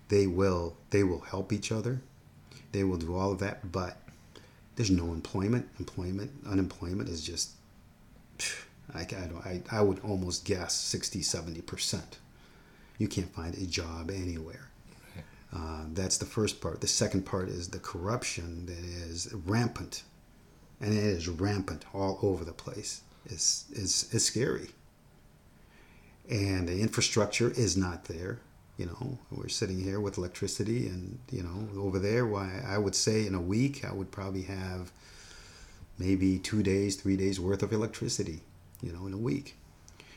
they 0.09 0.27
will 0.27 0.77
they 0.91 1.03
will 1.03 1.21
help 1.21 1.53
each 1.53 1.73
other, 1.73 2.01
they 2.73 2.85
will 2.85 2.97
do 2.97 3.17
all 3.17 3.33
of 3.33 3.39
that, 3.41 3.71
but 3.73 3.97
there's 4.77 4.91
no 4.91 5.07
employment. 5.13 5.69
Employment, 5.79 6.31
unemployment 6.49 7.09
is 7.09 7.23
just, 7.23 7.51
I, 8.95 9.01
I, 9.01 9.05
don't, 9.05 9.45
I, 9.45 9.63
I 9.73 9.81
would 9.81 10.01
almost 10.01 10.45
guess 10.45 10.75
60, 10.75 11.21
70%. 11.21 12.03
You 12.99 13.09
can't 13.09 13.33
find 13.35 13.55
a 13.55 13.67
job 13.67 14.11
anywhere. 14.11 14.71
Uh, 15.55 15.85
that's 15.93 16.19
the 16.19 16.27
first 16.27 16.61
part. 16.61 16.81
The 16.81 16.87
second 16.87 17.25
part 17.25 17.49
is 17.49 17.69
the 17.69 17.79
corruption 17.79 18.67
that 18.67 18.79
is 18.79 19.33
rampant, 19.47 20.03
and 20.81 20.93
it 20.93 21.03
is 21.03 21.29
rampant 21.29 21.85
all 21.95 22.19
over 22.23 22.45
the 22.45 22.53
place. 22.53 23.03
It's, 23.27 23.65
it's, 23.73 24.13
it's 24.13 24.25
scary. 24.25 24.69
And 26.29 26.69
the 26.69 26.81
infrastructure 26.81 27.51
is 27.51 27.77
not 27.77 28.05
there. 28.05 28.41
You 28.77 28.87
know, 28.87 29.19
we're 29.31 29.49
sitting 29.49 29.81
here 29.81 30.01
with 30.01 30.19
electricity, 30.19 30.87
and 30.89 31.19
you 31.31 31.43
know, 31.43 31.81
over 31.81 31.99
there, 31.99 32.27
why 32.27 32.63
I 32.67 32.77
would 32.77 32.95
say 32.95 33.27
in 33.27 33.35
a 33.35 33.41
week 33.41 33.85
I 33.85 33.93
would 33.93 34.11
probably 34.11 34.43
have 34.43 34.93
maybe 35.99 36.39
two 36.39 36.63
days, 36.63 36.97
three 36.97 37.17
days 37.17 37.41
worth 37.41 37.63
of 37.63 37.73
electricity. 37.73 38.41
You 38.83 38.93
know, 38.93 39.07
in 39.07 39.15
a 39.15 39.19
week, 39.19 39.57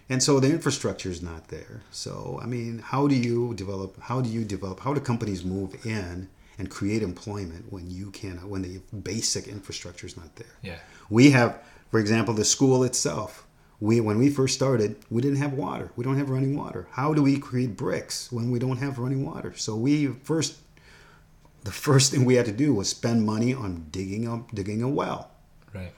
and 0.09 0.21
so 0.21 0.39
the 0.39 0.49
infrastructure 0.49 1.09
is 1.09 1.21
not 1.21 1.47
there. 1.49 1.81
So 1.91 2.39
I 2.41 2.45
mean, 2.45 2.79
how 2.79 3.07
do 3.07 3.15
you 3.15 3.53
develop? 3.53 3.99
How 4.01 4.21
do 4.21 4.29
you 4.29 4.43
develop? 4.43 4.79
How 4.79 4.93
do 4.93 4.99
companies 4.99 5.43
move 5.45 5.85
in 5.85 6.29
and 6.57 6.69
create 6.69 7.01
employment 7.03 7.71
when 7.71 7.89
you 7.89 8.11
cannot? 8.11 8.47
When 8.49 8.61
the 8.63 8.81
basic 8.93 9.47
infrastructure 9.47 10.07
is 10.07 10.17
not 10.17 10.35
there? 10.35 10.55
Yeah. 10.61 10.79
We 11.09 11.31
have, 11.31 11.61
for 11.91 11.99
example, 11.99 12.33
the 12.33 12.45
school 12.45 12.83
itself. 12.83 13.45
We, 13.81 14.01
when 14.01 14.17
we 14.17 14.29
first 14.29 14.55
started, 14.55 14.97
we 15.09 15.21
didn't 15.21 15.37
have 15.37 15.53
water. 15.53 15.89
We 15.95 16.03
don't 16.03 16.17
have 16.17 16.29
running 16.29 16.57
water. 16.57 16.87
How 16.91 17.13
do 17.13 17.23
we 17.23 17.39
create 17.39 17.77
bricks 17.77 18.29
when 18.29 18.51
we 18.51 18.59
don't 18.59 18.75
have 18.77 18.99
running 18.99 19.25
water? 19.25 19.53
So 19.55 19.73
we 19.73 20.07
first, 20.07 20.57
the 21.63 21.71
first 21.71 22.11
thing 22.11 22.25
we 22.25 22.35
had 22.35 22.45
to 22.47 22.51
do 22.51 22.73
was 22.73 22.89
spend 22.89 23.25
money 23.25 23.53
on 23.53 23.87
digging 23.89 24.27
a 24.27 24.43
digging 24.53 24.81
a 24.83 24.89
well. 24.89 25.31
Right. 25.73 25.93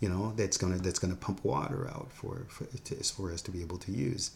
You 0.00 0.08
know 0.08 0.32
that's 0.36 0.56
gonna 0.56 0.78
that's 0.78 0.98
gonna 0.98 1.14
pump 1.16 1.44
water 1.44 1.88
out 1.88 2.10
for 2.12 2.46
for, 2.48 2.64
to, 2.64 2.94
for 3.04 3.32
us 3.32 3.42
to 3.42 3.50
be 3.50 3.60
able 3.60 3.78
to 3.78 3.92
use. 3.92 4.30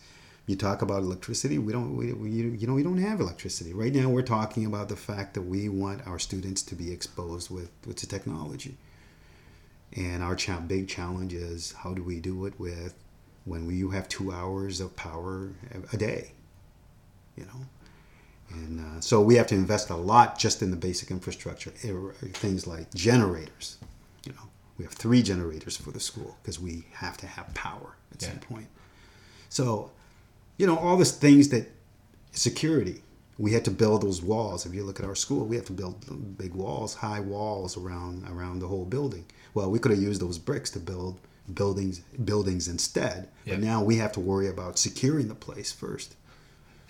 You 0.46 0.56
talk 0.56 0.82
about 0.82 1.02
electricity. 1.02 1.56
We 1.58 1.72
don't. 1.72 1.96
We, 1.96 2.12
we 2.12 2.30
you 2.30 2.66
know 2.66 2.74
we 2.74 2.82
don't 2.82 2.98
have 2.98 3.20
electricity 3.20 3.72
right 3.72 3.94
now. 3.94 4.10
We're 4.10 4.22
talking 4.22 4.66
about 4.66 4.88
the 4.90 4.96
fact 4.96 5.32
that 5.34 5.42
we 5.42 5.70
want 5.70 6.06
our 6.06 6.18
students 6.18 6.62
to 6.64 6.74
be 6.74 6.92
exposed 6.92 7.50
with 7.50 7.70
with 7.86 7.96
the 7.96 8.06
technology. 8.06 8.76
And 9.96 10.22
our 10.22 10.34
cha- 10.36 10.60
big 10.60 10.88
challenge 10.88 11.32
is 11.32 11.72
how 11.72 11.94
do 11.94 12.02
we 12.02 12.20
do 12.20 12.46
it 12.46 12.54
with 12.58 12.94
when 13.44 13.66
we, 13.66 13.76
you 13.76 13.90
have 13.90 14.08
two 14.08 14.32
hours 14.32 14.80
of 14.80 14.96
power 14.96 15.50
a- 15.72 15.94
a 15.94 15.96
day, 15.96 16.32
you 17.36 17.44
know? 17.44 17.60
And 18.50 18.80
uh, 18.80 19.00
so 19.00 19.20
we 19.22 19.36
have 19.36 19.46
to 19.48 19.54
invest 19.54 19.90
a 19.90 19.96
lot 19.96 20.38
just 20.38 20.62
in 20.62 20.70
the 20.70 20.76
basic 20.76 21.10
infrastructure, 21.10 21.72
Er- 21.84 22.12
things 22.32 22.66
like 22.66 22.92
generators. 22.94 23.78
We 24.78 24.84
have 24.84 24.94
three 24.94 25.22
generators 25.22 25.76
for 25.76 25.90
the 25.90 26.00
school 26.00 26.36
because 26.42 26.58
we 26.58 26.86
have 26.94 27.16
to 27.18 27.26
have 27.26 27.52
power 27.54 27.96
at 28.12 28.22
some 28.22 28.38
point. 28.38 28.66
So, 29.48 29.90
you 30.56 30.66
know, 30.66 30.76
all 30.76 30.96
these 30.96 31.12
things 31.12 31.48
that 31.50 31.70
security. 32.32 33.02
We 33.36 33.52
had 33.52 33.64
to 33.64 33.70
build 33.72 34.02
those 34.02 34.22
walls. 34.22 34.64
If 34.64 34.74
you 34.74 34.84
look 34.84 35.00
at 35.00 35.06
our 35.06 35.16
school, 35.16 35.44
we 35.44 35.56
have 35.56 35.64
to 35.64 35.72
build 35.72 36.38
big 36.38 36.54
walls, 36.54 36.94
high 36.94 37.20
walls 37.20 37.76
around 37.76 38.28
around 38.28 38.60
the 38.60 38.68
whole 38.68 38.84
building. 38.84 39.24
Well, 39.54 39.70
we 39.70 39.78
could 39.80 39.90
have 39.90 40.00
used 40.00 40.20
those 40.20 40.38
bricks 40.38 40.70
to 40.70 40.78
build 40.78 41.18
buildings 41.52 41.98
buildings 42.24 42.68
instead. 42.68 43.28
Yeah. 43.44 43.54
But 43.54 43.64
now 43.64 43.82
we 43.82 43.96
have 43.96 44.12
to 44.12 44.20
worry 44.20 44.48
about 44.48 44.78
securing 44.78 45.28
the 45.28 45.34
place 45.34 45.72
first. 45.72 46.14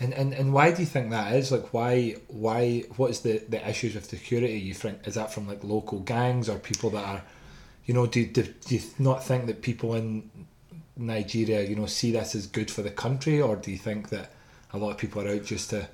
And, 0.01 0.13
and 0.13 0.35
and 0.35 0.53
why 0.53 0.73
do 0.73 0.83
you 0.83 0.87
think 0.87 1.11
that 1.11 1.35
is? 1.35 1.51
Like, 1.51 1.73
why 1.73 2.17
why 2.29 2.81
what 2.97 3.11
is 3.11 3.21
the, 3.21 3.39
the 3.49 3.67
issues 3.67 3.95
with 3.95 4.05
security? 4.05 4.59
You 4.59 4.75
think 4.75 5.07
is 5.07 5.15
that 5.15 5.33
from 5.33 5.47
like 5.49 5.65
local 5.65 6.01
gangs 6.01 6.49
or 6.49 6.59
people 6.59 6.91
that 6.91 7.05
are, 7.05 7.23
you 7.87 7.95
know, 7.95 8.07
do, 8.07 8.27
do 8.27 8.43
do 8.67 8.75
you 8.77 8.83
not 8.99 9.25
think 9.25 9.47
that 9.47 9.63
people 9.63 9.95
in 9.95 10.31
Nigeria, 10.97 11.63
you 11.69 11.75
know, 11.77 11.87
see 11.87 12.13
this 12.13 12.35
as 12.35 12.47
good 12.47 12.71
for 12.71 12.83
the 12.83 12.91
country, 12.91 13.41
or 13.41 13.57
do 13.57 13.71
you 13.71 13.79
think 13.79 14.09
that 14.11 14.31
a 14.73 14.79
lot 14.79 14.91
of 14.91 14.99
people 14.99 15.23
are 15.23 15.29
out 15.29 15.45
just 15.45 15.71
to 15.71 15.89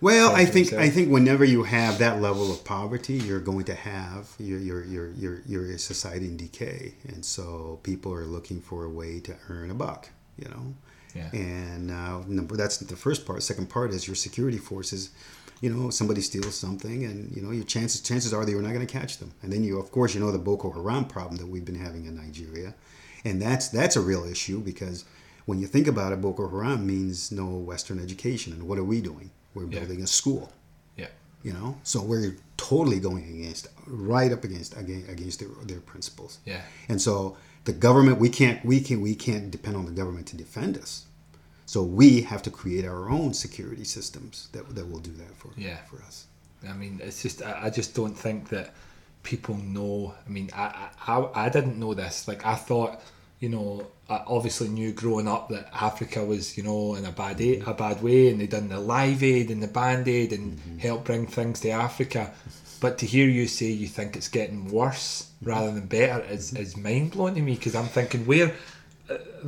Well, 0.00 0.34
I 0.34 0.44
think 0.44 0.72
I 0.72 0.88
think 0.90 1.10
whenever 1.10 1.44
you 1.44 1.62
have 1.64 1.98
that 1.98 2.20
level 2.20 2.50
of 2.52 2.64
poverty, 2.64 3.14
you're 3.14 3.40
going 3.40 3.64
to 3.64 3.74
have 3.74 4.28
your 4.38 4.58
your 4.58 4.84
your 4.84 5.10
your 5.12 5.42
your 5.46 5.78
society 5.78 6.26
in 6.26 6.36
decay, 6.36 6.94
and 7.08 7.24
so 7.24 7.78
people 7.82 8.12
are 8.12 8.24
looking 8.26 8.60
for 8.60 8.84
a 8.84 8.90
way 8.90 9.20
to 9.20 9.34
earn 9.48 9.70
a 9.70 9.74
buck. 9.74 10.08
You 10.38 10.48
know, 10.48 10.74
Yeah. 11.14 11.30
and 11.34 11.90
uh, 11.90 12.22
number 12.26 12.56
that's 12.56 12.78
the 12.78 12.96
first 12.96 13.26
part. 13.26 13.42
Second 13.42 13.68
part 13.68 13.90
is 13.92 14.06
your 14.06 14.16
security 14.16 14.58
forces. 14.58 15.10
You 15.60 15.68
know, 15.74 15.90
somebody 15.90 16.22
steals 16.22 16.54
something, 16.54 17.04
and 17.04 17.34
you 17.36 17.42
know 17.42 17.50
your 17.50 17.64
chances 17.64 18.00
chances 18.00 18.32
are 18.32 18.44
that 18.44 18.50
you're 18.50 18.62
not 18.62 18.72
going 18.72 18.86
to 18.86 18.92
catch 19.00 19.18
them. 19.18 19.32
And 19.42 19.52
then 19.52 19.62
you, 19.62 19.78
of 19.78 19.90
course, 19.92 20.14
you 20.14 20.20
know 20.20 20.32
the 20.32 20.38
Boko 20.38 20.70
Haram 20.70 21.04
problem 21.04 21.36
that 21.36 21.46
we've 21.46 21.64
been 21.66 21.74
having 21.74 22.06
in 22.06 22.16
Nigeria, 22.16 22.74
and 23.24 23.40
that's 23.42 23.68
that's 23.68 23.96
a 23.96 24.00
real 24.00 24.24
issue 24.24 24.60
because 24.60 25.04
when 25.44 25.58
you 25.58 25.66
think 25.66 25.86
about 25.86 26.12
it, 26.12 26.20
Boko 26.22 26.48
Haram 26.48 26.86
means 26.86 27.30
no 27.30 27.46
Western 27.46 27.98
education, 27.98 28.52
and 28.54 28.62
what 28.68 28.78
are 28.78 28.84
we 28.84 29.00
doing? 29.02 29.30
We're 29.54 29.64
Yeah. 29.66 29.80
building 29.80 30.02
a 30.02 30.06
school. 30.06 30.52
Yeah. 30.96 31.08
You 31.42 31.52
know? 31.52 31.76
So 31.82 32.00
we're 32.02 32.36
totally 32.56 33.00
going 33.00 33.24
against 33.24 33.66
right 33.86 34.30
up 34.32 34.44
against 34.44 34.76
against, 34.76 35.08
against 35.10 35.40
their, 35.40 35.48
their 35.64 35.80
principles. 35.80 36.38
Yeah. 36.46 36.62
And 36.88 37.02
so 37.02 37.36
the 37.64 37.72
government 37.72 38.18
we 38.18 38.28
can't 38.30 38.64
we 38.64 38.80
can 38.80 39.00
we 39.02 39.14
can't 39.14 39.50
depend 39.50 39.76
on 39.76 39.84
the 39.86 39.92
government 39.92 40.26
to 40.28 40.36
defend 40.36 40.78
us 40.78 41.04
so 41.72 41.78
we 42.00 42.08
have 42.32 42.42
to 42.42 42.50
create 42.60 42.84
our 42.92 43.04
own 43.16 43.30
security 43.44 43.86
systems 43.96 44.34
that, 44.52 44.64
that 44.76 44.86
will 44.90 45.04
do 45.10 45.14
that 45.22 45.32
for 45.40 45.50
Yeah. 45.56 45.80
for 45.90 45.98
us 46.08 46.16
I 46.68 46.72
mean, 46.74 47.00
it's 47.02 47.22
just 47.22 47.42
I, 47.42 47.66
I 47.66 47.70
just 47.70 47.94
don't 47.94 48.14
think 48.14 48.48
that 48.50 48.74
people 49.22 49.56
know. 49.56 50.14
I 50.26 50.30
mean, 50.30 50.50
I, 50.54 50.88
I 51.06 51.28
I- 51.34 51.48
didn't 51.48 51.78
know 51.78 51.94
this. 51.94 52.28
Like 52.28 52.44
I 52.44 52.54
thought, 52.54 53.00
you 53.38 53.48
know, 53.48 53.86
I 54.08 54.22
obviously 54.26 54.68
knew 54.68 54.92
growing 54.92 55.28
up 55.28 55.48
that 55.50 55.68
Africa 55.72 56.24
was, 56.24 56.56
you 56.56 56.62
know, 56.62 56.94
in 56.94 57.04
a 57.04 57.12
bad 57.12 57.40
a, 57.40 57.60
a 57.60 57.74
bad 57.74 58.02
way, 58.02 58.28
and 58.28 58.40
they 58.40 58.46
done 58.46 58.68
the 58.68 58.80
Live 58.80 59.22
Aid 59.22 59.50
and 59.50 59.62
the 59.62 59.68
Band 59.68 60.08
Aid 60.08 60.32
and 60.32 60.58
mm-hmm. 60.58 60.78
help 60.78 61.04
bring 61.04 61.26
things 61.26 61.60
to 61.60 61.70
Africa. 61.70 62.32
But 62.80 62.98
to 62.98 63.06
hear 63.06 63.28
you 63.28 63.46
say 63.46 63.66
you 63.66 63.88
think 63.88 64.16
it's 64.16 64.28
getting 64.28 64.70
worse 64.70 65.28
mm-hmm. 65.36 65.50
rather 65.50 65.70
than 65.72 65.86
better 65.86 66.24
is, 66.24 66.54
is 66.54 66.76
mind 66.76 67.12
blowing 67.12 67.34
to 67.34 67.42
me 67.42 67.54
because 67.54 67.74
I'm 67.74 67.86
thinking 67.86 68.26
where 68.26 68.54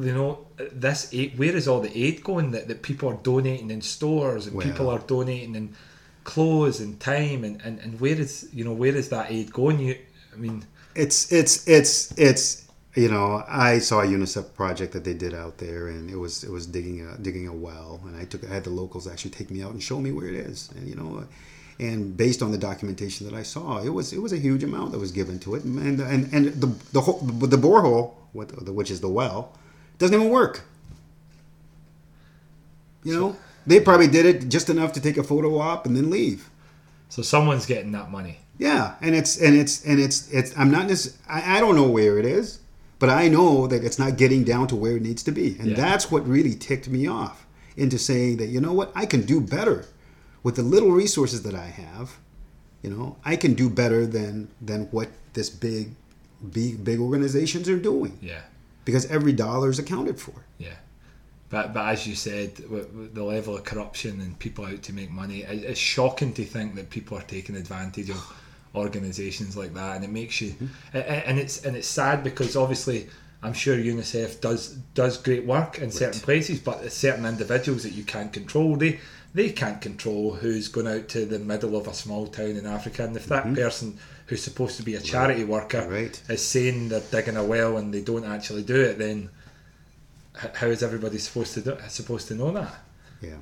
you 0.01 0.12
know 0.12 0.46
this 0.72 1.12
aid, 1.12 1.38
where 1.38 1.55
is 1.55 1.68
all 1.68 1.81
the 1.81 1.96
aid 1.96 2.25
going 2.25 2.51
that, 2.51 2.68
that 2.68 2.83
people 2.83 3.09
are 3.09 3.18
donating 3.22 3.70
in 3.70 3.81
stores 3.81 4.46
and 4.46 4.61
people 4.61 4.88
are 4.88 4.98
donating 5.01 5.55
in 5.55 5.75
clothes 6.25 6.81
and 6.81 6.98
time 7.01 7.44
and, 7.44 7.61
and, 7.62 7.79
and 7.81 8.01
where 8.01 8.18
is 8.18 8.48
you 8.53 8.64
know 8.64 8.72
where 8.72 8.94
is 8.94 9.09
that 9.11 9.31
aid 9.31 9.53
going? 9.53 9.79
You 9.79 9.96
I 10.33 10.37
mean 10.37 10.64
it's 10.94 11.33
it's 11.33 11.66
it's 11.68 12.12
it's 12.18 12.68
you 12.94 13.09
know 13.09 13.44
I 13.48 13.79
saw 13.79 14.01
a 14.01 14.07
UNICEF 14.07 14.55
project 14.55 14.92
that 14.92 15.05
they 15.05 15.14
did 15.14 15.35
out 15.35 15.59
there 15.59 15.88
and 15.88 16.11
it 16.11 16.16
was 16.16 16.44
it 16.44 16.51
was 16.51 16.66
digging 16.66 17.07
a 17.07 17.16
digging 17.18 17.48
a 17.48 17.53
well 17.53 18.01
and 18.07 18.16
I 18.16 18.25
took 18.25 18.44
I 18.44 18.53
had 18.53 18.64
the 18.64 18.70
locals 18.70 19.07
actually 19.07 19.31
take 19.31 19.51
me 19.51 19.62
out 19.62 19.72
and 19.72 19.83
show 19.83 20.01
me 20.01 20.12
where 20.12 20.27
it 20.27 20.35
is. 20.35 20.70
And 20.77 20.88
you 20.88 20.96
know 20.96 21.25
and 21.83 22.16
based 22.16 22.42
on 22.42 22.51
the 22.53 22.59
documentation 22.59 23.27
that 23.29 23.35
I 23.35 23.42
saw 23.42 23.83
it 23.83 23.88
was 23.90 24.12
it 24.12 24.23
was 24.23 24.33
a 24.33 24.38
huge 24.38 24.62
amount 24.62 24.92
that 24.92 24.99
was 24.99 25.12
given 25.12 25.38
to 25.40 25.55
it. 25.57 25.65
And 25.65 26.00
and 26.00 26.33
and 26.33 26.44
the 26.63 26.69
the 26.92 27.00
whole 27.00 27.19
the 27.21 27.56
borehole 27.56 28.15
what 28.33 28.48
the, 28.67 28.73
which 28.73 28.90
is 28.90 29.00
the 29.00 29.09
well 29.09 29.40
doesn't 29.98 30.15
even 30.15 30.31
work. 30.31 30.63
You 33.04 33.19
know? 33.19 33.37
They 33.67 33.81
probably 33.81 34.09
did 34.09 34.27
it 34.27 34.48
just 34.48 34.71
enough 34.71 34.92
to 34.94 35.00
take 35.00 35.17
a 35.17 35.23
photo 35.23 35.59
op 35.59 35.87
and 35.87 35.96
then 35.96 36.11
leave. 36.11 36.48
So 37.09 37.23
someone's 37.23 37.67
getting 37.67 37.92
that 37.92 38.11
money. 38.11 38.38
Yeah, 38.59 38.94
and 39.00 39.15
it's 39.15 39.37
and 39.40 39.56
it's 39.56 39.85
and 39.85 39.98
it's 40.00 40.31
it's. 40.33 40.56
I'm 40.56 40.71
not 40.71 40.87
necess- 40.88 41.17
I, 41.29 41.56
I 41.56 41.61
don't 41.61 41.75
know 41.75 41.88
where 41.88 42.19
it 42.19 42.25
is, 42.25 42.61
but 42.98 43.09
I 43.11 43.29
know 43.29 43.67
that 43.67 43.83
it's 43.85 43.98
not 43.98 44.17
getting 44.17 44.44
down 44.44 44.67
to 44.69 44.77
where 44.77 44.96
it 44.96 45.02
needs 45.02 45.23
to 45.25 45.33
be, 45.33 45.56
and 45.59 45.71
Yeah. 45.71 45.77
that's 45.77 46.11
what 46.11 46.27
really 46.29 46.54
ticked 46.54 46.88
me 46.88 47.06
off 47.06 47.46
into 47.77 47.98
saying 47.98 48.37
that 48.38 48.46
you 48.46 48.61
know 48.61 48.73
what 48.73 48.92
I 48.94 49.06
can 49.06 49.23
do 49.23 49.40
better 49.40 49.87
with 50.43 50.57
the 50.57 50.63
little 50.63 50.90
resources 50.90 51.43
that 51.43 51.55
I 51.55 51.67
have, 51.67 52.19
you 52.83 52.90
know, 52.90 53.17
I 53.25 53.37
can 53.37 53.55
do 53.55 53.71
better 53.71 54.07
than 54.07 54.49
than 54.61 54.87
what 54.87 55.09
this 55.33 55.49
big, 55.51 55.95
big, 56.51 56.85
big 56.85 57.01
organizations 57.01 57.69
are 57.69 57.79
doing. 57.79 58.19
Yeah. 58.21 58.40
Because 58.85 59.07
every 59.07 59.33
dollar 59.33 59.71
is 59.71 59.79
accounted 59.79 60.21
for. 60.21 60.45
Yeah. 60.59 60.75
But, 61.49 61.75
but 61.75 61.87
as 61.87 62.07
you 62.07 62.15
said, 62.15 62.59
with 62.71 63.15
the 63.15 63.23
level 63.23 63.57
of 63.57 63.65
corruption 63.65 64.21
and 64.23 64.38
people 64.38 64.65
out 64.65 64.83
to 64.85 64.93
make 64.95 65.11
money, 65.11 65.43
it's 65.43 65.79
shocking 65.79 66.33
to 66.33 66.45
think 66.45 66.75
that 66.77 66.88
people 66.88 67.19
are 67.19 67.23
taking 67.23 67.57
advantage 67.57 68.09
of 68.09 68.37
organisations 68.75 69.55
like 69.57 69.75
that, 69.75 69.97
and 69.97 70.05
it 70.05 70.11
makes 70.11 70.40
you, 70.40 70.53
mm-hmm. 70.53 70.97
and 70.97 71.38
it's 71.38 71.63
and 71.65 71.77
it's 71.77 71.87
sad 71.87 72.25
because 72.25 72.57
obviously 72.57 73.07
I'm 73.43 73.53
sure 73.53 73.77
UNICEF 73.77 74.40
does 74.40 74.77
does 74.95 75.19
great 75.19 75.45
work 75.45 75.77
in 75.79 75.85
right. 75.85 75.93
certain 75.93 76.21
places, 76.21 76.59
but 76.61 76.81
there's 76.81 76.95
certain 76.95 77.27
individuals 77.27 77.83
that 77.83 77.93
you 77.93 78.05
can't 78.05 78.33
control, 78.33 78.77
they 78.77 79.01
they 79.35 79.50
can't 79.50 79.80
control 79.80 80.35
who's 80.35 80.68
going 80.68 80.87
out 80.87 81.08
to 81.08 81.24
the 81.24 81.38
middle 81.38 81.76
of 81.76 81.87
a 81.87 81.94
small 81.94 82.26
town 82.26 82.50
in 82.50 82.66
Africa, 82.66 83.04
and 83.04 83.16
if 83.16 83.26
that 83.26 83.44
mm-hmm. 83.44 83.54
person 83.54 83.98
who's 84.26 84.42
supposed 84.42 84.76
to 84.76 84.83
be 84.83 84.94
a 84.94 85.00
charity 85.00 85.44
worker 85.44 85.87
right. 85.88 86.22
is 86.28 86.44
saying 86.44 86.88
they're 86.88 87.00
digging 87.00 87.37
a 87.37 87.44
well 87.44 87.76
and 87.76 87.92
they 87.92 88.02
don't 88.02 88.24
actually 88.24 88.62
do 88.62 88.80
it, 88.80 88.98
then 88.98 89.28
how 90.35 90.66
is 90.66 90.83
everybody 90.83 91.18
supposed 91.18 91.54
to 91.54 91.60
do, 91.60 91.76
supposed 91.88 92.28
to 92.28 92.35
know 92.35 92.50
that? 92.52 92.74
Yeah, 93.20 93.37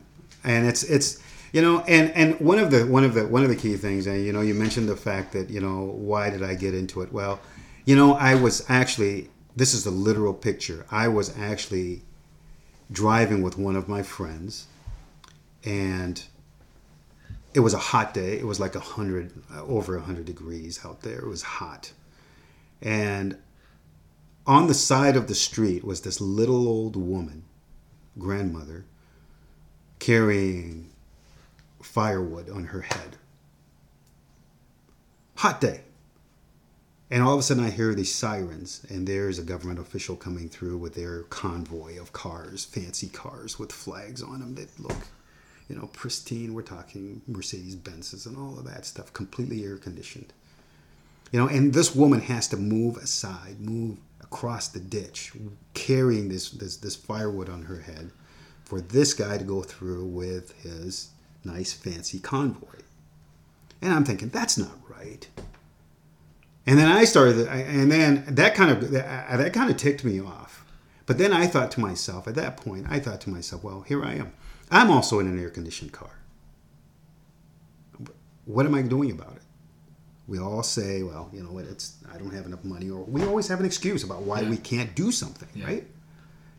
and 0.45 0.67
it's 0.67 0.83
it's 0.83 1.21
you 1.53 1.63
know 1.63 1.81
and 1.89 2.11
and 2.13 2.39
one 2.41 2.59
of 2.59 2.71
the 2.71 2.87
one 2.87 3.05
of 3.05 3.15
the 3.15 3.27
one 3.27 3.43
of 3.43 3.49
the 3.49 3.57
key 3.57 3.77
things, 3.77 4.07
and 4.07 4.25
you 4.25 4.33
know, 4.33 4.41
you 4.41 4.55
mentioned 4.55 4.89
the 4.89 4.97
fact 4.97 5.33
that 5.33 5.51
you 5.51 5.61
know 5.61 5.85
why 5.85 6.31
did 6.31 6.43
I 6.43 6.55
get 6.55 6.75
into 6.75 7.03
it? 7.03 7.13
Well, 7.13 7.41
you 7.85 7.97
know, 7.97 8.15
I 8.15 8.35
was 8.35 8.65
actually 8.69 9.31
this 9.57 9.75
is 9.75 9.87
a 9.87 9.91
literal 9.91 10.35
picture. 10.35 10.87
I 10.91 11.09
was 11.09 11.37
actually 11.37 12.03
driving 12.93 13.43
with 13.43 13.57
one 13.57 13.77
of 13.77 13.89
my 13.89 14.03
friends, 14.03 14.67
and 15.65 16.23
it 17.55 17.61
was 17.61 17.75
a 17.75 17.79
hot 17.79 18.15
day. 18.15 18.39
It 18.39 18.47
was 18.47 18.61
like 18.61 18.75
a 18.75 18.81
hundred, 18.81 19.33
uh, 19.53 19.65
over 19.65 19.97
a 19.97 20.01
hundred 20.01 20.27
degrees 20.27 20.81
out 20.85 21.03
there. 21.03 21.19
It 21.21 21.29
was 21.29 21.43
hot, 21.43 21.93
and 22.81 23.37
on 24.47 24.67
the 24.67 24.75
side 24.75 25.17
of 25.17 25.29
the 25.29 25.35
street 25.35 25.85
was 25.85 26.01
this 26.01 26.21
little 26.21 26.67
old 26.67 26.97
woman, 26.97 27.45
grandmother, 28.19 28.85
carrying 29.99 30.91
firewood 31.83 32.51
on 32.51 32.65
her 32.65 32.83
head. 32.83 33.17
Hot 35.37 35.61
day. 35.61 35.83
And 37.11 37.23
all 37.23 37.35
of 37.35 37.41
a 37.41 37.43
sudden, 37.43 37.65
I 37.65 37.71
hear 37.71 37.93
these 37.95 38.15
sirens, 38.15 38.87
and 38.89 39.07
there's 39.07 39.39
a 39.39 39.43
government 39.43 39.81
official 39.81 40.15
coming 40.15 40.49
through 40.49 40.79
with 40.79 40.95
their 40.95 41.23
convoy 41.25 42.01
of 42.01 42.13
cars, 42.13 42.65
fancy 42.65 43.09
cars 43.09 43.59
with 43.59 43.73
flags 43.73 44.23
on 44.23 44.41
them 44.41 44.55
that 44.55 44.79
look, 44.79 45.09
you 45.71 45.77
know, 45.77 45.87
pristine. 45.93 46.53
We're 46.53 46.63
talking 46.63 47.23
Mercedes 47.29 47.77
Benzes 47.77 48.27
and 48.27 48.37
all 48.37 48.59
of 48.59 48.65
that 48.65 48.85
stuff, 48.85 49.13
completely 49.13 49.65
air 49.65 49.77
conditioned. 49.77 50.33
You 51.31 51.39
know, 51.39 51.47
and 51.47 51.73
this 51.73 51.95
woman 51.95 52.21
has 52.23 52.49
to 52.49 52.57
move 52.57 52.97
aside, 52.97 53.61
move 53.61 53.99
across 54.21 54.67
the 54.67 54.81
ditch, 54.81 55.33
carrying 55.73 56.29
this, 56.29 56.51
this, 56.51 56.77
this 56.77 56.97
firewood 56.97 57.49
on 57.49 57.63
her 57.63 57.79
head 57.83 58.11
for 58.65 58.81
this 58.81 59.15
guy 59.15 59.39
to 59.39 59.45
go 59.45 59.63
through 59.63 60.07
with 60.07 60.61
his 60.63 61.11
nice, 61.45 61.73
fancy 61.73 62.19
convoy. 62.19 62.81
And 63.81 63.95
I'm 63.95 64.05
thinking, 64.05 64.31
that's 64.31 64.59
not 64.59 64.77
right. 64.89 65.29
And 66.67 66.79
then 66.79 66.91
I 66.91 67.05
started, 67.05 67.47
and 67.49 67.93
then 67.93 68.25
that 68.27 68.57
kind 68.57 68.71
of 68.71 68.91
that 68.91 69.53
kind 69.53 69.71
of 69.71 69.77
ticked 69.77 70.05
me 70.05 70.21
off. 70.21 70.65
But 71.07 71.17
then 71.17 71.33
I 71.33 71.47
thought 71.47 71.71
to 71.73 71.81
myself, 71.81 72.29
at 72.29 72.35
that 72.35 72.57
point, 72.57 72.87
I 72.91 72.99
thought 72.99 73.21
to 73.23 73.31
myself, 73.31 73.65
well, 73.65 73.83
here 73.83 74.05
I 74.05 74.15
am. 74.15 74.33
I'm 74.71 74.91
also 74.91 75.19
in 75.19 75.27
an 75.27 75.39
air-conditioned 75.39 75.93
car. 75.93 76.11
What 78.45 78.67
am 78.67 78.75
I 78.75 78.83
doing 78.83 79.11
about 79.11 79.37
it? 79.37 79.43
We 80.27 80.39
all 80.39 80.63
say, 80.63 81.03
well, 81.03 81.29
you 81.33 81.43
know, 81.43 81.51
what, 81.51 81.65
it's 81.65 81.97
I 82.13 82.17
don't 82.17 82.33
have 82.33 82.47
enough 82.47 82.65
money, 82.65 82.89
or 82.89 83.03
we 83.05 83.25
always 83.25 83.49
have 83.49 83.61
an 83.61 83.67
excuse 83.67 84.05
about 84.05 84.23
why 84.23 84.41
yeah. 84.41 84.51
we 84.51 84.57
can't 84.57 84.95
do 84.95 85.11
something, 85.11 85.49
yeah. 85.55 85.67
right? 85.67 85.87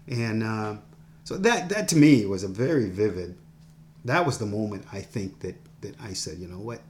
And 0.07 0.43
uh, 0.43 0.75
so 1.23 1.37
that 1.37 1.69
that 1.69 1.87
to 1.89 1.95
me 1.95 2.25
was 2.25 2.43
a 2.43 2.47
very 2.47 2.89
vivid. 2.89 3.37
That 4.03 4.25
was 4.25 4.39
the 4.39 4.45
moment 4.45 4.85
I 4.91 4.99
think 4.99 5.39
that 5.39 5.55
that 5.81 5.95
I 6.01 6.13
said, 6.13 6.37
you 6.39 6.47
know 6.47 6.59
what, 6.59 6.81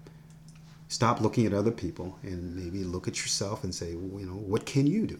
stop 0.87 1.21
looking 1.21 1.45
at 1.45 1.53
other 1.53 1.71
people 1.71 2.17
and 2.23 2.55
maybe 2.55 2.83
look 2.83 3.07
at 3.07 3.17
yourself 3.21 3.63
and 3.63 3.73
say, 3.73 3.95
well, 3.95 4.19
you 4.19 4.25
know, 4.25 4.33
what 4.33 4.65
can 4.65 4.87
you 4.87 5.07
do? 5.07 5.19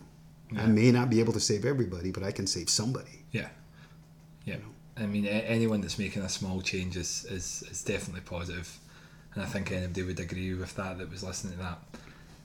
Yeah. 0.52 0.64
I 0.64 0.66
may 0.66 0.92
not 0.92 1.10
be 1.10 1.20
able 1.20 1.34
to 1.34 1.40
save 1.40 1.64
everybody, 1.64 2.12
but 2.12 2.24
I 2.24 2.32
can 2.32 2.48
save 2.48 2.70
somebody. 2.70 3.24
Yeah. 3.32 3.50
Yeah. 4.46 4.56
You 4.56 4.60
know? 4.62 4.70
I 5.02 5.06
mean, 5.08 5.26
anyone 5.26 5.82
that's 5.82 5.98
making 5.98 6.22
a 6.22 6.30
small 6.30 6.62
change 6.62 6.96
is, 6.96 7.26
is, 7.30 7.64
is 7.72 7.84
definitely 7.84 8.22
positive, 8.22 8.80
and 9.34 9.44
I 9.44 9.48
think 9.48 9.72
anybody 9.72 10.04
would 10.04 10.20
agree 10.20 10.54
with 10.54 10.76
that 10.76 11.00
that 11.00 11.10
was 11.10 11.24
listening 11.24 11.58
to 11.58 11.60
that. 11.60 11.80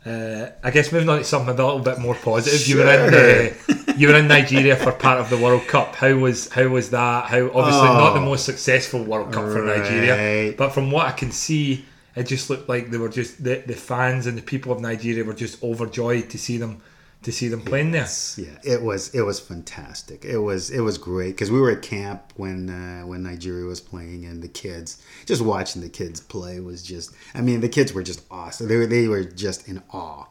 Uh, 0.06 0.52
I 0.62 0.70
guess 0.70 0.92
moving 0.92 1.08
on 1.08 1.18
to 1.18 1.24
something 1.24 1.48
a 1.48 1.52
little 1.52 1.80
bit 1.80 1.98
more 1.98 2.14
positive. 2.14 2.60
Sure. 2.60 2.78
You 2.78 2.84
were 2.84 3.08
in 3.08 3.14
uh, 3.14 3.92
you 3.96 4.08
were 4.08 4.14
in 4.14 4.28
Nigeria 4.28 4.76
for 4.76 4.92
part 4.92 5.18
of 5.18 5.28
the 5.30 5.36
World 5.36 5.66
Cup. 5.66 5.96
How 5.96 6.14
was 6.14 6.48
how 6.48 6.68
was 6.68 6.90
that? 6.90 7.24
How 7.26 7.46
obviously 7.46 7.88
oh, 7.88 7.98
not 7.98 8.14
the 8.14 8.20
oh. 8.20 8.24
most 8.24 8.44
successful 8.44 9.02
World 9.02 9.32
Cup 9.32 9.44
right. 9.44 9.52
for 9.52 9.62
Nigeria, 9.62 10.54
but 10.56 10.70
from 10.70 10.92
what 10.92 11.06
I 11.06 11.12
can 11.12 11.32
see, 11.32 11.84
it 12.14 12.22
just 12.24 12.48
looked 12.48 12.68
like 12.68 12.90
they 12.90 12.98
were 12.98 13.08
just 13.08 13.42
the, 13.42 13.64
the 13.66 13.74
fans 13.74 14.26
and 14.26 14.38
the 14.38 14.42
people 14.42 14.70
of 14.70 14.80
Nigeria 14.80 15.24
were 15.24 15.34
just 15.34 15.62
overjoyed 15.62 16.30
to 16.30 16.38
see 16.38 16.56
them 16.56 16.80
to 17.26 17.32
see 17.32 17.48
them 17.48 17.60
playing 17.60 17.92
yes. 17.92 18.38
Yeah, 18.40 18.56
it 18.62 18.80
was 18.80 19.12
it 19.12 19.22
was 19.22 19.40
fantastic. 19.40 20.24
It 20.24 20.38
was 20.38 20.70
it 20.70 20.78
was 20.78 20.96
great 20.96 21.30
because 21.30 21.50
we 21.50 21.58
were 21.58 21.72
at 21.72 21.82
camp 21.82 22.32
when 22.36 22.70
uh, 22.70 23.04
when 23.04 23.24
Nigeria 23.24 23.64
was 23.64 23.80
playing 23.80 24.24
and 24.26 24.40
the 24.40 24.46
kids 24.46 25.02
just 25.26 25.42
watching 25.42 25.82
the 25.82 25.88
kids 25.88 26.20
play 26.20 26.60
was 26.60 26.84
just 26.84 27.12
I 27.34 27.40
mean 27.40 27.62
the 27.62 27.68
kids 27.68 27.92
were 27.92 28.04
just 28.04 28.22
awesome. 28.30 28.68
They 28.68 28.76
were 28.76 28.86
they 28.86 29.08
were 29.08 29.24
just 29.24 29.66
in 29.66 29.82
awe 29.92 30.26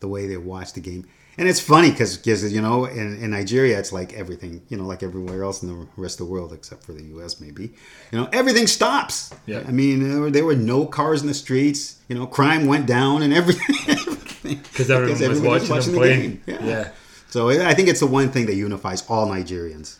the 0.00 0.08
way 0.08 0.26
they 0.26 0.38
watched 0.38 0.74
the 0.74 0.80
game 0.80 1.06
and 1.38 1.48
it's 1.48 1.60
funny 1.60 1.90
because 1.90 2.52
you 2.52 2.60
know 2.60 2.84
in, 2.84 3.22
in 3.22 3.30
Nigeria 3.30 3.78
it's 3.78 3.92
like 3.92 4.12
everything 4.12 4.62
you 4.68 4.76
know 4.76 4.84
like 4.84 5.02
everywhere 5.02 5.44
else 5.44 5.62
in 5.62 5.68
the 5.68 5.86
rest 5.96 6.20
of 6.20 6.26
the 6.26 6.32
world 6.32 6.52
except 6.52 6.82
for 6.84 6.92
the 6.92 7.04
U.S. 7.04 7.40
maybe 7.40 7.74
you 8.10 8.18
know 8.18 8.28
everything 8.32 8.66
stops. 8.66 9.32
Yeah. 9.46 9.62
I 9.66 9.70
mean 9.70 10.08
there 10.08 10.20
were, 10.20 10.30
there 10.30 10.44
were 10.44 10.56
no 10.56 10.84
cars 10.86 11.22
in 11.22 11.28
the 11.28 11.34
streets. 11.34 12.00
You 12.08 12.16
know 12.16 12.26
crime 12.26 12.66
went 12.66 12.86
down 12.86 13.22
and 13.22 13.32
everything 13.40 14.16
because 14.42 14.90
everyone 14.90 15.30
was 15.30 15.40
watching, 15.40 15.70
watching 15.70 15.92
the 15.92 16.00
game. 16.00 16.42
Yeah. 16.46 16.64
yeah. 16.64 16.90
So 17.28 17.50
I 17.50 17.74
think 17.74 17.88
it's 17.88 18.00
the 18.00 18.06
one 18.06 18.30
thing 18.30 18.46
that 18.46 18.54
unifies 18.54 19.04
all 19.08 19.28
Nigerians, 19.28 19.98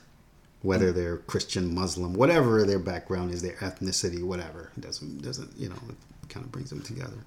whether 0.63 0.93
they're 0.93 1.19
Christian, 1.19 1.75
Muslim, 1.75 2.15
whatever 2.15 2.65
their 2.65 2.79
background 2.79 3.33
is, 3.33 3.43
their 3.43 3.57
ethnicity, 3.57 4.23
whatever. 4.23 4.73
It 4.77 4.81
doesn't 4.81 5.23
doesn't 5.23 5.57
you 5.57 5.69
know 5.69 5.77
it 5.89 6.29
kind 6.29 6.45
of 6.45 6.51
brings 6.51 6.71
them 6.71 6.83
together. 6.83 7.19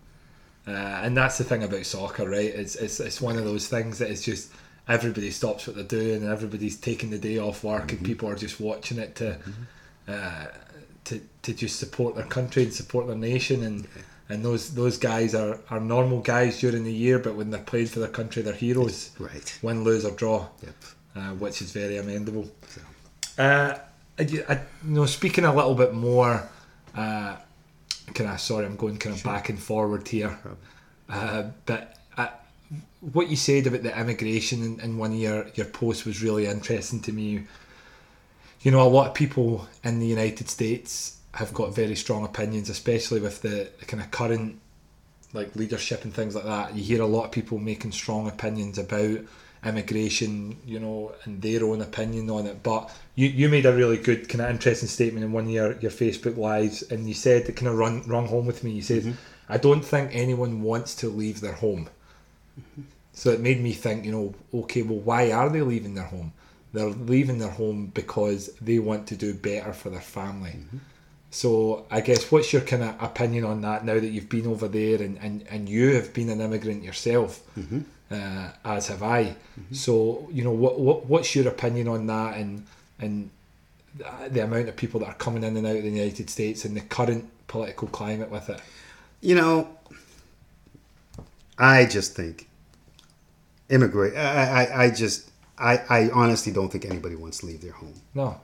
Uh, 0.68 0.72
and 0.72 1.18
that's 1.18 1.38
the 1.38 1.44
thing 1.44 1.64
about 1.64 1.86
soccer, 1.86 2.30
right? 2.30 2.54
It's, 2.54 2.76
it's 2.76 3.00
it's 3.00 3.20
one 3.20 3.38
of 3.38 3.46
those 3.46 3.68
things 3.68 3.98
that 3.98 4.10
is 4.10 4.24
just 4.24 4.52
everybody 4.88 5.32
stops 5.32 5.68
what 5.68 5.76
they're 5.76 5.86
doing 5.86 6.24
and 6.24 6.32
everybody's 6.32 6.78
taking 6.78 7.10
the 7.10 7.18
day 7.18 7.38
off 7.38 7.64
work 7.64 7.84
mm-hmm. 7.84 7.98
and 7.98 8.06
people 8.06 8.30
are 8.30 8.36
just 8.36 8.60
watching 8.60 8.98
it 8.98 9.16
to 9.16 9.24
mm-hmm. 9.32 9.52
uh, 10.08 10.48
to 11.04 11.22
to 11.42 11.54
just 11.54 11.80
support 11.80 12.16
their 12.16 12.26
country 12.26 12.64
and 12.64 12.74
support 12.74 13.08
their 13.08 13.16
nation 13.16 13.64
and 13.64 13.82
yeah. 13.82 14.02
and 14.30 14.46
those 14.46 14.74
those 14.74 14.98
guys 14.98 15.36
are, 15.36 15.60
are 15.70 15.80
normal 15.80 16.20
guys 16.20 16.60
during 16.60 16.84
the 16.84 16.94
year 16.94 17.20
but 17.20 17.36
when 17.36 17.50
they're 17.52 17.62
playing 17.62 17.88
for 17.88 18.00
their 18.00 18.10
country 18.10 18.42
they're 18.42 18.54
heroes 18.54 19.12
right 19.20 19.58
win 19.62 19.84
lose 19.84 20.04
or 20.04 20.12
draw 20.12 20.48
yep. 20.64 20.76
uh, 21.16 21.30
which 21.36 21.62
is 21.62 21.72
very 21.72 21.96
amendable 21.96 22.50
so. 22.68 22.82
uh, 23.44 23.78
I, 24.20 24.24
I, 24.50 24.54
you 24.84 24.96
know 24.96 25.06
speaking 25.06 25.46
a 25.46 25.54
little 25.54 25.76
bit 25.76 25.94
more 25.94 26.50
uh, 26.96 27.38
kind 28.14 28.30
of 28.30 28.40
sorry, 28.40 28.66
I'm 28.66 28.76
going 28.76 28.98
kind 28.98 29.16
of 29.16 29.22
sure. 29.22 29.32
back 29.32 29.50
and 29.50 29.60
forward 29.60 30.08
here, 30.08 30.38
uh, 31.10 31.44
but 31.66 31.98
uh, 32.18 32.30
what 33.00 33.30
you 33.30 33.36
said 33.36 33.68
about 33.68 33.84
the 33.84 34.00
immigration 34.00 34.64
in, 34.64 34.80
in 34.80 34.98
one 34.98 35.12
of 35.12 35.18
your 35.18 35.48
your 35.56 35.68
posts 35.68 36.06
was 36.06 36.22
really 36.22 36.46
interesting 36.46 37.02
to 37.02 37.12
me. 37.12 37.44
You 38.62 38.72
know, 38.72 38.82
a 38.82 38.88
lot 38.88 39.08
of 39.08 39.14
people 39.14 39.68
in 39.84 40.00
the 40.00 40.06
United 40.06 40.50
States 40.50 41.18
have 41.34 41.54
got 41.54 41.74
very 41.74 41.96
strong 41.96 42.26
opinions, 42.26 42.70
especially 42.70 43.20
with 43.20 43.42
the, 43.42 43.70
the 43.80 43.86
kind 43.86 44.04
of 44.04 44.12
current 44.12 44.60
like 45.34 45.56
leadership 45.56 46.04
and 46.04 46.14
things 46.14 46.36
like 46.36 46.44
that. 46.44 46.76
You 46.76 46.84
hear 46.84 47.02
a 47.02 47.08
lot 47.08 47.26
of 47.26 47.32
people 47.32 47.58
making 47.58 47.94
strong 47.94 48.28
opinions 48.28 48.78
about 48.78 49.20
immigration, 49.64 50.58
you 50.66 50.80
know, 50.80 51.14
and 51.24 51.42
their 51.42 51.64
own 51.64 51.82
opinion 51.82 52.30
on 52.30 52.48
it. 52.48 52.64
But 52.64 52.90
you, 53.16 53.28
you 53.28 53.50
made 53.50 53.66
a 53.66 53.76
really 53.76 53.98
good 53.98 54.28
kind 54.28 54.42
of 54.42 54.50
interesting 54.50 54.90
statement 54.90 55.24
in 55.24 55.32
one 55.32 55.46
of 55.46 55.52
your, 55.52 55.78
your 55.80 55.92
Facebook 55.92 56.38
lives, 56.38 56.82
and 56.84 57.08
you 57.08 57.14
said 57.14 57.48
it 57.48 57.56
kind 57.56 57.68
of 57.68 57.78
run 57.78 58.04
run 58.08 58.26
home 58.26 58.46
with 58.46 58.64
me. 58.64 58.72
You 58.72 58.82
said, 58.82 59.04
mm-hmm. 59.04 59.12
"I 59.50 59.58
don't 59.58 59.84
think 59.84 60.12
anyone 60.14 60.62
wants 60.62 60.96
to 60.96 61.10
leave 61.10 61.42
their 61.42 61.54
home." 61.54 61.90
Mm-hmm. 62.60 62.82
So 63.14 63.30
it 63.32 63.42
made 63.42 63.62
me 63.62 63.74
think, 63.74 64.06
you 64.06 64.12
know, 64.12 64.34
okay, 64.62 64.82
well, 64.82 65.00
why 65.00 65.32
are 65.32 65.50
they 65.50 65.62
leaving 65.62 65.96
their 65.96 66.06
home? 66.06 66.34
They're 66.74 66.90
leaving 66.90 67.40
their 67.40 67.50
home 67.50 67.92
because 67.94 68.48
they 68.62 68.80
want 68.80 69.08
to 69.08 69.16
do 69.16 69.34
better 69.34 69.74
for 69.74 69.90
their 69.90 70.02
family. 70.02 70.52
Mm-hmm. 70.52 70.78
So 71.30 71.86
I 71.92 72.02
guess 72.02 72.32
what's 72.32 72.52
your 72.52 72.62
kind 72.62 72.84
of 72.84 73.02
opinion 73.02 73.46
on 73.46 73.62
that 73.62 73.86
now 73.86 73.94
that 73.94 74.08
you've 74.08 74.30
been 74.30 74.48
over 74.48 74.68
there 74.68 75.02
and, 75.02 75.18
and, 75.22 75.46
and 75.50 75.70
you 75.70 75.96
have 75.96 76.14
been 76.14 76.30
an 76.30 76.42
immigrant 76.42 76.84
yourself? 76.84 77.42
Uh, 78.12 78.52
as 78.66 78.88
have 78.88 79.04
I. 79.04 79.24
Mm-hmm. 79.26 79.74
So 79.74 80.28
you 80.32 80.44
know, 80.44 80.52
what, 80.52 80.80
what 80.80 81.06
what's 81.06 81.34
your 81.36 81.48
opinion 81.48 81.88
on 81.88 82.08
that 82.08 82.38
and 82.38 82.66
and 83.00 83.30
the, 83.96 84.30
the 84.30 84.44
amount 84.44 84.70
of 84.70 84.76
people 84.76 85.00
that 85.02 85.08
are 85.08 85.16
coming 85.16 85.44
in 85.44 85.56
and 85.56 85.66
out 85.66 85.76
of 85.76 85.84
the 85.84 85.90
United 85.90 86.30
States 86.30 86.66
and 86.66 86.76
the 86.76 86.82
current 86.82 87.30
political 87.48 87.88
climate 87.88 88.30
with 88.30 88.50
it? 88.50 88.60
You 89.22 89.36
know, 89.36 89.70
I 91.58 91.86
just 91.86 92.16
think 92.16 92.48
immigrate. 93.70 94.16
I, 94.16 94.66
I, 94.66 94.84
I 94.84 94.92
just, 94.92 95.32
I, 95.58 95.78
I 95.90 96.10
honestly 96.14 96.52
don't 96.52 96.72
think 96.72 96.86
anybody 96.86 97.16
wants 97.16 97.40
to 97.40 97.46
leave 97.46 97.62
their 97.62 97.72
home. 97.72 98.02
No. 98.14 98.40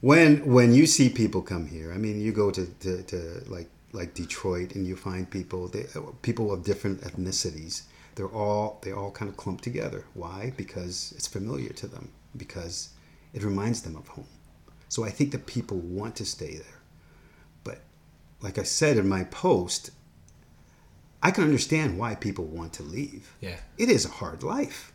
When 0.00 0.46
when 0.46 0.74
you 0.74 0.86
see 0.86 1.08
people 1.08 1.42
come 1.42 1.66
here, 1.66 1.92
I 1.92 1.98
mean, 1.98 2.20
you 2.20 2.32
go 2.32 2.50
to, 2.50 2.66
to, 2.66 3.02
to 3.04 3.42
like 3.48 3.68
like 3.92 4.14
Detroit 4.14 4.74
and 4.74 4.86
you 4.86 4.96
find 4.96 5.28
people 5.28 5.68
they, 5.68 5.86
people 6.22 6.52
of 6.52 6.62
different 6.64 7.00
ethnicities. 7.02 7.82
They're 8.18 8.26
all 8.26 8.80
they 8.82 8.90
all 8.90 9.12
kind 9.12 9.28
of 9.30 9.36
clump 9.36 9.60
together. 9.60 10.04
Why? 10.12 10.52
Because 10.56 11.14
it's 11.16 11.28
familiar 11.28 11.72
to 11.74 11.86
them. 11.86 12.10
Because 12.36 12.90
it 13.32 13.44
reminds 13.44 13.82
them 13.82 13.94
of 13.94 14.08
home. 14.08 14.26
So 14.88 15.04
I 15.04 15.10
think 15.10 15.30
that 15.30 15.46
people 15.46 15.78
want 15.78 16.16
to 16.16 16.24
stay 16.24 16.56
there. 16.56 16.80
But 17.62 17.78
like 18.40 18.58
I 18.58 18.64
said 18.64 18.96
in 18.96 19.08
my 19.08 19.22
post, 19.22 19.92
I 21.22 21.30
can 21.30 21.44
understand 21.44 21.96
why 21.96 22.16
people 22.16 22.44
want 22.44 22.72
to 22.74 22.82
leave. 22.82 23.36
Yeah. 23.40 23.58
It 23.78 23.88
is 23.88 24.04
a 24.04 24.08
hard 24.10 24.42
life. 24.42 24.92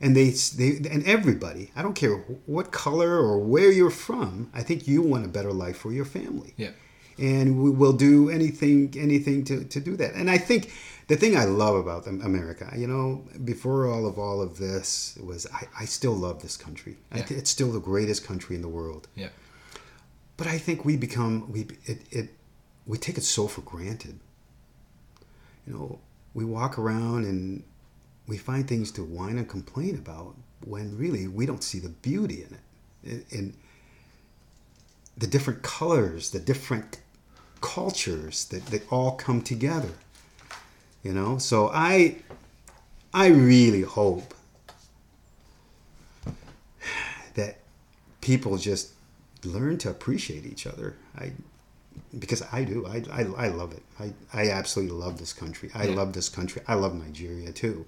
And 0.00 0.16
they, 0.16 0.30
they 0.30 0.88
and 0.88 1.04
everybody, 1.04 1.72
I 1.76 1.82
don't 1.82 1.92
care 1.92 2.16
what 2.46 2.72
color 2.72 3.18
or 3.18 3.38
where 3.38 3.70
you're 3.70 3.90
from, 3.90 4.50
I 4.54 4.62
think 4.62 4.88
you 4.88 5.02
want 5.02 5.26
a 5.26 5.28
better 5.28 5.52
life 5.52 5.76
for 5.76 5.92
your 5.92 6.06
family. 6.06 6.54
Yeah. 6.56 6.70
And 7.18 7.62
we 7.62 7.70
will 7.70 7.92
do 7.92 8.30
anything 8.30 8.94
anything 8.96 9.44
to, 9.44 9.64
to 9.64 9.80
do 9.80 9.96
that. 9.96 10.14
And 10.14 10.30
I 10.30 10.38
think 10.38 10.72
the 11.08 11.16
thing 11.16 11.36
I 11.36 11.44
love 11.44 11.74
about 11.74 12.06
America, 12.06 12.72
you 12.76 12.86
know, 12.86 13.24
before 13.44 13.88
all 13.88 14.06
of 14.06 14.18
all 14.18 14.40
of 14.40 14.58
this 14.58 15.18
was 15.22 15.46
I, 15.52 15.66
I 15.80 15.84
still 15.84 16.14
love 16.14 16.42
this 16.42 16.56
country. 16.56 16.96
Yeah. 17.14 17.24
it's 17.30 17.50
still 17.50 17.72
the 17.72 17.80
greatest 17.80 18.24
country 18.24 18.54
in 18.56 18.62
the 18.62 18.68
world. 18.68 19.08
Yeah. 19.16 19.30
But 20.36 20.46
I 20.46 20.58
think 20.58 20.84
we 20.84 20.96
become 20.96 21.50
we 21.50 21.66
it, 21.86 22.02
it 22.10 22.28
we 22.86 22.98
take 22.98 23.18
it 23.18 23.24
so 23.24 23.48
for 23.48 23.62
granted 23.62 24.20
you 25.68 25.74
know, 25.74 25.98
we 26.32 26.44
walk 26.44 26.78
around 26.78 27.24
and 27.24 27.62
we 28.26 28.38
find 28.38 28.66
things 28.66 28.90
to 28.92 29.04
whine 29.04 29.36
and 29.36 29.48
complain 29.48 29.96
about 29.96 30.34
when 30.64 30.96
really 30.96 31.28
we 31.28 31.44
don't 31.44 31.62
see 31.62 31.78
the 31.78 31.90
beauty 31.90 32.42
in 32.42 32.58
it. 33.12 33.26
In 33.30 33.54
the 35.16 35.26
different 35.26 35.62
colors, 35.62 36.30
the 36.30 36.40
different 36.40 37.00
cultures 37.60 38.44
that, 38.46 38.66
that 38.66 38.90
all 38.92 39.12
come 39.12 39.42
together. 39.42 39.92
You 41.02 41.12
know, 41.12 41.38
so 41.38 41.70
I 41.72 42.16
I 43.14 43.28
really 43.28 43.82
hope 43.82 44.34
that 47.34 47.58
people 48.20 48.58
just 48.58 48.92
learn 49.44 49.78
to 49.78 49.90
appreciate 49.90 50.44
each 50.44 50.66
other. 50.66 50.96
I 51.16 51.32
because 52.18 52.42
I 52.52 52.64
do. 52.64 52.86
I, 52.86 53.02
I, 53.10 53.46
I 53.46 53.48
love 53.48 53.72
it. 53.72 53.82
I, 54.00 54.12
I 54.32 54.50
absolutely 54.50 54.96
love 54.96 55.18
this 55.18 55.32
country. 55.32 55.70
I 55.74 55.86
yeah. 55.86 55.96
love 55.96 56.12
this 56.12 56.28
country. 56.28 56.62
I 56.66 56.74
love 56.74 56.94
Nigeria 56.94 57.52
too. 57.52 57.86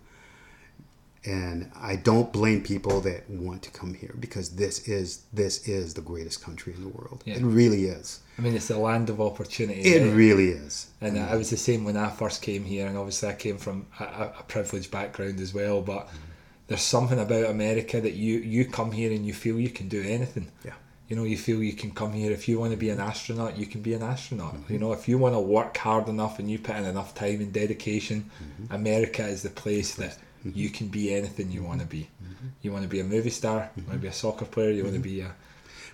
And 1.24 1.70
I 1.76 1.96
don't 1.96 2.32
blame 2.32 2.62
people 2.62 3.02
that 3.02 3.28
want 3.28 3.62
to 3.64 3.70
come 3.70 3.92
here 3.92 4.14
because 4.18 4.50
this 4.56 4.88
is 4.88 5.24
this 5.32 5.68
is 5.68 5.92
the 5.92 6.00
greatest 6.00 6.42
country 6.42 6.72
in 6.72 6.82
the 6.82 6.88
world. 6.88 7.22
Yeah. 7.26 7.34
It 7.34 7.42
really 7.42 7.84
is. 7.86 8.20
I 8.38 8.42
mean, 8.42 8.54
it's 8.54 8.68
the 8.68 8.78
land 8.78 9.10
of 9.10 9.20
opportunity. 9.20 9.82
It 9.82 10.02
right? 10.02 10.14
really 10.14 10.48
is. 10.48 10.88
And 11.02 11.18
I 11.18 11.36
was 11.36 11.50
the 11.50 11.58
same 11.58 11.84
when 11.84 11.98
I 11.98 12.08
first 12.08 12.40
came 12.40 12.64
here, 12.64 12.86
and 12.86 12.96
obviously 12.96 13.28
I 13.28 13.34
came 13.34 13.58
from 13.58 13.86
a, 13.98 14.04
a 14.38 14.44
privileged 14.48 14.90
background 14.90 15.40
as 15.40 15.52
well. 15.52 15.82
But 15.82 16.06
mm-hmm. 16.06 16.16
there's 16.68 16.80
something 16.80 17.18
about 17.18 17.50
America 17.50 18.00
that 18.00 18.14
you 18.14 18.38
you 18.38 18.64
come 18.64 18.90
here 18.90 19.12
and 19.12 19.26
you 19.26 19.34
feel 19.34 19.60
you 19.60 19.70
can 19.70 19.88
do 19.88 20.02
anything. 20.02 20.50
Yeah 20.64 20.72
you 21.10 21.16
know 21.16 21.24
you 21.24 21.36
feel 21.36 21.62
you 21.62 21.72
can 21.72 21.90
come 21.90 22.12
here 22.12 22.30
if 22.30 22.48
you 22.48 22.58
want 22.58 22.70
to 22.70 22.76
be 22.76 22.88
an 22.88 23.00
astronaut 23.00 23.58
you 23.58 23.66
can 23.66 23.82
be 23.82 23.92
an 23.92 24.02
astronaut 24.02 24.54
mm-hmm. 24.54 24.72
you 24.72 24.78
know 24.78 24.92
if 24.92 25.08
you 25.08 25.18
want 25.18 25.34
to 25.34 25.40
work 25.40 25.76
hard 25.76 26.08
enough 26.08 26.38
and 26.38 26.50
you 26.50 26.58
put 26.58 26.76
in 26.76 26.84
enough 26.84 27.14
time 27.14 27.40
and 27.40 27.52
dedication 27.52 28.30
mm-hmm. 28.42 28.72
america 28.72 29.24
is 29.26 29.42
the 29.42 29.50
place 29.50 29.96
that 29.96 30.16
mm-hmm. 30.40 30.50
you 30.54 30.70
can 30.70 30.88
be 30.88 31.14
anything 31.14 31.50
you 31.50 31.62
want 31.62 31.80
to 31.80 31.86
be 31.86 32.08
mm-hmm. 32.22 32.48
you 32.62 32.72
want 32.72 32.82
to 32.82 32.88
be 32.88 33.00
a 33.00 33.04
movie 33.04 33.30
star 33.30 33.70
you 33.76 33.82
want 33.84 33.94
to 33.94 34.02
be 34.02 34.08
a 34.08 34.12
soccer 34.12 34.44
player 34.44 34.70
you 34.70 34.82
want 34.82 34.94
to 34.94 35.00
be 35.00 35.20
a 35.20 35.32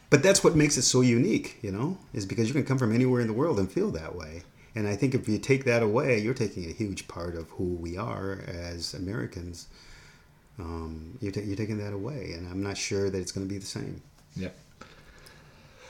but 0.09 0.23
that's 0.23 0.45
what 0.45 0.55
makes 0.55 0.77
it 0.77 0.83
so 0.83 1.01
unique 1.01 1.59
you 1.63 1.71
know 1.71 1.99
is 2.13 2.27
because 2.27 2.49
you 2.49 2.55
can 2.55 2.65
come 2.65 2.79
from 2.79 2.95
anywhere 2.95 3.21
in 3.21 3.27
the 3.27 3.33
world 3.33 3.59
and 3.59 3.71
feel 3.71 3.91
that 3.91 4.15
way 4.15 4.43
and 4.75 4.87
i 4.89 4.95
think 4.97 5.15
if 5.15 5.29
you 5.29 5.39
take 5.39 5.65
that 5.65 5.83
away 5.83 6.19
you're 6.19 6.35
taking 6.35 6.65
a 6.65 6.73
huge 6.73 7.09
part 7.09 7.35
of 7.35 7.49
who 7.51 7.75
we 7.75 7.97
are 7.97 8.41
as 8.47 8.95
americans 8.95 9.69
um, 10.59 11.19
you're, 11.21 11.33
you're 11.45 11.57
taking 11.57 11.79
that 11.79 11.93
away 11.93 12.33
and 12.37 12.49
i'm 12.51 12.63
not 12.63 12.77
sure 12.77 13.11
that 13.11 13.19
it's 13.19 13.33
going 13.33 13.47
to 13.47 13.53
be 13.53 13.59
the 13.59 13.67
same 13.67 14.01
yeah 14.35 14.49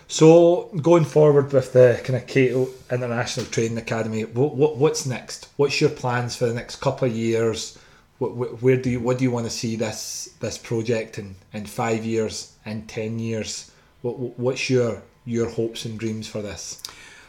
so 0.08 0.70
going 0.82 1.04
forward 1.04 1.52
with 1.52 1.72
the 1.72 2.00
kind 2.04 2.16
of 2.16 2.26
Cato 2.26 2.68
International 2.90 3.44
Training 3.46 3.78
Academy, 3.78 4.24
what, 4.24 4.54
what 4.54 4.76
what's 4.76 5.04
next? 5.04 5.48
What's 5.56 5.80
your 5.80 5.90
plans 5.90 6.36
for 6.36 6.46
the 6.46 6.54
next 6.54 6.76
couple 6.76 7.08
of 7.08 7.14
years? 7.14 7.76
What, 8.18 8.62
where 8.62 8.76
do 8.76 8.90
you 8.90 9.00
what 9.00 9.18
do 9.18 9.24
you 9.24 9.30
want 9.30 9.46
to 9.46 9.50
see 9.50 9.76
this 9.76 10.30
this 10.40 10.56
project 10.56 11.18
in, 11.18 11.36
in 11.52 11.66
five 11.66 12.04
years, 12.04 12.52
in 12.64 12.86
ten 12.86 13.18
years? 13.18 13.70
What, 14.02 14.38
what's 14.38 14.70
your 14.70 15.02
your 15.24 15.50
hopes 15.50 15.84
and 15.84 15.98
dreams 15.98 16.26
for 16.26 16.40
this? 16.40 16.82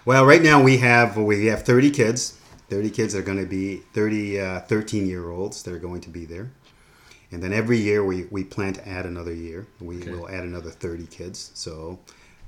Well, 0.06 0.26
right 0.26 0.42
now 0.42 0.62
we 0.62 0.78
have 0.78 1.18
we 1.18 1.48
have 1.48 1.64
thirty 1.64 1.92
kids. 1.92 2.38
Thirty 2.70 2.90
kids 2.90 3.16
are 3.16 3.22
going 3.22 3.38
to 3.38 3.46
be 3.46 3.78
30, 3.94 4.42
uh, 4.42 4.60
13 4.60 5.08
year 5.08 5.30
olds 5.30 5.64
that 5.64 5.74
are 5.74 5.80
going 5.80 6.02
to 6.02 6.10
be 6.10 6.26
there. 6.26 6.52
And 7.32 7.44
then 7.44 7.54
every 7.54 7.78
year 7.78 8.04
we, 8.04 8.26
we 8.26 8.44
plan 8.44 8.74
to 8.74 8.88
add 8.88 9.06
another 9.06 9.34
year. 9.34 9.68
We 9.80 10.02
okay. 10.02 10.12
will 10.12 10.30
add 10.30 10.44
another 10.44 10.70
30 10.70 11.08
kids. 11.08 11.52
So 11.54 12.00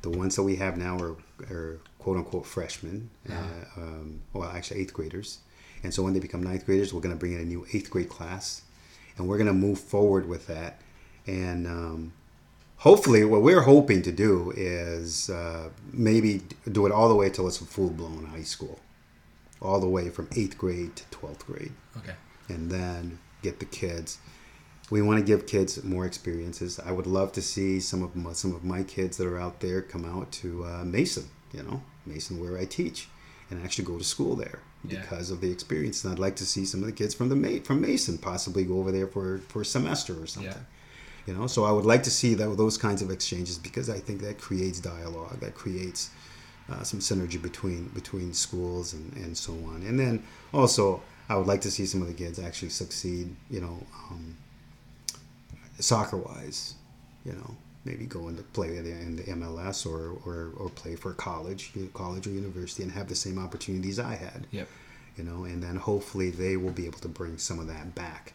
the 0.01 0.09
ones 0.09 0.35
that 0.35 0.43
we 0.43 0.55
have 0.57 0.77
now 0.77 0.97
are, 0.99 1.15
are 1.49 1.79
quote 1.99 2.17
unquote 2.17 2.45
freshmen, 2.45 3.09
uh-huh. 3.29 3.41
uh, 3.77 3.81
um, 3.81 4.21
well, 4.33 4.49
actually 4.49 4.81
eighth 4.81 4.93
graders. 4.93 5.39
And 5.83 5.93
so 5.93 6.03
when 6.03 6.13
they 6.13 6.19
become 6.19 6.43
ninth 6.43 6.65
graders, 6.65 6.93
we're 6.93 7.01
going 7.01 7.15
to 7.15 7.19
bring 7.19 7.33
in 7.33 7.39
a 7.39 7.45
new 7.45 7.65
eighth 7.73 7.89
grade 7.89 8.09
class, 8.09 8.63
and 9.17 9.27
we're 9.27 9.37
going 9.37 9.47
to 9.47 9.53
move 9.53 9.79
forward 9.79 10.27
with 10.27 10.47
that. 10.47 10.81
And 11.25 11.67
um, 11.67 12.13
hopefully, 12.77 13.23
what 13.23 13.41
we're 13.41 13.61
hoping 13.61 14.01
to 14.03 14.11
do 14.11 14.51
is 14.55 15.29
uh, 15.29 15.69
maybe 15.91 16.41
do 16.71 16.85
it 16.85 16.91
all 16.91 17.09
the 17.09 17.15
way 17.15 17.29
till 17.29 17.47
it's 17.47 17.61
a 17.61 17.65
full 17.65 17.89
blown 17.89 18.25
high 18.25 18.43
school, 18.43 18.79
all 19.61 19.79
the 19.79 19.89
way 19.89 20.09
from 20.09 20.27
eighth 20.35 20.57
grade 20.57 20.95
to 20.95 21.03
twelfth 21.11 21.45
grade. 21.45 21.73
Okay. 21.97 22.13
And 22.49 22.71
then 22.71 23.19
get 23.41 23.59
the 23.59 23.65
kids 23.65 24.17
we 24.89 25.01
want 25.01 25.19
to 25.19 25.25
give 25.25 25.45
kids 25.45 25.83
more 25.83 26.05
experiences. 26.05 26.79
I 26.79 26.91
would 26.91 27.07
love 27.07 27.31
to 27.33 27.41
see 27.41 27.79
some 27.79 28.01
of 28.03 28.15
my, 28.15 28.33
some 28.33 28.55
of 28.55 28.63
my 28.63 28.83
kids 28.83 29.17
that 29.17 29.27
are 29.27 29.39
out 29.39 29.59
there 29.59 29.81
come 29.81 30.05
out 30.05 30.31
to 30.33 30.65
uh, 30.65 30.83
Mason, 30.83 31.25
you 31.53 31.63
know, 31.63 31.83
Mason 32.05 32.39
where 32.41 32.57
I 32.57 32.65
teach, 32.65 33.07
and 33.49 33.63
actually 33.63 33.85
go 33.85 33.97
to 33.97 34.03
school 34.03 34.35
there 34.35 34.59
yeah. 34.87 35.01
because 35.01 35.31
of 35.31 35.41
the 35.41 35.51
experience. 35.51 36.03
And 36.03 36.13
I'd 36.13 36.19
like 36.19 36.35
to 36.37 36.45
see 36.45 36.65
some 36.65 36.81
of 36.81 36.85
the 36.85 36.91
kids 36.91 37.13
from 37.13 37.29
the 37.29 37.59
from 37.59 37.81
Mason 37.81 38.17
possibly 38.17 38.63
go 38.63 38.79
over 38.79 38.91
there 38.91 39.07
for 39.07 39.39
for 39.49 39.61
a 39.61 39.65
semester 39.65 40.21
or 40.21 40.27
something. 40.27 40.51
Yeah. 40.51 41.27
You 41.27 41.33
know, 41.35 41.47
so 41.47 41.63
I 41.63 41.71
would 41.71 41.85
like 41.85 42.01
to 42.03 42.11
see 42.11 42.33
that, 42.35 42.57
those 42.57 42.77
kinds 42.77 43.03
of 43.03 43.11
exchanges 43.11 43.59
because 43.59 43.87
I 43.89 43.99
think 43.99 44.21
that 44.21 44.39
creates 44.39 44.79
dialogue, 44.79 45.39
that 45.41 45.53
creates 45.53 46.09
uh, 46.71 46.81
some 46.81 46.99
synergy 47.01 47.39
between 47.39 47.89
between 47.89 48.33
schools 48.33 48.93
and, 48.93 49.13
and 49.13 49.37
so 49.37 49.53
on. 49.53 49.83
And 49.85 49.99
then 49.99 50.23
also, 50.53 51.01
I 51.27 51.35
would 51.35 51.45
like 51.45 51.61
to 51.61 51.71
see 51.71 51.85
some 51.85 52.01
of 52.01 52.07
the 52.07 52.13
kids 52.13 52.39
actually 52.39 52.69
succeed. 52.69 53.35
You 53.49 53.61
know. 53.61 53.85
Um, 54.09 54.37
soccer 55.79 56.17
wise, 56.17 56.75
you 57.25 57.33
know, 57.33 57.55
maybe 57.89 58.05
go 58.05 58.27
into 58.27 58.43
play 58.43 58.77
in 58.77 59.15
the 59.15 59.23
MLS 59.23 59.85
or, 59.85 60.17
or, 60.25 60.51
or 60.57 60.69
play 60.69 60.95
for 60.95 61.13
college, 61.13 61.71
college 61.93 62.27
or 62.27 62.29
university, 62.29 62.83
and 62.83 62.91
have 62.91 63.09
the 63.09 63.15
same 63.15 63.39
opportunities 63.39 63.99
I 63.99 64.15
had. 64.15 64.47
Yep. 64.51 64.67
You 65.17 65.23
know, 65.23 65.43
and 65.43 65.61
then 65.61 65.75
hopefully 65.75 66.29
they 66.29 66.55
will 66.55 66.71
be 66.71 66.85
able 66.85 66.99
to 66.99 67.09
bring 67.09 67.37
some 67.37 67.59
of 67.59 67.67
that 67.67 67.95
back. 67.95 68.33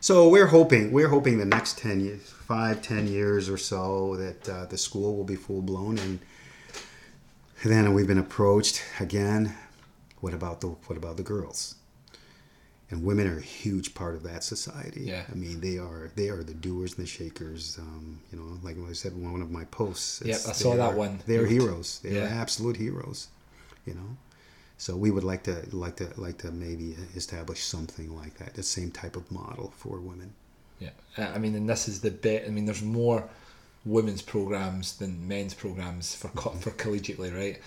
So 0.00 0.28
we're 0.28 0.46
hoping 0.46 0.90
we're 0.90 1.08
hoping 1.08 1.38
the 1.38 1.44
next 1.44 1.78
ten 1.78 2.00
years, 2.00 2.22
five, 2.22 2.82
ten 2.82 3.06
years 3.06 3.48
or 3.48 3.58
so 3.58 4.16
that 4.16 4.48
uh, 4.48 4.64
the 4.66 4.78
school 4.78 5.16
will 5.16 5.24
be 5.24 5.36
full 5.36 5.62
blown, 5.62 5.98
and 5.98 6.18
then 7.64 7.94
we've 7.94 8.08
been 8.08 8.18
approached 8.18 8.82
again. 8.98 9.54
What 10.20 10.34
about 10.34 10.60
the 10.60 10.68
what 10.68 10.96
about 10.96 11.18
the 11.18 11.22
girls? 11.22 11.76
And 12.92 13.02
women 13.02 13.26
are 13.26 13.38
a 13.38 13.42
huge 13.42 13.94
part 13.94 14.14
of 14.14 14.22
that 14.22 14.44
society. 14.44 15.04
Yeah. 15.04 15.24
I 15.30 15.34
mean, 15.34 15.60
they 15.60 15.78
are 15.78 16.10
they 16.14 16.28
are 16.28 16.42
the 16.44 16.52
doers 16.52 16.94
and 16.94 17.04
the 17.04 17.08
shakers. 17.08 17.78
Um, 17.80 18.20
you 18.30 18.38
know, 18.38 18.58
like 18.62 18.76
I 18.88 18.92
said, 18.92 19.16
one 19.16 19.40
of 19.40 19.50
my 19.50 19.64
posts. 19.64 20.22
Yeah, 20.24 20.34
I 20.34 20.52
saw 20.52 20.76
that 20.76 20.94
one. 20.94 21.20
They're 21.26 21.46
heroes. 21.46 22.00
They 22.00 22.16
yeah. 22.16 22.24
are 22.24 22.40
absolute 22.40 22.76
heroes. 22.76 23.28
You 23.86 23.94
know, 23.94 24.16
so 24.76 24.94
we 24.94 25.10
would 25.10 25.24
like 25.24 25.42
to 25.44 25.64
like 25.72 25.96
to 25.96 26.12
like 26.18 26.38
to 26.38 26.52
maybe 26.52 26.94
establish 27.16 27.64
something 27.64 28.14
like 28.14 28.36
that, 28.36 28.54
the 28.54 28.62
same 28.62 28.90
type 28.90 29.16
of 29.16 29.28
model 29.32 29.72
for 29.78 29.98
women. 29.98 30.34
Yeah, 30.78 30.90
I 31.16 31.38
mean, 31.38 31.54
and 31.54 31.68
this 31.68 31.88
is 31.88 32.02
the 32.02 32.10
bit. 32.10 32.44
I 32.46 32.50
mean, 32.50 32.66
there's 32.66 32.82
more 32.82 33.26
women's 33.86 34.22
programs 34.22 34.98
than 34.98 35.26
men's 35.26 35.54
programs 35.54 36.14
for 36.14 36.28
co- 36.28 36.50
for 36.50 36.72
collegiately, 36.72 37.34
right? 37.34 37.58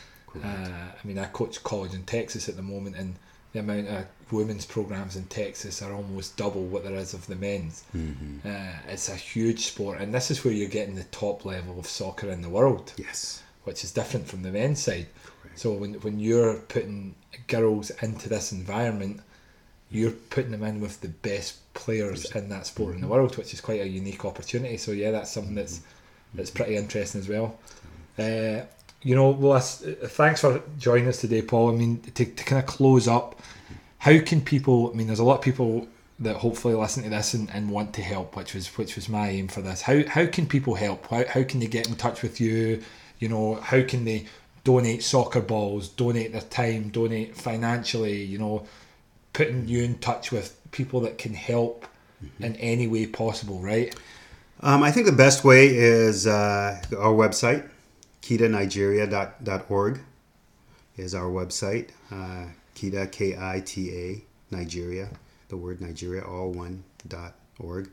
Uh, 0.44 0.48
I 0.48 1.08
mean, 1.08 1.18
I 1.18 1.26
coach 1.28 1.64
college 1.64 1.94
in 1.94 2.04
Texas 2.04 2.50
at 2.50 2.58
the 2.58 2.62
moment, 2.62 2.98
and 2.98 3.16
the 3.54 3.62
amount 3.62 3.88
of 3.88 4.06
women's 4.32 4.66
programs 4.66 5.16
in 5.16 5.26
Texas 5.26 5.82
are 5.82 5.94
almost 5.94 6.36
double 6.38 6.64
what 6.66 6.84
there 6.84 6.96
is 6.96 7.14
of 7.14 7.26
the 7.28 7.36
men's. 7.36 7.84
Mm-hmm. 7.96 8.48
Uh, 8.48 8.92
it's 8.92 9.10
a 9.10 9.16
huge 9.16 9.66
sport, 9.68 10.00
and 10.02 10.14
this 10.14 10.32
is 10.32 10.44
where 10.44 10.54
you're 10.54 10.70
getting 10.70 10.96
the 10.96 11.04
top 11.06 11.46
level 11.46 11.80
of 11.80 11.86
soccer 11.88 12.30
in 12.30 12.42
the 12.42 12.50
world, 12.50 12.94
Yes. 12.98 13.44
which 13.66 13.84
is 13.84 13.92
different 13.92 14.28
from 14.28 14.42
the 14.42 14.52
men's 14.52 14.82
side. 14.82 15.08
Correct. 15.42 15.60
So 15.60 15.74
when 15.74 15.94
when 15.96 16.20
you're 16.20 16.56
putting 16.56 17.16
girls 17.48 17.92
into 18.02 18.30
this 18.30 18.52
environment, 18.52 19.22
you're 19.92 20.12
putting 20.12 20.52
them 20.52 20.64
in 20.64 20.80
with 20.82 21.02
the 21.02 21.10
best 21.10 21.58
players 21.74 22.26
in 22.32 22.50
that 22.50 22.66
sport 22.66 22.96
in 22.96 23.02
the 23.02 23.08
world, 23.08 23.38
which 23.38 23.54
is 23.54 23.62
quite 23.62 23.82
a 23.82 23.88
unique 23.88 24.26
opportunity. 24.26 24.78
So 24.78 24.92
yeah, 24.92 25.12
that's 25.12 25.32
something 25.32 25.56
that's 25.56 25.82
that's 26.34 26.52
pretty 26.52 26.76
interesting 26.76 27.22
as 27.22 27.30
well. 27.30 27.58
Uh, 28.18 28.62
you 29.02 29.14
know, 29.16 29.30
well, 29.30 29.60
thanks 29.60 30.42
for 30.42 30.64
joining 30.80 31.08
us 31.08 31.22
today, 31.22 31.44
Paul. 31.44 31.70
I 31.70 31.76
mean, 31.78 32.00
to, 32.02 32.26
to 32.26 32.44
kind 32.44 32.60
of 32.60 32.66
close 32.66 33.08
up, 33.08 33.40
how 34.06 34.20
can 34.20 34.40
people? 34.40 34.92
I 34.92 34.96
mean, 34.96 35.08
there's 35.08 35.18
a 35.18 35.24
lot 35.24 35.40
of 35.40 35.42
people 35.42 35.88
that 36.20 36.36
hopefully 36.36 36.76
listen 36.76 37.02
to 37.02 37.10
this 37.10 37.34
and, 37.34 37.50
and 37.50 37.72
want 37.72 37.96
to 37.96 38.04
help, 38.04 38.36
which 38.36 38.54
was 38.54 38.68
which 38.78 38.96
was 38.96 39.10
my 39.10 39.30
aim 39.30 39.48
for 39.48 39.62
this. 39.62 39.82
How 39.82 40.08
how 40.08 40.28
can 40.28 40.46
people 40.46 40.76
help? 40.76 41.08
How 41.08 41.26
how 41.26 41.44
can 41.44 41.60
they 41.60 41.66
get 41.66 41.88
in 41.88 41.96
touch 41.96 42.22
with 42.22 42.40
you? 42.40 42.84
You 43.18 43.30
know, 43.30 43.56
how 43.56 43.82
can 43.82 44.06
they 44.06 44.28
donate 44.64 45.02
soccer 45.02 45.42
balls, 45.42 45.90
donate 45.90 46.34
their 46.34 46.42
time, 46.42 46.90
donate 46.90 47.36
financially? 47.36 48.22
You 48.22 48.38
know, 48.38 48.68
putting 49.34 49.68
you 49.68 49.82
in 49.82 49.98
touch 49.98 50.32
with 50.32 50.56
people 50.70 51.00
that 51.02 51.18
can 51.18 51.34
help 51.34 51.88
in 52.40 52.56
any 52.58 52.86
way 52.86 53.08
possible, 53.08 53.60
right? 53.60 53.96
Um, 54.60 54.84
I 54.84 54.92
think 54.92 55.08
the 55.08 55.14
best 55.14 55.44
way 55.44 55.66
is 55.68 56.28
uh, 56.28 56.80
our 56.96 57.14
website, 57.14 57.68
kitanigeria.org 58.22 60.00
is 60.96 61.16
our 61.16 61.30
website. 61.30 61.90
Uh, 62.12 62.46
Kita, 62.76 63.12
K 63.12 63.36
I 63.36 63.62
T 63.66 63.92
A, 63.92 64.24
Nigeria, 64.56 65.10
the 65.50 65.58
word 65.58 65.82
Nigeria, 65.82 66.22
all 66.24 66.52
one 66.52 66.84
dot 67.08 67.34
org. 67.60 67.90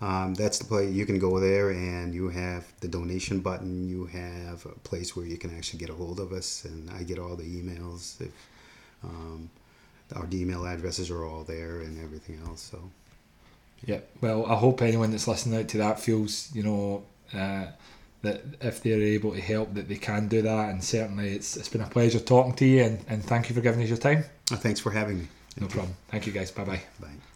Um, 0.00 0.34
that's 0.34 0.58
the 0.58 0.64
place 0.66 0.92
you 0.92 1.06
can 1.06 1.18
go 1.18 1.40
there 1.40 1.70
and 1.70 2.12
you 2.12 2.28
have 2.28 2.66
the 2.80 2.88
donation 2.88 3.40
button. 3.40 3.88
You 3.88 4.06
have 4.06 4.66
a 4.66 4.76
place 4.80 5.16
where 5.16 5.24
you 5.24 5.38
can 5.38 5.56
actually 5.56 5.78
get 5.78 5.88
a 5.88 5.94
hold 5.94 6.20
of 6.20 6.32
us, 6.32 6.66
and 6.66 6.90
I 6.90 7.04
get 7.04 7.18
all 7.18 7.36
the 7.36 7.44
emails. 7.44 8.20
If, 8.20 8.32
um, 9.02 9.48
our 10.14 10.26
email 10.32 10.66
addresses 10.66 11.10
are 11.10 11.24
all 11.24 11.44
there 11.44 11.80
and 11.80 11.98
everything 12.02 12.38
else. 12.46 12.60
So 12.60 12.90
Yeah. 13.86 14.00
Well, 14.20 14.46
I 14.46 14.54
hope 14.56 14.82
anyone 14.82 15.10
that's 15.10 15.28
listening 15.28 15.60
out 15.60 15.68
to 15.68 15.78
that 15.78 16.00
feels, 16.00 16.50
you 16.54 16.62
know, 16.62 17.04
uh, 17.32 17.66
that 18.24 18.42
if 18.60 18.82
they're 18.82 19.00
able 19.00 19.32
to 19.32 19.40
help, 19.40 19.74
that 19.74 19.88
they 19.88 19.96
can 19.96 20.28
do 20.28 20.42
that. 20.42 20.70
And 20.70 20.82
certainly, 20.82 21.34
it's 21.34 21.56
it's 21.56 21.68
been 21.68 21.80
a 21.82 21.86
pleasure 21.88 22.20
talking 22.20 22.54
to 22.54 22.64
you, 22.66 22.82
and, 22.82 22.98
and 23.08 23.24
thank 23.24 23.48
you 23.48 23.54
for 23.54 23.60
giving 23.60 23.82
us 23.82 23.88
your 23.88 23.98
time. 23.98 24.24
uh, 24.52 24.56
thanks 24.56 24.80
for 24.80 24.90
having 24.90 25.18
me. 25.18 25.28
No 25.60 25.68
problem. 25.68 25.94
Thank 26.08 26.26
you, 26.26 26.32
guys. 26.32 26.50
Bye 26.50 26.64
bye. 26.64 26.82
Bye. 27.00 27.33